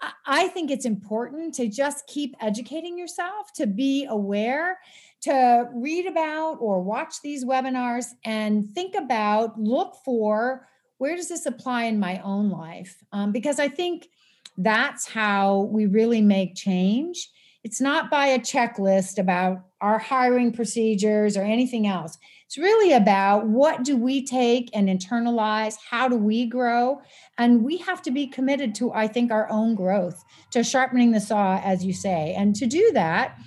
I, 0.00 0.12
I 0.26 0.48
think 0.48 0.70
it's 0.70 0.86
important 0.86 1.54
to 1.54 1.68
just 1.68 2.06
keep 2.06 2.34
educating 2.40 2.98
yourself, 2.98 3.52
to 3.56 3.66
be 3.66 4.06
aware, 4.06 4.78
to 5.22 5.68
read 5.74 6.06
about 6.06 6.56
or 6.60 6.82
watch 6.82 7.16
these 7.22 7.44
webinars 7.44 8.06
and 8.24 8.70
think 8.70 8.94
about, 8.94 9.60
look 9.60 9.96
for 10.04 10.66
where 11.00 11.16
does 11.16 11.30
this 11.30 11.46
apply 11.46 11.84
in 11.84 11.98
my 11.98 12.20
own 12.22 12.50
life? 12.50 13.02
Um, 13.10 13.32
because 13.32 13.58
I 13.58 13.68
think 13.68 14.10
that's 14.58 15.08
how 15.08 15.60
we 15.72 15.86
really 15.86 16.20
make 16.20 16.54
change. 16.54 17.30
It's 17.64 17.80
not 17.80 18.10
by 18.10 18.26
a 18.26 18.38
checklist 18.38 19.18
about 19.18 19.64
our 19.80 19.98
hiring 19.98 20.52
procedures 20.52 21.38
or 21.38 21.42
anything 21.42 21.86
else. 21.86 22.18
It's 22.44 22.58
really 22.58 22.92
about 22.92 23.46
what 23.46 23.82
do 23.82 23.96
we 23.96 24.26
take 24.26 24.68
and 24.74 24.90
internalize? 24.90 25.76
How 25.88 26.06
do 26.06 26.16
we 26.16 26.44
grow? 26.44 27.00
And 27.38 27.64
we 27.64 27.78
have 27.78 28.02
to 28.02 28.10
be 28.10 28.26
committed 28.26 28.74
to, 28.74 28.92
I 28.92 29.08
think, 29.08 29.32
our 29.32 29.50
own 29.50 29.74
growth, 29.74 30.22
to 30.50 30.62
sharpening 30.62 31.12
the 31.12 31.20
saw, 31.20 31.62
as 31.64 31.82
you 31.82 31.94
say. 31.94 32.34
And 32.36 32.54
to 32.56 32.66
do 32.66 32.90
that 32.92 33.38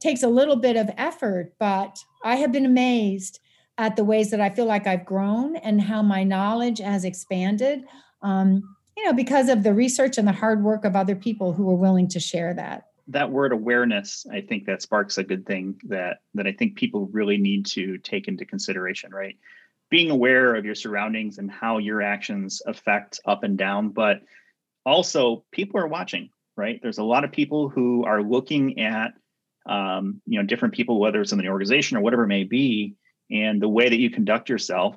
takes 0.00 0.22
a 0.22 0.28
little 0.28 0.56
bit 0.56 0.76
of 0.76 0.88
effort, 0.96 1.52
but 1.58 1.98
I 2.24 2.36
have 2.36 2.52
been 2.52 2.64
amazed 2.64 3.40
at 3.78 3.96
the 3.96 4.04
ways 4.04 4.30
that 4.30 4.40
I 4.40 4.50
feel 4.50 4.64
like 4.64 4.86
I've 4.86 5.04
grown 5.04 5.56
and 5.56 5.80
how 5.80 6.02
my 6.02 6.24
knowledge 6.24 6.78
has 6.78 7.04
expanded. 7.04 7.84
Um, 8.22 8.76
you 8.96 9.04
know, 9.04 9.12
because 9.12 9.48
of 9.48 9.62
the 9.62 9.74
research 9.74 10.16
and 10.16 10.26
the 10.26 10.32
hard 10.32 10.64
work 10.64 10.84
of 10.84 10.96
other 10.96 11.14
people 11.14 11.52
who 11.52 11.64
were 11.64 11.74
willing 11.74 12.08
to 12.08 12.20
share 12.20 12.54
that. 12.54 12.86
That 13.08 13.30
word 13.30 13.52
awareness, 13.52 14.26
I 14.32 14.40
think 14.40 14.64
that 14.66 14.82
sparks 14.82 15.18
a 15.18 15.22
good 15.22 15.46
thing 15.46 15.78
that 15.84 16.18
that 16.34 16.46
I 16.46 16.52
think 16.52 16.76
people 16.76 17.06
really 17.12 17.36
need 17.36 17.66
to 17.66 17.98
take 17.98 18.26
into 18.26 18.44
consideration, 18.44 19.12
right? 19.12 19.36
Being 19.90 20.10
aware 20.10 20.56
of 20.56 20.64
your 20.64 20.74
surroundings 20.74 21.38
and 21.38 21.50
how 21.50 21.78
your 21.78 22.02
actions 22.02 22.62
affect 22.66 23.20
up 23.24 23.44
and 23.44 23.56
down, 23.56 23.90
but 23.90 24.22
also 24.84 25.44
people 25.52 25.78
are 25.78 25.86
watching, 25.86 26.30
right? 26.56 26.80
There's 26.82 26.98
a 26.98 27.04
lot 27.04 27.22
of 27.22 27.30
people 27.30 27.68
who 27.68 28.04
are 28.04 28.22
looking 28.22 28.80
at 28.80 29.12
um, 29.66 30.20
you 30.26 30.40
know 30.40 30.46
different 30.46 30.74
people, 30.74 30.98
whether 30.98 31.20
it's 31.20 31.32
in 31.32 31.38
the 31.38 31.48
organization 31.48 31.96
or 31.96 32.00
whatever 32.00 32.24
it 32.24 32.28
may 32.28 32.44
be, 32.44 32.96
and 33.30 33.60
the 33.60 33.68
way 33.68 33.88
that 33.88 33.98
you 33.98 34.10
conduct 34.10 34.48
yourself 34.48 34.96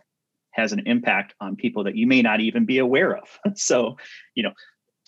has 0.52 0.72
an 0.72 0.84
impact 0.86 1.34
on 1.40 1.56
people 1.56 1.84
that 1.86 1.96
you 1.96 2.08
may 2.08 2.22
not 2.22 2.42
even 2.42 2.66
be 2.66 2.80
aware 2.80 3.16
of. 3.16 3.40
So 3.56 3.98
you 4.36 4.44
know 4.44 4.52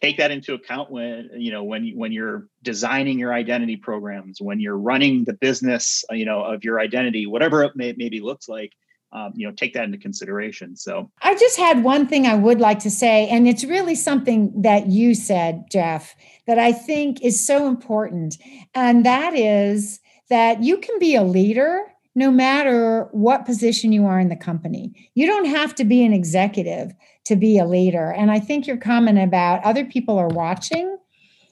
take 0.02 0.18
that 0.18 0.32
into 0.32 0.54
account 0.54 0.92
when 0.92 1.30
you 1.38 1.52
know 1.52 1.64
when 1.64 1.92
when 1.96 2.12
you're 2.12 2.48
designing 2.64 3.20
your 3.20 3.34
identity 3.34 3.78
programs 3.78 4.42
when 4.42 4.60
you're 4.60 4.78
running 4.78 5.24
the 5.26 5.34
business 5.34 6.04
you 6.10 6.26
know 6.26 6.44
of 6.44 6.64
your 6.64 6.80
identity 6.80 7.28
whatever 7.28 7.64
it 7.64 7.74
may, 7.76 7.94
maybe 7.98 8.20
looks 8.20 8.50
like 8.50 8.72
um, 9.14 9.32
you 9.36 9.48
know 9.48 9.54
take 9.54 9.74
that 9.74 9.84
into 9.84 9.98
consideration. 9.98 10.76
So 10.76 11.12
i 11.22 11.36
just 11.36 11.58
had 11.58 11.84
one 11.84 12.08
thing 12.08 12.26
i 12.26 12.36
would 12.36 12.60
like 12.60 12.80
to 12.80 12.90
say 12.90 13.28
and 13.30 13.48
it's 13.48 13.64
really 13.64 13.96
something 13.96 14.62
that 14.62 14.88
you 14.88 15.14
said 15.14 15.66
jeff 15.72 16.16
that 16.48 16.58
i 16.58 16.72
think 16.72 17.22
is 17.22 17.46
so 17.46 17.68
important. 17.68 18.38
And 18.74 19.06
that 19.06 19.34
is 19.36 20.00
that 20.30 20.64
you 20.64 20.78
can 20.78 20.98
be 21.00 21.16
a 21.16 21.24
leader 21.24 21.91
no 22.16 22.30
matter 22.30 23.08
what 23.12 23.46
position 23.46 23.92
you 23.92 24.06
are 24.06 24.20
in 24.20 24.30
the 24.30 24.36
company. 24.36 25.10
You 25.16 25.26
don't 25.26 25.46
have 25.46 25.74
to 25.76 25.86
be 25.86 26.04
an 26.04 26.14
executive 26.14 26.92
to 27.26 27.36
be 27.36 27.58
a 27.58 27.66
leader. 27.66 28.12
And 28.12 28.32
I 28.32 28.40
think 28.40 28.68
your 28.68 28.78
comment 28.78 29.18
about 29.20 29.64
other 29.64 29.86
people 29.86 30.18
are 30.18 30.28
watching 30.28 30.98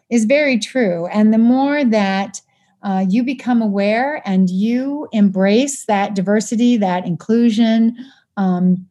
is 0.10 0.26
very 0.26 0.60
true. 0.60 1.08
And 1.08 1.34
the 1.34 1.38
more 1.38 1.86
that 1.86 2.42
uh, 2.82 3.06
you 3.08 3.24
become 3.24 3.62
aware 3.62 4.22
and 4.26 4.50
you 4.50 5.08
embrace 5.12 5.86
that 5.86 6.14
diversity, 6.14 6.78
that 6.78 7.06
inclusion, 7.06 7.96
um, 8.38 8.88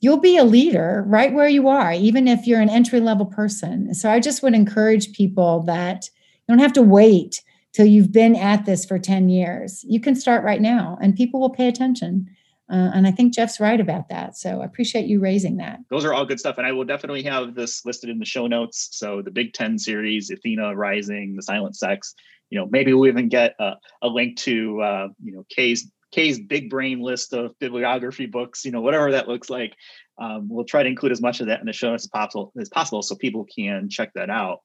you'll 0.00 0.20
be 0.20 0.36
a 0.36 0.44
leader 0.44 1.04
right 1.06 1.32
where 1.32 1.48
you 1.48 1.68
are, 1.68 1.92
even 1.92 2.26
if 2.26 2.46
you're 2.46 2.60
an 2.60 2.70
entry 2.70 3.00
level 3.00 3.26
person. 3.26 3.94
So 3.94 4.10
I 4.10 4.20
just 4.20 4.42
would 4.42 4.54
encourage 4.54 5.12
people 5.12 5.62
that 5.64 6.08
you 6.48 6.54
don't 6.54 6.62
have 6.62 6.72
to 6.74 6.82
wait 6.82 7.42
till 7.72 7.86
you've 7.86 8.12
been 8.12 8.36
at 8.36 8.66
this 8.66 8.84
for 8.84 8.98
10 8.98 9.28
years. 9.28 9.84
You 9.84 10.00
can 10.00 10.14
start 10.14 10.44
right 10.44 10.60
now 10.60 10.98
and 11.00 11.16
people 11.16 11.40
will 11.40 11.50
pay 11.50 11.68
attention. 11.68 12.28
Uh, 12.70 12.90
and 12.94 13.06
I 13.06 13.10
think 13.10 13.34
Jeff's 13.34 13.60
right 13.60 13.80
about 13.80 14.08
that. 14.08 14.36
So 14.36 14.62
I 14.62 14.64
appreciate 14.64 15.06
you 15.06 15.20
raising 15.20 15.56
that. 15.58 15.80
Those 15.90 16.04
are 16.04 16.14
all 16.14 16.24
good 16.24 16.40
stuff. 16.40 16.58
And 16.58 16.66
I 16.66 16.72
will 16.72 16.84
definitely 16.84 17.22
have 17.24 17.54
this 17.54 17.84
listed 17.84 18.08
in 18.08 18.18
the 18.18 18.24
show 18.24 18.46
notes. 18.46 18.88
So 18.92 19.20
the 19.20 19.30
Big 19.30 19.52
Ten 19.52 19.78
series, 19.78 20.30
Athena 20.30 20.74
Rising, 20.74 21.36
The 21.36 21.42
Silent 21.42 21.76
Sex, 21.76 22.14
you 22.50 22.58
know, 22.58 22.66
maybe 22.70 22.92
we'll 22.92 23.08
even 23.08 23.28
get 23.28 23.54
a, 23.58 23.72
a 24.02 24.08
link 24.08 24.36
to, 24.38 24.80
uh, 24.80 25.08
you 25.22 25.32
know, 25.32 25.44
Kay's 25.48 25.90
Kay's 26.12 26.38
big 26.38 26.68
brain 26.68 27.00
list 27.00 27.32
of 27.32 27.58
bibliography 27.58 28.26
books, 28.26 28.66
you 28.66 28.70
know, 28.70 28.82
whatever 28.82 29.10
that 29.10 29.28
looks 29.28 29.48
like. 29.48 29.74
Um, 30.18 30.48
we'll 30.50 30.66
try 30.66 30.82
to 30.82 30.88
include 30.88 31.12
as 31.12 31.22
much 31.22 31.40
of 31.40 31.46
that 31.46 31.60
in 31.60 31.66
the 31.66 31.72
show 31.72 31.90
notes 31.90 32.04
as 32.04 32.08
possible, 32.08 32.52
as 32.60 32.68
possible 32.68 33.02
so 33.02 33.16
people 33.16 33.46
can 33.46 33.88
check 33.88 34.12
that 34.14 34.28
out. 34.28 34.58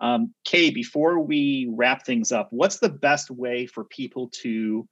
Um, 0.00 0.34
Kay, 0.44 0.70
before 0.70 1.20
we 1.20 1.68
wrap 1.72 2.04
things 2.04 2.32
up, 2.32 2.48
what's 2.50 2.78
the 2.78 2.88
best 2.88 3.30
way 3.30 3.66
for 3.66 3.84
people 3.84 4.30
to 4.42 4.86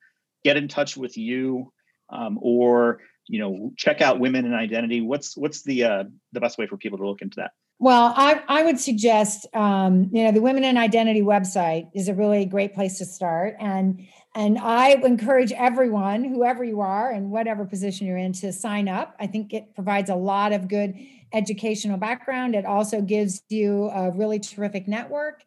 get 0.44 0.56
in 0.56 0.68
touch 0.68 0.96
with 0.96 1.16
you 1.16 1.72
um, 2.10 2.38
or 2.40 3.00
you 3.26 3.38
know 3.38 3.72
check 3.76 4.00
out 4.00 4.20
women 4.20 4.44
and 4.44 4.54
identity? 4.54 5.00
What's 5.00 5.36
what's 5.36 5.62
the 5.62 5.84
uh, 5.84 6.04
the 6.32 6.40
best 6.40 6.58
way 6.58 6.66
for 6.66 6.76
people 6.76 6.98
to 6.98 7.06
look 7.06 7.22
into 7.22 7.36
that? 7.36 7.52
Well, 7.80 8.14
I, 8.16 8.40
I 8.46 8.62
would 8.62 8.78
suggest, 8.78 9.46
um, 9.52 10.08
you 10.12 10.22
know, 10.22 10.30
the 10.30 10.40
Women 10.40 10.62
and 10.62 10.78
Identity 10.78 11.22
website 11.22 11.90
is 11.92 12.08
a 12.08 12.14
really 12.14 12.44
great 12.46 12.72
place 12.72 12.98
to 12.98 13.04
start. 13.04 13.56
And 13.58 14.06
and 14.36 14.58
I 14.58 14.90
encourage 14.90 15.52
everyone, 15.52 16.24
whoever 16.24 16.64
you 16.64 16.80
are 16.80 17.10
and 17.10 17.30
whatever 17.30 17.64
position 17.64 18.06
you're 18.06 18.16
in, 18.16 18.32
to 18.34 18.52
sign 18.52 18.88
up. 18.88 19.14
I 19.20 19.26
think 19.26 19.52
it 19.52 19.74
provides 19.74 20.10
a 20.10 20.16
lot 20.16 20.52
of 20.52 20.66
good 20.66 20.96
educational 21.34 21.98
background. 21.98 22.54
It 22.54 22.64
also 22.64 23.02
gives 23.02 23.42
you 23.48 23.90
a 23.90 24.10
really 24.10 24.38
terrific 24.38 24.88
network. 24.88 25.42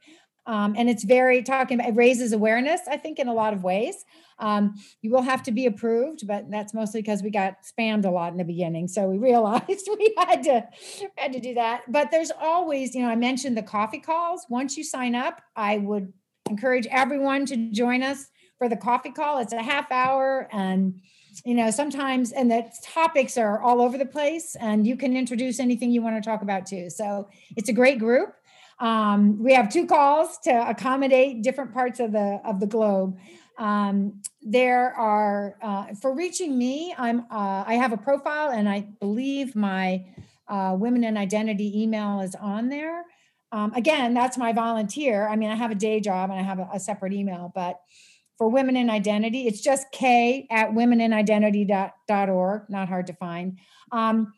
Um, 0.46 0.76
and 0.78 0.90
it's 0.90 1.04
very 1.04 1.44
talking 1.44 1.80
about 1.80 1.90
it 1.90 1.96
raises 1.96 2.32
awareness, 2.32 2.82
I 2.90 2.98
think, 2.98 3.20
in 3.20 3.28
a 3.28 3.34
lot 3.34 3.54
of 3.54 3.64
ways. 3.64 4.06
Um, 4.40 4.76
you 5.02 5.12
will 5.12 5.22
have 5.22 5.44
to 5.44 5.52
be 5.52 5.66
approved, 5.66 6.26
but 6.26 6.50
that's 6.50 6.74
mostly 6.74 7.02
because 7.02 7.22
we 7.22 7.32
got 7.32 7.56
spammed 7.64 8.06
a 8.06 8.10
lot 8.10 8.32
in 8.32 8.38
the 8.38 8.46
beginning. 8.46 8.88
So 8.88 9.08
we 9.10 9.18
realized 9.18 9.90
we 10.00 10.16
had 10.18 10.44
to 10.44 10.68
had 11.18 11.34
to 11.34 11.40
do 11.40 11.56
that. 11.56 11.92
But 11.92 12.12
there's 12.12 12.32
always, 12.32 12.96
you 12.96 13.02
know, 13.02 13.10
I 13.10 13.16
mentioned 13.16 13.58
the 13.58 13.64
coffee 13.64 14.00
calls. 14.00 14.46
Once 14.50 14.78
you 14.78 14.84
sign 14.84 15.16
up, 15.16 15.42
I 15.56 15.80
would 15.80 16.14
encourage 16.50 16.88
everyone 16.88 17.46
to 17.48 17.72
join 17.72 18.02
us 18.02 18.28
for 18.58 18.70
the 18.70 18.78
coffee 18.78 19.12
call. 19.12 19.40
It's 19.40 19.54
a 19.54 19.62
half 19.62 19.92
hour 19.92 20.48
and 20.52 21.02
you 21.46 21.54
know 21.54 21.72
sometimes 21.72 22.32
and 22.32 22.50
the 22.52 22.70
topics 22.84 23.38
are 23.38 23.62
all 23.62 23.82
over 23.82 23.98
the 23.98 24.06
place 24.06 24.56
and 24.60 24.86
you 24.86 24.96
can 24.96 25.16
introduce 25.16 25.60
anything 25.60 25.92
you 25.92 26.02
want 26.02 26.22
to 26.22 26.28
talk 26.28 26.42
about 26.42 26.66
too. 26.66 26.90
So 26.90 27.30
it's 27.56 27.70
a 27.70 27.74
great 27.74 28.00
group. 28.00 28.34
Um, 28.80 29.42
we 29.44 29.54
have 29.54 29.70
two 29.70 29.88
calls 29.88 30.38
to 30.44 30.70
accommodate 30.70 31.42
different 31.42 31.74
parts 31.74 32.00
of 32.00 32.12
the 32.12 32.40
of 32.46 32.60
the 32.60 32.68
globe. 32.68 33.18
Um, 33.58 34.22
there 34.42 34.94
are 34.94 35.56
uh, 35.62 35.96
for 35.96 36.14
reaching 36.14 36.58
me 36.58 36.94
i'm 36.98 37.22
uh, 37.32 37.64
i 37.66 37.74
have 37.74 37.92
a 37.92 37.98
profile 37.98 38.52
and 38.52 38.70
i 38.70 38.82
believe 39.00 39.56
my 39.56 40.06
uh, 40.48 40.76
women 40.78 41.04
and 41.04 41.18
identity 41.18 41.82
email 41.82 42.22
is 42.22 42.34
on 42.36 42.70
there. 42.70 43.04
Um, 43.52 43.74
again 43.74 44.14
that's 44.14 44.38
my 44.38 44.54
volunteer. 44.54 45.28
I 45.28 45.36
mean 45.36 45.50
i 45.50 45.56
have 45.56 45.72
a 45.72 45.76
day 45.76 46.00
job 46.00 46.30
and 46.30 46.40
i 46.40 46.44
have 46.44 46.60
a, 46.60 46.70
a 46.74 46.80
separate 46.80 47.14
email 47.14 47.52
but 47.56 47.80
for 48.38 48.50
women 48.50 48.78
in 48.78 48.90
identity. 48.90 49.48
It's 49.48 49.62
just 49.62 49.92
K 49.92 50.48
at 50.52 50.72
womeninidentity.org, 50.72 52.70
not 52.70 52.88
hard 52.88 53.08
to 53.08 53.14
find. 53.14 53.58
Um, 53.92 54.34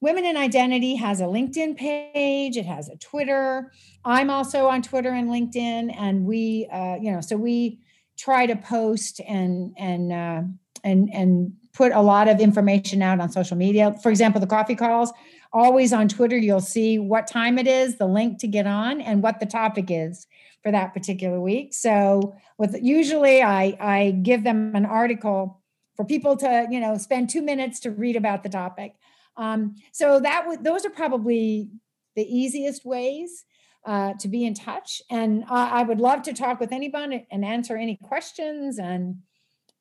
Women 0.00 0.26
in 0.26 0.36
Identity 0.36 0.94
has 0.96 1.20
a 1.20 1.24
LinkedIn 1.24 1.76
page, 1.76 2.56
it 2.56 2.66
has 2.66 2.88
a 2.88 2.96
Twitter. 2.96 3.72
I'm 4.04 4.28
also 4.28 4.66
on 4.66 4.82
Twitter 4.82 5.10
and 5.10 5.30
LinkedIn, 5.30 5.94
and 5.96 6.24
we, 6.26 6.68
uh, 6.70 6.96
you 7.00 7.10
know, 7.10 7.22
so 7.22 7.36
we 7.36 7.80
try 8.18 8.46
to 8.46 8.56
post 8.56 9.20
and 9.26 9.74
and 9.78 10.12
uh, 10.12 10.42
and 10.84 11.08
and 11.14 11.52
put 11.72 11.92
a 11.92 12.02
lot 12.02 12.28
of 12.28 12.40
information 12.40 13.00
out 13.00 13.20
on 13.20 13.30
social 13.32 13.56
media. 13.56 13.94
For 14.02 14.10
example, 14.10 14.40
the 14.40 14.46
coffee 14.46 14.74
calls. 14.74 15.12
Always 15.52 15.92
on 15.94 16.08
Twitter, 16.08 16.36
you'll 16.36 16.60
see 16.60 16.98
what 16.98 17.26
time 17.26 17.58
it 17.58 17.66
is, 17.66 17.96
the 17.96 18.06
link 18.06 18.38
to 18.40 18.46
get 18.46 18.66
on, 18.66 19.00
and 19.00 19.22
what 19.22 19.40
the 19.40 19.46
topic 19.46 19.86
is 19.88 20.26
for 20.66 20.72
that 20.72 20.92
particular 20.92 21.40
week. 21.40 21.72
So 21.72 22.34
with 22.58 22.76
usually 22.82 23.40
I 23.40 23.76
I 23.78 24.10
give 24.20 24.42
them 24.42 24.74
an 24.74 24.84
article 24.84 25.62
for 25.94 26.04
people 26.04 26.36
to 26.38 26.66
you 26.68 26.80
know 26.80 26.98
spend 26.98 27.30
two 27.30 27.40
minutes 27.40 27.78
to 27.80 27.92
read 27.92 28.16
about 28.16 28.42
the 28.42 28.48
topic. 28.48 28.96
Um, 29.36 29.76
so 29.92 30.18
that 30.18 30.48
would 30.48 30.64
those 30.64 30.84
are 30.84 30.90
probably 30.90 31.70
the 32.16 32.24
easiest 32.24 32.84
ways 32.84 33.44
uh, 33.84 34.14
to 34.14 34.26
be 34.26 34.44
in 34.44 34.54
touch. 34.54 35.00
And 35.08 35.44
I, 35.48 35.82
I, 35.82 35.82
would 35.84 36.00
love 36.00 36.22
to 36.22 36.32
talk 36.32 36.58
with 36.58 36.72
anyone 36.72 37.24
and 37.30 37.44
answer 37.44 37.76
any 37.76 37.96
questions. 38.02 38.80
And 38.80 39.18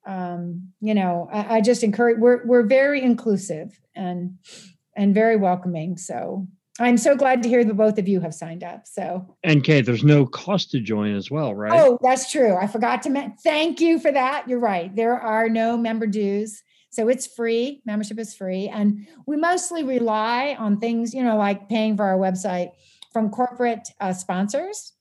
um, 0.05 0.71
you 0.81 0.93
know, 0.93 1.27
I, 1.33 1.55
I 1.55 1.61
just 1.61 1.81
encourage. 1.83 2.19
We're 2.19 2.45
we're 2.45 2.67
very 2.67 3.01
inclusive 3.01 3.79
and 3.95 4.37
and 4.95 5.15
very 5.15 5.35
welcoming. 5.35 5.97
So 5.97 6.47
I'm 6.79 6.97
so 6.97 7.15
glad 7.15 7.41
to 7.43 7.49
hear 7.49 7.63
that 7.63 7.73
both 7.73 7.97
of 7.97 8.07
you 8.07 8.19
have 8.19 8.33
signed 8.33 8.63
up. 8.63 8.85
So, 8.85 9.37
and 9.43 9.63
Kay, 9.63 9.81
there's 9.81 10.03
no 10.03 10.25
cost 10.25 10.71
to 10.71 10.81
join 10.81 11.15
as 11.15 11.31
well, 11.31 11.55
right? 11.55 11.79
Oh, 11.79 11.97
that's 12.01 12.29
true. 12.29 12.55
I 12.55 12.67
forgot 12.67 13.01
to 13.03 13.09
mention. 13.09 13.37
Thank 13.43 13.79
you 13.79 13.97
for 13.97 14.11
that. 14.11 14.47
You're 14.49 14.59
right. 14.59 14.93
There 14.93 15.17
are 15.19 15.47
no 15.47 15.77
member 15.77 16.05
dues. 16.05 16.61
So 16.89 17.07
it's 17.07 17.27
free. 17.27 17.81
Membership 17.85 18.19
is 18.19 18.35
free. 18.35 18.67
And 18.67 19.07
we 19.25 19.37
mostly 19.37 19.83
rely 19.83 20.55
on 20.59 20.79
things, 20.79 21.13
you 21.13 21.23
know, 21.23 21.37
like 21.37 21.69
paying 21.69 21.95
for 21.95 22.03
our 22.03 22.17
website 22.17 22.71
from 23.13 23.29
corporate 23.29 23.89
uh, 24.01 24.13
sponsors. 24.13 24.93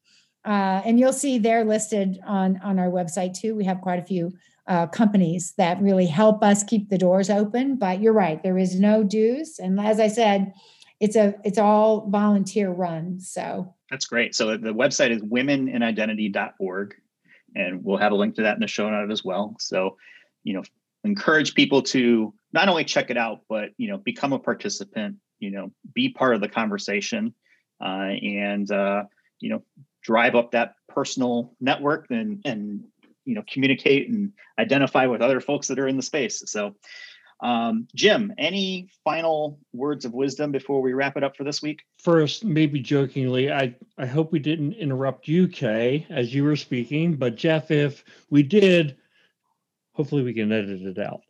Uh, 0.45 0.83
and 0.85 1.01
you'll 1.01 1.12
see 1.12 1.39
they're 1.39 1.64
listed 1.64 2.18
on, 2.27 2.61
on 2.62 2.79
our 2.79 2.91
website 2.91 3.35
too. 3.35 3.55
We 3.55 3.64
have 3.64 3.81
quite 3.81 3.99
a 3.99 4.05
few 4.05 4.33
uh, 4.66 4.87
companies 4.89 5.55
that 5.57 5.81
really 5.81 6.07
help 6.07 6.43
us 6.43 6.62
keep 6.62 6.89
the 6.89 6.99
doors 6.99 7.31
open. 7.31 7.77
But 7.77 8.01
you're 8.01 8.12
right, 8.12 8.43
there 8.43 8.59
is 8.59 8.79
no 8.79 9.03
dues. 9.03 9.59
And 9.59 9.81
as 9.81 10.01
I 10.01 10.09
said, 10.09 10.53
it's 11.01 11.16
a 11.16 11.34
it's 11.45 11.59
all 11.59 12.09
volunteer 12.09 12.70
run 12.70 13.20
so. 13.20 13.74
That's 13.90 14.07
great. 14.07 14.34
So 14.34 14.57
the 14.57 14.74
website 14.74 15.11
is 15.11 15.22
womeninidentity.org 15.22 16.95
and 17.55 17.84
we'll 17.84 17.99
have 17.99 18.12
a 18.12 18.16
link 18.16 18.34
to 18.36 18.42
that 18.42 18.55
in 18.55 18.61
the 18.61 18.66
show 18.66 18.90
note 18.90 19.11
as 19.11 19.24
well. 19.24 19.57
So 19.59 19.97
you 20.42 20.55
know 20.55 20.62
encourage 21.05 21.55
people 21.55 21.82
to 21.82 22.32
not 22.53 22.68
only 22.68 22.84
check 22.84 23.11
it 23.11 23.16
out 23.16 23.40
but 23.49 23.70
you 23.76 23.88
know 23.88 23.99
become 23.99 24.32
a 24.32 24.38
participant 24.38 25.16
you 25.38 25.51
know 25.51 25.70
be 25.95 26.09
part 26.09 26.34
of 26.34 26.40
the 26.40 26.49
conversation 26.49 27.34
uh, 27.84 28.12
and 28.22 28.70
uh, 28.70 29.05
you 29.40 29.51
know 29.51 29.62
drive 30.03 30.34
up 30.34 30.53
that 30.53 30.74
personal 30.88 31.55
network 31.61 32.07
and 32.11 32.40
and 32.45 32.84
you 33.24 33.34
know 33.34 33.42
communicate 33.51 34.09
and 34.09 34.32
identify 34.59 35.07
with 35.07 35.22
other 35.22 35.40
folks 35.40 35.68
that 35.68 35.78
are 35.78 35.88
in 35.88 35.97
the 35.97 36.03
space. 36.03 36.42
So 36.47 36.76
um, 37.45 37.86
Jim, 37.95 38.32
any 38.38 38.88
final 39.05 39.61
words 39.74 40.07
of 40.07 40.14
wisdom 40.14 40.51
before 40.51 40.80
we 40.80 40.95
wrap 40.95 41.18
it 41.18 41.22
up 41.22 41.36
for 41.36 41.45
this 41.45 41.61
week? 41.61 41.82
First, 41.99 42.42
maybe 42.42 42.80
jokingly, 42.80 43.53
I, 43.53 43.74
I 43.99 44.07
hope 44.07 44.32
we 44.32 44.38
didn't 44.38 44.72
interrupt 44.72 45.28
you, 45.28 45.47
Kay, 45.47 46.07
as 46.09 46.34
you 46.34 46.42
were 46.42 46.57
speaking. 46.57 47.16
But 47.16 47.36
Jeff, 47.36 47.70
if 47.70 48.03
we 48.30 48.42
did, 48.42 48.97
hopefully 49.92 50.22
we 50.22 50.32
can 50.32 50.53
edit 50.53 50.80
it 50.80 50.99
out. 50.99 51.20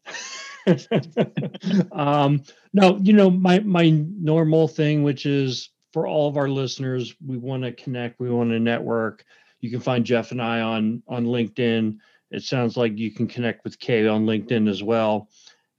um, 1.92 2.44
no, 2.72 2.96
you 3.02 3.12
know, 3.12 3.28
my 3.28 3.58
my 3.58 3.90
normal 3.90 4.68
thing, 4.68 5.02
which 5.02 5.26
is 5.26 5.70
for 5.92 6.06
all 6.06 6.28
of 6.28 6.36
our 6.36 6.48
listeners, 6.48 7.12
we 7.26 7.38
want 7.38 7.64
to 7.64 7.72
connect, 7.72 8.20
we 8.20 8.30
want 8.30 8.50
to 8.50 8.60
network. 8.60 9.24
You 9.60 9.70
can 9.70 9.80
find 9.80 10.06
Jeff 10.06 10.30
and 10.30 10.40
I 10.40 10.60
on 10.60 11.02
on 11.08 11.26
LinkedIn. 11.26 11.98
It 12.30 12.44
sounds 12.44 12.76
like 12.76 12.98
you 12.98 13.10
can 13.10 13.26
connect 13.26 13.64
with 13.64 13.80
Kay 13.80 14.06
on 14.06 14.26
LinkedIn 14.26 14.68
as 14.68 14.80
well. 14.80 15.28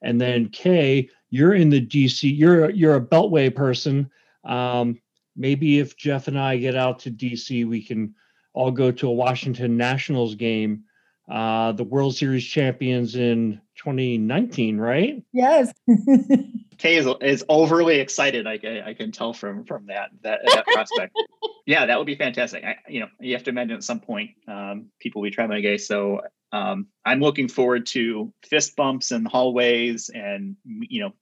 And 0.02 0.20
then 0.20 0.50
Kay, 0.50 1.10
you're 1.30 1.54
in 1.54 1.70
the 1.70 1.86
DC. 1.86 2.38
You're 2.38 2.70
you're 2.72 2.96
a 2.96 3.02
Beltway 3.02 3.54
person. 3.54 4.10
Um, 4.43 5.00
maybe 5.36 5.80
if 5.80 5.98
Jeff 5.98 6.28
and 6.28 6.39
I 6.39 6.58
get 6.58 6.76
out 6.76 7.00
to 7.00 7.12
DC, 7.12 7.68
we 7.68 7.84
can 7.84 8.14
all 8.54 8.72
go 8.72 8.91
to 8.91 9.08
a 9.08 9.12
Washington 9.12 9.78
Nationals 9.78 10.36
game. 10.36 10.84
Uh, 11.30 11.72
the 11.72 11.84
World 11.84 12.16
Series 12.16 12.46
champions 12.46 13.16
in 13.16 13.60
2019, 13.78 14.78
right? 14.78 15.24
Yes. 15.34 15.74
Kay 16.78 16.98
is, 16.98 17.08
is 17.22 17.43
overly 17.50 18.00
excited. 18.00 18.46
I, 18.46 18.60
I 18.86 18.93
can 18.93 19.12
tell 19.12 19.34
from 19.34 19.66
from 19.66 19.88
that 19.88 20.12
that, 20.22 20.41
that 20.46 20.68
prospect. 20.68 21.16
yeah, 21.66 21.86
that 21.86 21.98
would 21.98 22.06
be 22.06 22.16
fantastic. 22.16 22.64
I, 22.64 22.76
you 22.88 23.00
know, 23.00 23.08
you 23.20 23.34
have 23.34 23.43
to 23.43 23.50
imagine 23.50 23.76
at 23.76 23.84
some 23.84 24.00
point 24.00 24.32
um, 24.48 24.88
people 25.00 25.22
will 25.22 25.30
be 25.30 25.34
traveling 25.34 25.60
again. 25.60 25.80
So 25.80 26.22
um, 26.52 26.88
I'm 27.06 27.20
looking 27.20 27.48
forward 27.48 27.86
to 27.88 28.34
fist 28.43 28.76
bumps 28.76 29.12
in 29.12 29.26
hallways 29.26 30.10
and 30.14 30.56
you 30.66 31.02
know 31.02 31.14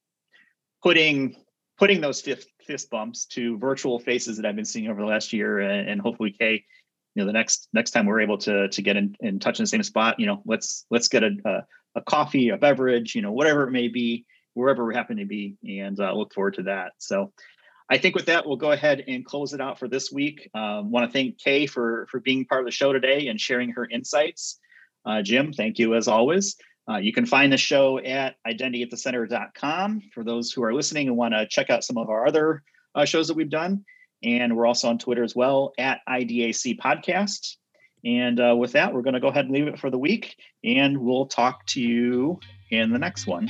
putting 0.81 1.35
putting 1.77 2.01
those 2.01 2.21
fist, 2.21 2.47
fist 2.65 2.89
bumps 2.89 3.25
to 3.25 3.57
virtual 3.57 3.99
faces 3.99 4.37
that 4.37 4.45
I've 4.45 4.55
been 4.55 4.65
seeing 4.65 4.87
over 4.87 5.01
the 5.01 5.07
last 5.07 5.33
year, 5.33 5.59
and, 5.59 5.89
and 5.89 6.01
hopefully, 6.01 6.31
Kay, 6.31 6.63
you 7.15 7.21
know, 7.21 7.25
the 7.25 7.33
next 7.33 7.69
next 7.73 7.91
time 7.91 8.05
we're 8.05 8.21
able 8.21 8.37
to 8.39 8.67
to 8.69 8.81
get 8.81 8.97
in, 8.97 9.15
in 9.21 9.39
touch 9.39 9.59
in 9.59 9.63
the 9.63 9.67
same 9.67 9.83
spot, 9.83 10.19
you 10.19 10.25
know, 10.25 10.41
let's 10.45 10.85
let's 10.89 11.07
get 11.07 11.23
a, 11.23 11.31
a, 11.45 11.65
a 11.95 12.01
coffee, 12.01 12.49
a 12.49 12.57
beverage, 12.57 13.15
you 13.15 13.21
know, 13.21 13.31
whatever 13.31 13.67
it 13.67 13.71
may 13.71 13.87
be, 13.87 14.25
wherever 14.53 14.85
we 14.85 14.95
happen 14.95 15.17
to 15.17 15.25
be, 15.25 15.55
and 15.67 15.99
uh, 15.99 16.13
look 16.13 16.33
forward 16.33 16.55
to 16.55 16.63
that. 16.63 16.93
So. 16.97 17.31
I 17.91 17.97
think 17.97 18.15
with 18.15 18.27
that, 18.27 18.47
we'll 18.47 18.55
go 18.55 18.71
ahead 18.71 19.03
and 19.09 19.25
close 19.25 19.53
it 19.53 19.59
out 19.59 19.77
for 19.77 19.89
this 19.89 20.09
week. 20.09 20.49
Um, 20.55 20.89
Want 20.89 21.05
to 21.05 21.11
thank 21.11 21.37
Kay 21.37 21.67
for 21.67 22.07
for 22.09 22.21
being 22.21 22.45
part 22.45 22.61
of 22.61 22.65
the 22.65 22.71
show 22.71 22.93
today 22.93 23.27
and 23.27 23.39
sharing 23.39 23.71
her 23.71 23.85
insights. 23.85 24.57
Uh, 25.05 25.21
Jim, 25.21 25.53
thank 25.53 25.79
you 25.79 25.95
as 25.95 26.07
always. 26.07 26.55
Uh, 26.89 26.97
you 26.97 27.13
can 27.13 27.25
find 27.25 27.51
the 27.51 27.57
show 27.57 27.97
at 27.99 28.35
identityatthecenter.com 28.45 30.01
for 30.13 30.23
those 30.23 30.51
who 30.51 30.63
are 30.63 30.73
listening 30.73 31.07
and 31.07 31.15
want 31.15 31.33
to 31.33 31.47
check 31.47 31.69
out 31.69 31.83
some 31.83 31.97
of 31.97 32.09
our 32.09 32.27
other 32.27 32.61
uh, 32.95 33.05
shows 33.05 33.27
that 33.27 33.37
we've 33.37 33.49
done. 33.49 33.85
And 34.21 34.55
we're 34.55 34.65
also 34.65 34.89
on 34.89 34.97
Twitter 34.97 35.23
as 35.23 35.35
well 35.35 35.73
at 35.77 36.01
IDAC 36.07 36.77
Podcast. 36.79 37.55
And 38.05 38.39
uh, 38.39 38.55
with 38.57 38.73
that, 38.73 38.93
we're 38.93 39.01
going 39.01 39.13
to 39.13 39.19
go 39.19 39.29
ahead 39.29 39.45
and 39.45 39.53
leave 39.53 39.67
it 39.67 39.79
for 39.79 39.89
the 39.89 39.97
week, 39.97 40.35
and 40.63 40.97
we'll 40.97 41.25
talk 41.25 41.65
to 41.67 41.81
you 41.81 42.39
in 42.69 42.91
the 42.91 42.99
next 42.99 43.27
one. 43.27 43.49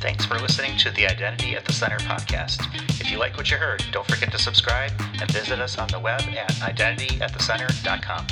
Thanks 0.00 0.24
for 0.24 0.38
listening 0.38 0.78
to 0.78 0.90
the 0.90 1.06
Identity 1.06 1.54
at 1.54 1.66
the 1.66 1.74
Center 1.74 1.98
podcast. 1.98 2.60
If 3.00 3.10
you 3.10 3.18
like 3.18 3.36
what 3.36 3.50
you 3.50 3.58
heard, 3.58 3.84
don't 3.92 4.06
forget 4.06 4.32
to 4.32 4.38
subscribe 4.38 4.92
and 5.20 5.30
visit 5.30 5.60
us 5.60 5.76
on 5.76 5.88
the 5.88 5.98
web 6.00 6.22
at 6.22 6.52
identityatthecenter.com. 6.52 8.26